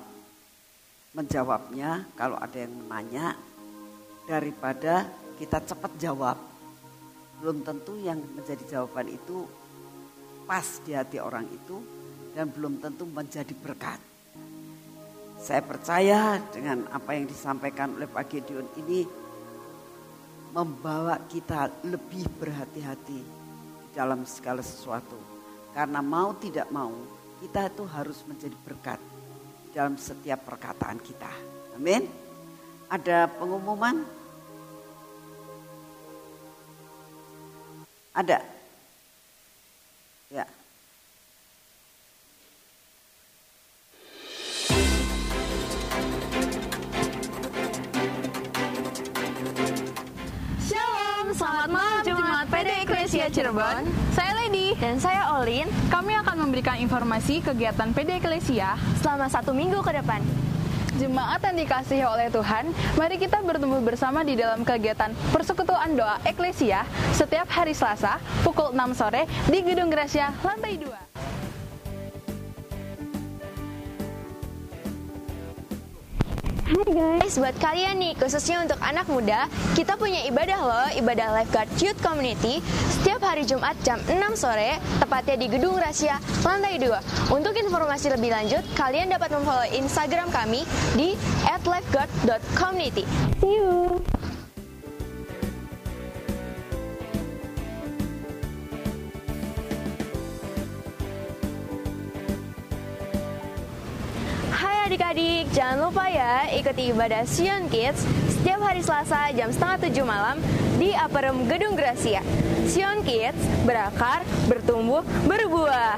menjawabnya 1.15 2.03
kalau 2.19 2.35
ada 2.35 2.59
yang 2.59 2.75
menanya 2.75 3.39
daripada 4.27 5.07
kita 5.39 5.63
cepat 5.63 5.91
jawab. 5.95 6.37
Belum 7.45 7.61
tentu 7.61 7.93
yang 8.01 8.17
menjadi 8.33 8.65
jawaban 8.65 9.05
itu 9.05 9.45
pas 10.49 10.65
di 10.81 10.97
hati 10.97 11.21
orang 11.21 11.45
itu 11.45 11.77
dan 12.33 12.49
belum 12.49 12.81
tentu 12.81 13.05
menjadi 13.05 13.53
berkat. 13.53 14.01
Saya 15.37 15.61
percaya 15.61 16.41
dengan 16.49 16.89
apa 16.89 17.13
yang 17.13 17.29
disampaikan 17.29 18.01
oleh 18.01 18.09
Pak 18.09 18.33
Gideon 18.33 18.65
ini 18.81 19.05
membawa 20.57 21.21
kita 21.29 21.69
lebih 21.85 22.25
berhati-hati 22.41 23.21
dalam 23.93 24.25
segala 24.25 24.65
sesuatu. 24.65 25.21
Karena 25.69 26.01
mau 26.01 26.33
tidak 26.41 26.65
mau, 26.73 26.97
kita 27.45 27.69
itu 27.69 27.85
harus 27.85 28.25
menjadi 28.25 28.57
berkat 28.65 28.97
dalam 29.69 30.01
setiap 30.01 30.49
perkataan 30.49 30.97
kita. 30.97 31.29
Amin. 31.77 32.09
Ada 32.89 33.29
pengumuman? 33.37 34.24
Ada? 38.15 38.39
Ya. 40.31 40.47
Cirebon. 53.35 53.83
Saya 54.15 54.31
Lady. 54.37 54.79
Dan 54.79 54.95
saya 54.95 55.35
Olin. 55.35 55.67
Kami 55.91 56.15
akan 56.23 56.47
memberikan 56.47 56.79
informasi 56.79 57.43
kegiatan 57.43 57.91
PD 57.91 58.23
Eklesia 58.23 58.79
selama 59.03 59.27
satu 59.27 59.51
minggu 59.51 59.83
ke 59.83 59.91
depan. 59.91 60.23
Jemaat 60.95 61.43
yang 61.43 61.59
dikasihi 61.59 62.07
oleh 62.07 62.31
Tuhan, 62.31 62.71
mari 62.95 63.19
kita 63.19 63.43
bertemu 63.43 63.83
bersama 63.83 64.23
di 64.23 64.39
dalam 64.39 64.63
kegiatan 64.63 65.11
Persekutuan 65.35 65.91
Doa 65.91 66.23
Eklesia 66.23 66.87
setiap 67.11 67.51
hari 67.51 67.75
Selasa 67.75 68.15
pukul 68.47 68.71
6 68.71 68.95
sore 68.95 69.27
di 69.51 69.59
Gedung 69.59 69.91
Gracia, 69.91 70.31
lantai 70.39 70.79
2. 70.79 71.04
Hai 76.65 76.81
guys, 77.21 77.37
buat 77.37 77.53
kalian 77.61 78.01
nih, 78.01 78.17
khususnya 78.17 78.57
untuk 78.65 78.81
anak 78.81 79.05
muda, 79.05 79.45
kita 79.77 79.93
punya 80.01 80.25
ibadah 80.25 80.57
loh, 80.65 80.87
ibadah 80.97 81.37
Lifeguard 81.37 81.69
Youth 81.77 82.01
Community 82.01 82.57
setiap 82.89 83.21
hari 83.21 83.45
Jumat 83.45 83.77
jam 83.85 84.01
6 84.09 84.33
sore, 84.33 84.81
tepatnya 84.97 85.37
di 85.37 85.45
Gedung 85.45 85.77
Rahasia, 85.77 86.17
lantai 86.41 86.81
2. 86.81 87.29
Untuk 87.29 87.53
informasi 87.53 88.17
lebih 88.17 88.33
lanjut, 88.33 88.65
kalian 88.73 89.13
dapat 89.13 89.29
memfollow 89.37 89.69
Instagram 89.77 90.33
kami 90.33 90.65
di 90.97 91.13
@lifeguard.community. 91.45 93.05
See 93.45 93.61
you! 93.61 94.01
Jangan 105.55 105.87
lupa 105.87 106.03
ya 106.11 106.51
ikuti 106.51 106.91
ibadah 106.91 107.23
Sion 107.23 107.71
Kids 107.71 108.03
setiap 108.27 108.59
hari 108.59 108.83
Selasa 108.83 109.31
jam 109.31 109.47
setengah 109.47 109.87
tujuh 109.87 110.03
malam 110.03 110.35
di 110.75 110.91
Aparem 110.91 111.47
Gedung 111.47 111.79
Gracia. 111.79 112.19
Sion 112.67 112.99
Kids 113.07 113.39
berakar, 113.63 114.27
bertumbuh, 114.51 114.99
berbuah. 115.23 115.95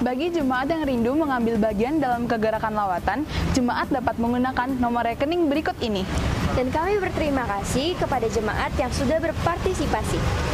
Bagi 0.00 0.30
jemaat 0.30 0.70
yang 0.70 0.86
rindu 0.86 1.12
mengambil 1.12 1.58
bagian 1.58 1.98
dalam 1.98 2.30
kegerakan 2.30 2.78
lawatan, 2.78 3.18
jemaat 3.52 3.90
dapat 3.90 4.16
menggunakan 4.22 4.70
nomor 4.78 5.02
rekening 5.02 5.50
berikut 5.50 5.74
ini. 5.82 6.06
Dan 6.54 6.70
kami 6.70 7.02
berterima 7.02 7.42
kasih 7.58 7.98
kepada 7.98 8.30
jemaat 8.30 8.70
yang 8.78 8.88
sudah 8.94 9.18
berpartisipasi. 9.18 10.49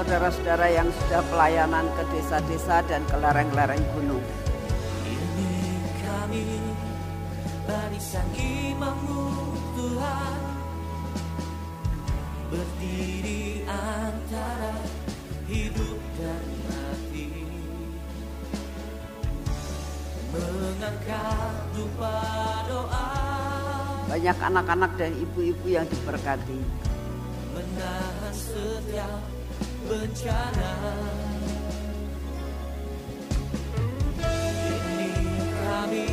Saudara-saudara 0.00 0.72
yang 0.72 0.88
sudah 0.88 1.20
pelayanan 1.28 1.84
ke 1.92 2.02
desa-desa 2.08 2.80
dan 2.88 3.04
ke 3.04 3.20
lereng-lereng 3.20 3.84
gunung. 3.92 4.24
Ini 5.04 5.52
kami 6.00 6.44
barisan 7.68 8.24
imammu 8.32 9.28
Tuhan. 9.76 10.40
Berdiri 12.48 13.68
antara 13.68 14.72
hidup 15.52 16.00
dan 16.16 16.44
mati. 16.64 17.28
Mengangkat 20.32 21.54
dupa 21.76 22.16
doa. 22.72 23.08
Banyak 24.08 24.38
anak-anak 24.48 24.96
dan 24.96 25.12
ibu-ibu 25.12 25.66
yang 25.68 25.84
diberkati. 25.92 26.56
Menahan 27.52 28.32
setiap 28.32 29.39
bencana 29.88 30.72
Ini 34.20 35.08
kami 35.60 36.06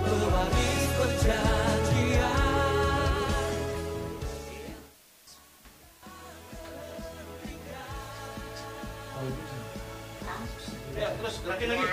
pewaris 0.00 0.84
perjanjian 0.96 2.38
Ya, 11.00 11.08
terus 11.16 11.40
gerakin 11.40 11.68
lagi. 11.72 11.86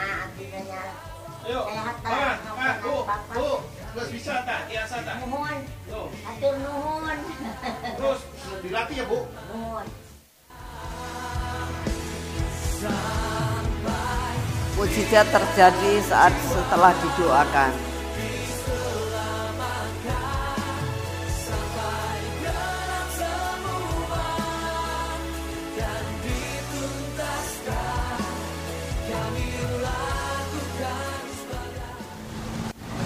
Ayo, 1.47 1.61
tangan, 2.03 2.35
tangan, 2.43 2.75
bu, 2.83 2.95
bu, 3.07 3.47
terus 3.95 4.09
bisa 4.11 4.43
tak, 4.43 4.67
biasa 4.67 4.95
tak. 4.99 5.15
Nuhun, 5.23 5.63
atur 6.27 6.53
nuhun. 6.59 7.17
Terus 7.95 8.19
dilatih 8.67 8.95
ya 8.99 9.05
bu. 9.07 9.19
Nuhun. 9.55 10.06
Mujizat 14.87 15.27
terjadi 15.27 15.99
saat 16.07 16.31
setelah 16.47 16.95
didoakan. 17.03 17.75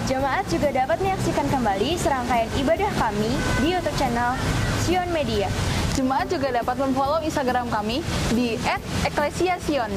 Jemaat 0.06 0.46
juga 0.54 0.70
dapat 0.70 1.02
menyaksikan 1.02 1.50
kembali 1.50 1.98
serangkaian 1.98 2.46
ibadah 2.62 2.90
kami 2.94 3.34
di 3.58 3.74
YouTube 3.74 3.98
channel 3.98 4.38
Sion 4.86 5.10
Media. 5.10 5.50
Jemaat 5.98 6.30
juga 6.30 6.54
dapat 6.54 6.78
memfollow 6.78 7.26
Instagram 7.26 7.66
kami 7.74 8.06
di 8.38 8.54
@eklesiasion. 9.02 9.90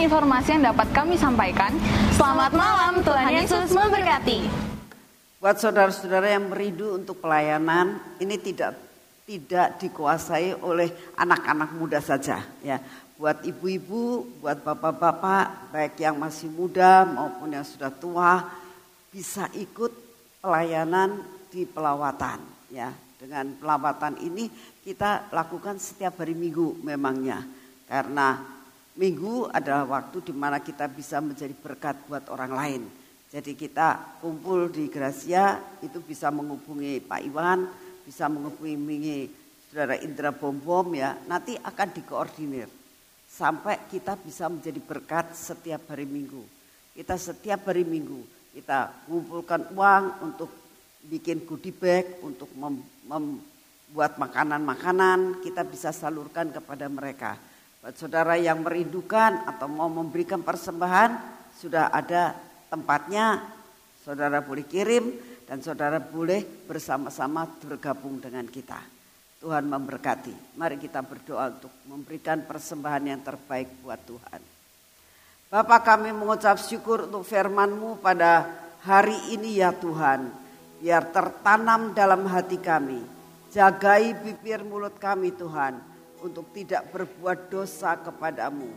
Informasi 0.00 0.56
yang 0.56 0.72
dapat 0.72 0.88
kami 0.96 1.14
sampaikan. 1.20 1.76
Selamat 2.16 2.52
malam, 2.56 3.04
Tuhan 3.04 3.28
Yesus 3.36 3.68
memberkati. 3.76 4.48
Buat 5.40 5.56
saudara-saudara 5.60 6.36
yang 6.36 6.52
merindu 6.52 6.96
untuk 6.96 7.20
pelayanan, 7.20 8.00
ini 8.20 8.36
tidak 8.40 8.76
tidak 9.24 9.78
dikuasai 9.78 10.58
oleh 10.58 10.90
anak-anak 11.14 11.70
muda 11.78 12.02
saja 12.02 12.42
ya. 12.64 12.82
Buat 13.20 13.44
ibu-ibu, 13.44 14.24
buat 14.40 14.64
bapak-bapak, 14.64 15.70
baik 15.70 16.00
yang 16.00 16.16
masih 16.16 16.48
muda 16.48 17.04
maupun 17.04 17.52
yang 17.52 17.62
sudah 17.62 17.92
tua 17.92 18.42
bisa 19.12 19.46
ikut 19.54 19.92
pelayanan 20.40 21.20
di 21.52 21.68
pelawatan 21.68 22.40
ya. 22.72 22.88
Dengan 23.20 23.52
pelawatan 23.60 24.16
ini 24.24 24.48
kita 24.80 25.28
lakukan 25.28 25.76
setiap 25.76 26.24
hari 26.24 26.32
Minggu 26.32 26.80
memangnya. 26.80 27.44
Karena 27.84 28.59
Minggu 28.98 29.46
adalah 29.52 29.86
waktu 29.86 30.30
di 30.30 30.34
mana 30.34 30.58
kita 30.58 30.90
bisa 30.90 31.22
menjadi 31.22 31.54
berkat 31.54 31.94
buat 32.10 32.26
orang 32.32 32.52
lain. 32.52 32.82
Jadi 33.30 33.54
kita 33.54 34.18
kumpul 34.18 34.66
di 34.74 34.90
Gracia 34.90 35.62
itu 35.78 36.02
bisa 36.02 36.34
menghubungi 36.34 36.98
Pak 36.98 37.20
Iwan, 37.22 37.70
bisa 38.02 38.26
menghubungi 38.26 39.30
Saudara 39.70 39.94
Indra 40.02 40.34
Bom 40.34 40.58
Bom 40.58 40.90
ya. 40.98 41.14
Nanti 41.30 41.54
akan 41.54 41.88
dikoordinir 41.94 42.66
sampai 43.30 43.86
kita 43.86 44.18
bisa 44.18 44.50
menjadi 44.50 44.82
berkat 44.82 45.38
setiap 45.38 45.94
hari 45.94 46.10
Minggu. 46.10 46.42
Kita 46.90 47.14
setiap 47.14 47.70
hari 47.70 47.86
Minggu 47.86 48.40
kita 48.50 49.06
mengumpulkan 49.06 49.70
uang 49.78 50.04
untuk 50.26 50.50
bikin 51.06 51.46
goodie 51.46 51.70
bag 51.70 52.18
untuk 52.26 52.50
mem, 52.58 52.82
membuat 53.06 54.18
makanan-makanan 54.18 55.38
kita 55.46 55.62
bisa 55.62 55.94
salurkan 55.94 56.50
kepada 56.50 56.90
mereka. 56.90 57.38
Buat 57.80 57.96
saudara 57.96 58.36
yang 58.36 58.60
merindukan 58.60 59.48
atau 59.48 59.64
mau 59.64 59.88
memberikan 59.88 60.44
persembahan, 60.44 61.16
sudah 61.56 61.88
ada 61.88 62.36
tempatnya. 62.68 63.40
Saudara 64.04 64.44
boleh 64.44 64.68
kirim 64.68 65.16
dan 65.48 65.64
saudara 65.64 65.96
boleh 65.96 66.44
bersama-sama 66.44 67.48
bergabung 67.56 68.20
dengan 68.20 68.44
kita. 68.44 68.76
Tuhan 69.40 69.64
memberkati. 69.64 70.60
Mari 70.60 70.76
kita 70.76 71.00
berdoa 71.00 71.56
untuk 71.56 71.72
memberikan 71.88 72.44
persembahan 72.44 73.16
yang 73.16 73.20
terbaik 73.24 73.80
buat 73.80 74.00
Tuhan. 74.04 74.40
Bapak 75.48 75.80
kami 75.80 76.12
mengucap 76.12 76.60
syukur 76.60 77.08
untuk 77.08 77.24
firman-Mu 77.24 78.04
pada 78.04 78.44
hari 78.84 79.16
ini 79.32 79.56
ya 79.56 79.72
Tuhan. 79.72 80.28
Biar 80.84 81.08
tertanam 81.08 81.96
dalam 81.96 82.28
hati 82.28 82.60
kami. 82.60 83.00
Jagai 83.48 84.20
bibir 84.20 84.60
mulut 84.68 85.00
kami 85.00 85.32
Tuhan 85.32 85.89
untuk 86.24 86.52
tidak 86.52 86.92
berbuat 86.92 87.48
dosa 87.52 87.96
kepadamu. 88.00 88.68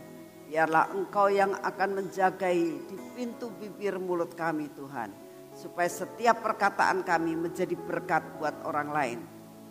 Biarlah 0.44 0.92
engkau 0.92 1.32
yang 1.32 1.56
akan 1.56 2.04
menjagai 2.04 2.58
di 2.84 2.96
pintu 3.16 3.48
bibir 3.48 3.96
mulut 3.96 4.36
kami 4.36 4.68
Tuhan. 4.76 5.10
Supaya 5.54 5.86
setiap 5.86 6.42
perkataan 6.42 7.06
kami 7.06 7.38
menjadi 7.38 7.78
berkat 7.78 8.22
buat 8.36 8.66
orang 8.66 8.88
lain. 8.90 9.18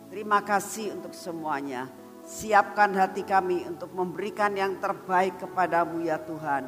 Terima 0.08 0.40
kasih 0.42 0.96
untuk 0.96 1.12
semuanya. 1.12 1.90
Siapkan 2.24 2.96
hati 2.96 3.20
kami 3.20 3.68
untuk 3.68 3.92
memberikan 3.92 4.56
yang 4.56 4.80
terbaik 4.80 5.36
kepadamu 5.44 6.00
ya 6.06 6.16
Tuhan. 6.24 6.64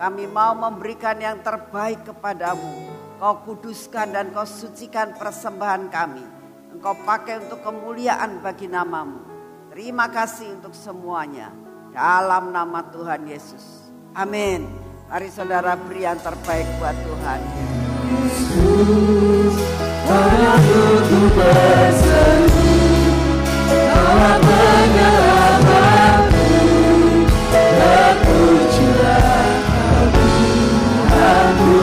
Kami 0.00 0.24
mau 0.26 0.56
memberikan 0.56 1.14
yang 1.20 1.44
terbaik 1.44 2.08
kepadamu. 2.08 2.88
Kau 3.20 3.44
kuduskan 3.44 4.10
dan 4.10 4.32
kau 4.32 4.48
sucikan 4.48 5.14
persembahan 5.14 5.92
kami. 5.92 6.24
Engkau 6.74 6.96
pakai 7.04 7.44
untuk 7.44 7.62
kemuliaan 7.62 8.42
bagi 8.42 8.66
namamu. 8.66 9.33
Terima 9.74 10.06
kasih 10.06 10.54
untuk 10.54 10.70
semuanya. 10.70 11.50
Dalam 11.90 12.54
nama 12.54 12.78
Tuhan 12.94 13.26
Yesus. 13.26 13.90
Amin. 14.14 14.70
Mari 15.10 15.26
saudara 15.34 15.74
beri 15.74 16.06
yang 16.06 16.14
terbaik 16.22 16.62
buat 16.78 16.94
Tuhan. 16.94 17.42
Yesus, 20.06 20.06
aku 20.06 20.82
berseru, 21.34 22.70
Allah 23.90 24.38
menyelamatku, 24.46 26.46
terpujilah 27.58 29.42
aku, 29.90 30.30
aku, 31.18 31.74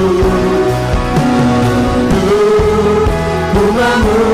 bungamu 3.52 4.32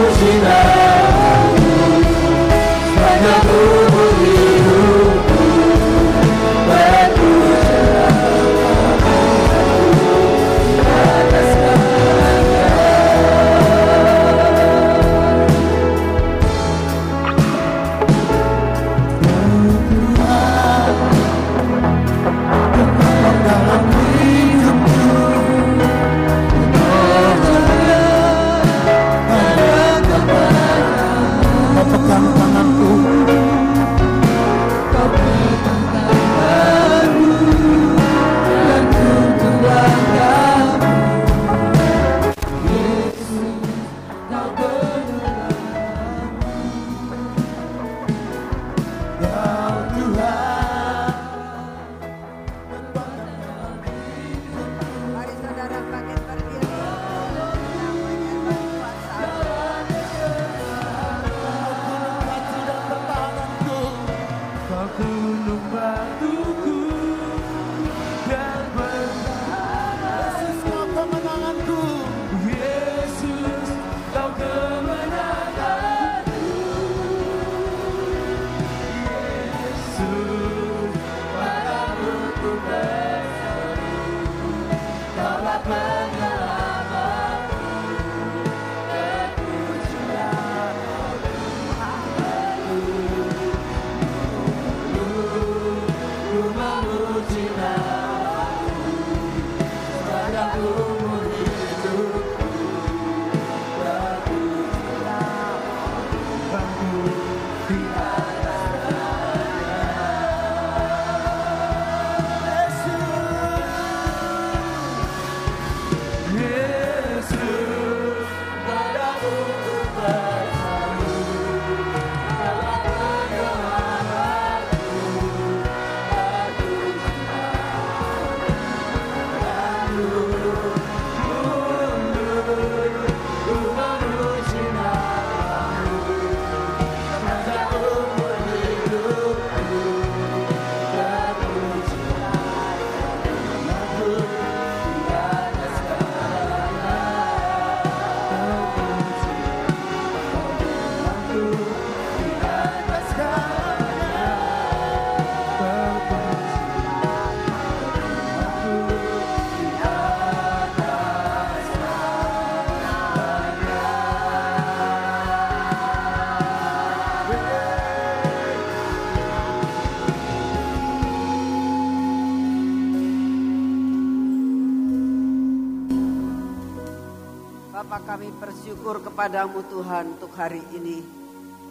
Tuhan 179.65 180.19
untuk 180.19 180.33
hari 180.37 180.61
ini. 180.77 181.01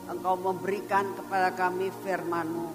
Engkau 0.06 0.38
memberikan 0.38 1.14
kepada 1.14 1.54
kami 1.54 1.90
firman-Mu. 2.02 2.68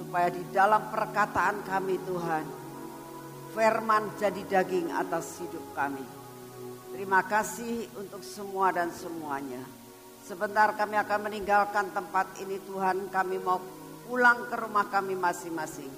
Supaya 0.00 0.28
di 0.32 0.44
dalam 0.52 0.88
perkataan 0.88 1.64
kami 1.66 1.96
Tuhan, 2.06 2.44
firman 3.52 4.14
jadi 4.16 4.42
daging 4.46 4.94
atas 4.94 5.42
hidup 5.42 5.74
kami. 5.74 6.04
Terima 6.94 7.20
kasih 7.26 7.88
untuk 7.98 8.24
semua 8.24 8.72
dan 8.72 8.88
semuanya. 8.94 9.60
Sebentar 10.24 10.76
kami 10.76 11.00
akan 11.00 11.20
meninggalkan 11.30 11.88
tempat 11.92 12.36
ini 12.44 12.60
Tuhan, 12.68 13.08
kami 13.08 13.40
mau 13.40 13.58
pulang 14.08 14.48
ke 14.48 14.56
rumah 14.56 14.88
kami 14.88 15.16
masing-masing. 15.16 15.88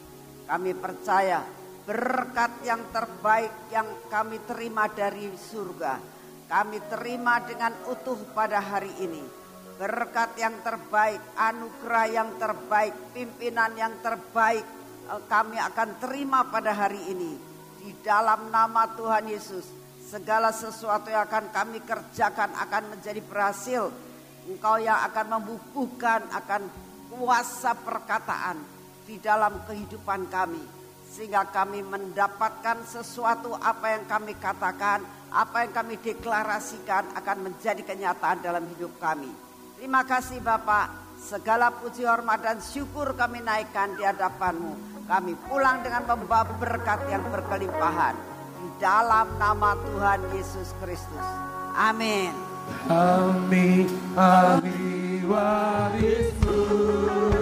Kami 0.47 0.71
percaya 0.75 1.43
berkat 1.87 2.63
yang 2.67 2.83
terbaik 2.95 3.71
yang 3.75 3.87
kami 4.07 4.39
terima 4.47 4.87
dari 4.87 5.31
surga. 5.35 6.20
Kami 6.51 6.83
terima 6.91 7.39
dengan 7.47 7.71
utuh 7.87 8.19
pada 8.35 8.59
hari 8.59 8.91
ini. 8.99 9.23
Berkat 9.79 10.35
yang 10.35 10.59
terbaik, 10.67 11.23
anugerah 11.39 12.07
yang 12.11 12.31
terbaik, 12.43 13.15
pimpinan 13.15 13.71
yang 13.79 13.95
terbaik 14.03 14.67
eh, 15.07 15.23
kami 15.31 15.63
akan 15.63 16.03
terima 16.03 16.43
pada 16.51 16.75
hari 16.75 16.99
ini. 17.07 17.39
Di 17.79 17.95
dalam 18.03 18.51
nama 18.51 18.83
Tuhan 18.99 19.31
Yesus, 19.31 19.63
segala 20.11 20.51
sesuatu 20.51 21.07
yang 21.07 21.23
akan 21.31 21.55
kami 21.55 21.87
kerjakan 21.87 22.51
akan 22.67 22.99
menjadi 22.99 23.23
berhasil. 23.23 23.95
Engkau 24.51 24.83
yang 24.83 25.07
akan 25.07 25.39
membubuhkan 25.39 26.27
akan 26.35 26.67
kuasa 27.15 27.79
perkataan 27.79 28.59
di 29.07 29.23
dalam 29.23 29.55
kehidupan 29.71 30.27
kami 30.27 30.80
sehingga 31.11 31.43
kami 31.51 31.83
mendapatkan 31.83 32.87
sesuatu 32.87 33.59
apa 33.59 33.99
yang 33.99 34.07
kami 34.07 34.39
katakan, 34.39 35.03
apa 35.35 35.67
yang 35.67 35.75
kami 35.75 35.99
deklarasikan 35.99 37.11
akan 37.19 37.51
menjadi 37.51 37.83
kenyataan 37.83 38.39
dalam 38.39 38.63
hidup 38.71 38.95
kami. 39.03 39.31
Terima 39.75 40.07
kasih 40.07 40.39
Bapak, 40.39 41.19
segala 41.19 41.75
puji 41.75 42.07
hormat 42.07 42.47
dan 42.47 42.63
syukur 42.63 43.19
kami 43.19 43.43
naikkan 43.43 43.99
di 43.99 44.07
hadapanmu. 44.07 45.03
Kami 45.11 45.35
pulang 45.51 45.83
dengan 45.83 46.07
membawa 46.07 46.47
berkat 46.63 47.03
yang 47.11 47.27
berkelimpahan. 47.27 48.15
Di 48.61 48.69
dalam 48.79 49.27
nama 49.35 49.75
Tuhan 49.75 50.21
Yesus 50.31 50.71
Kristus. 50.79 51.27
Amin. 51.75 52.31
Kami 52.87 53.91
ahli 54.15 55.27
warismu 55.27 57.40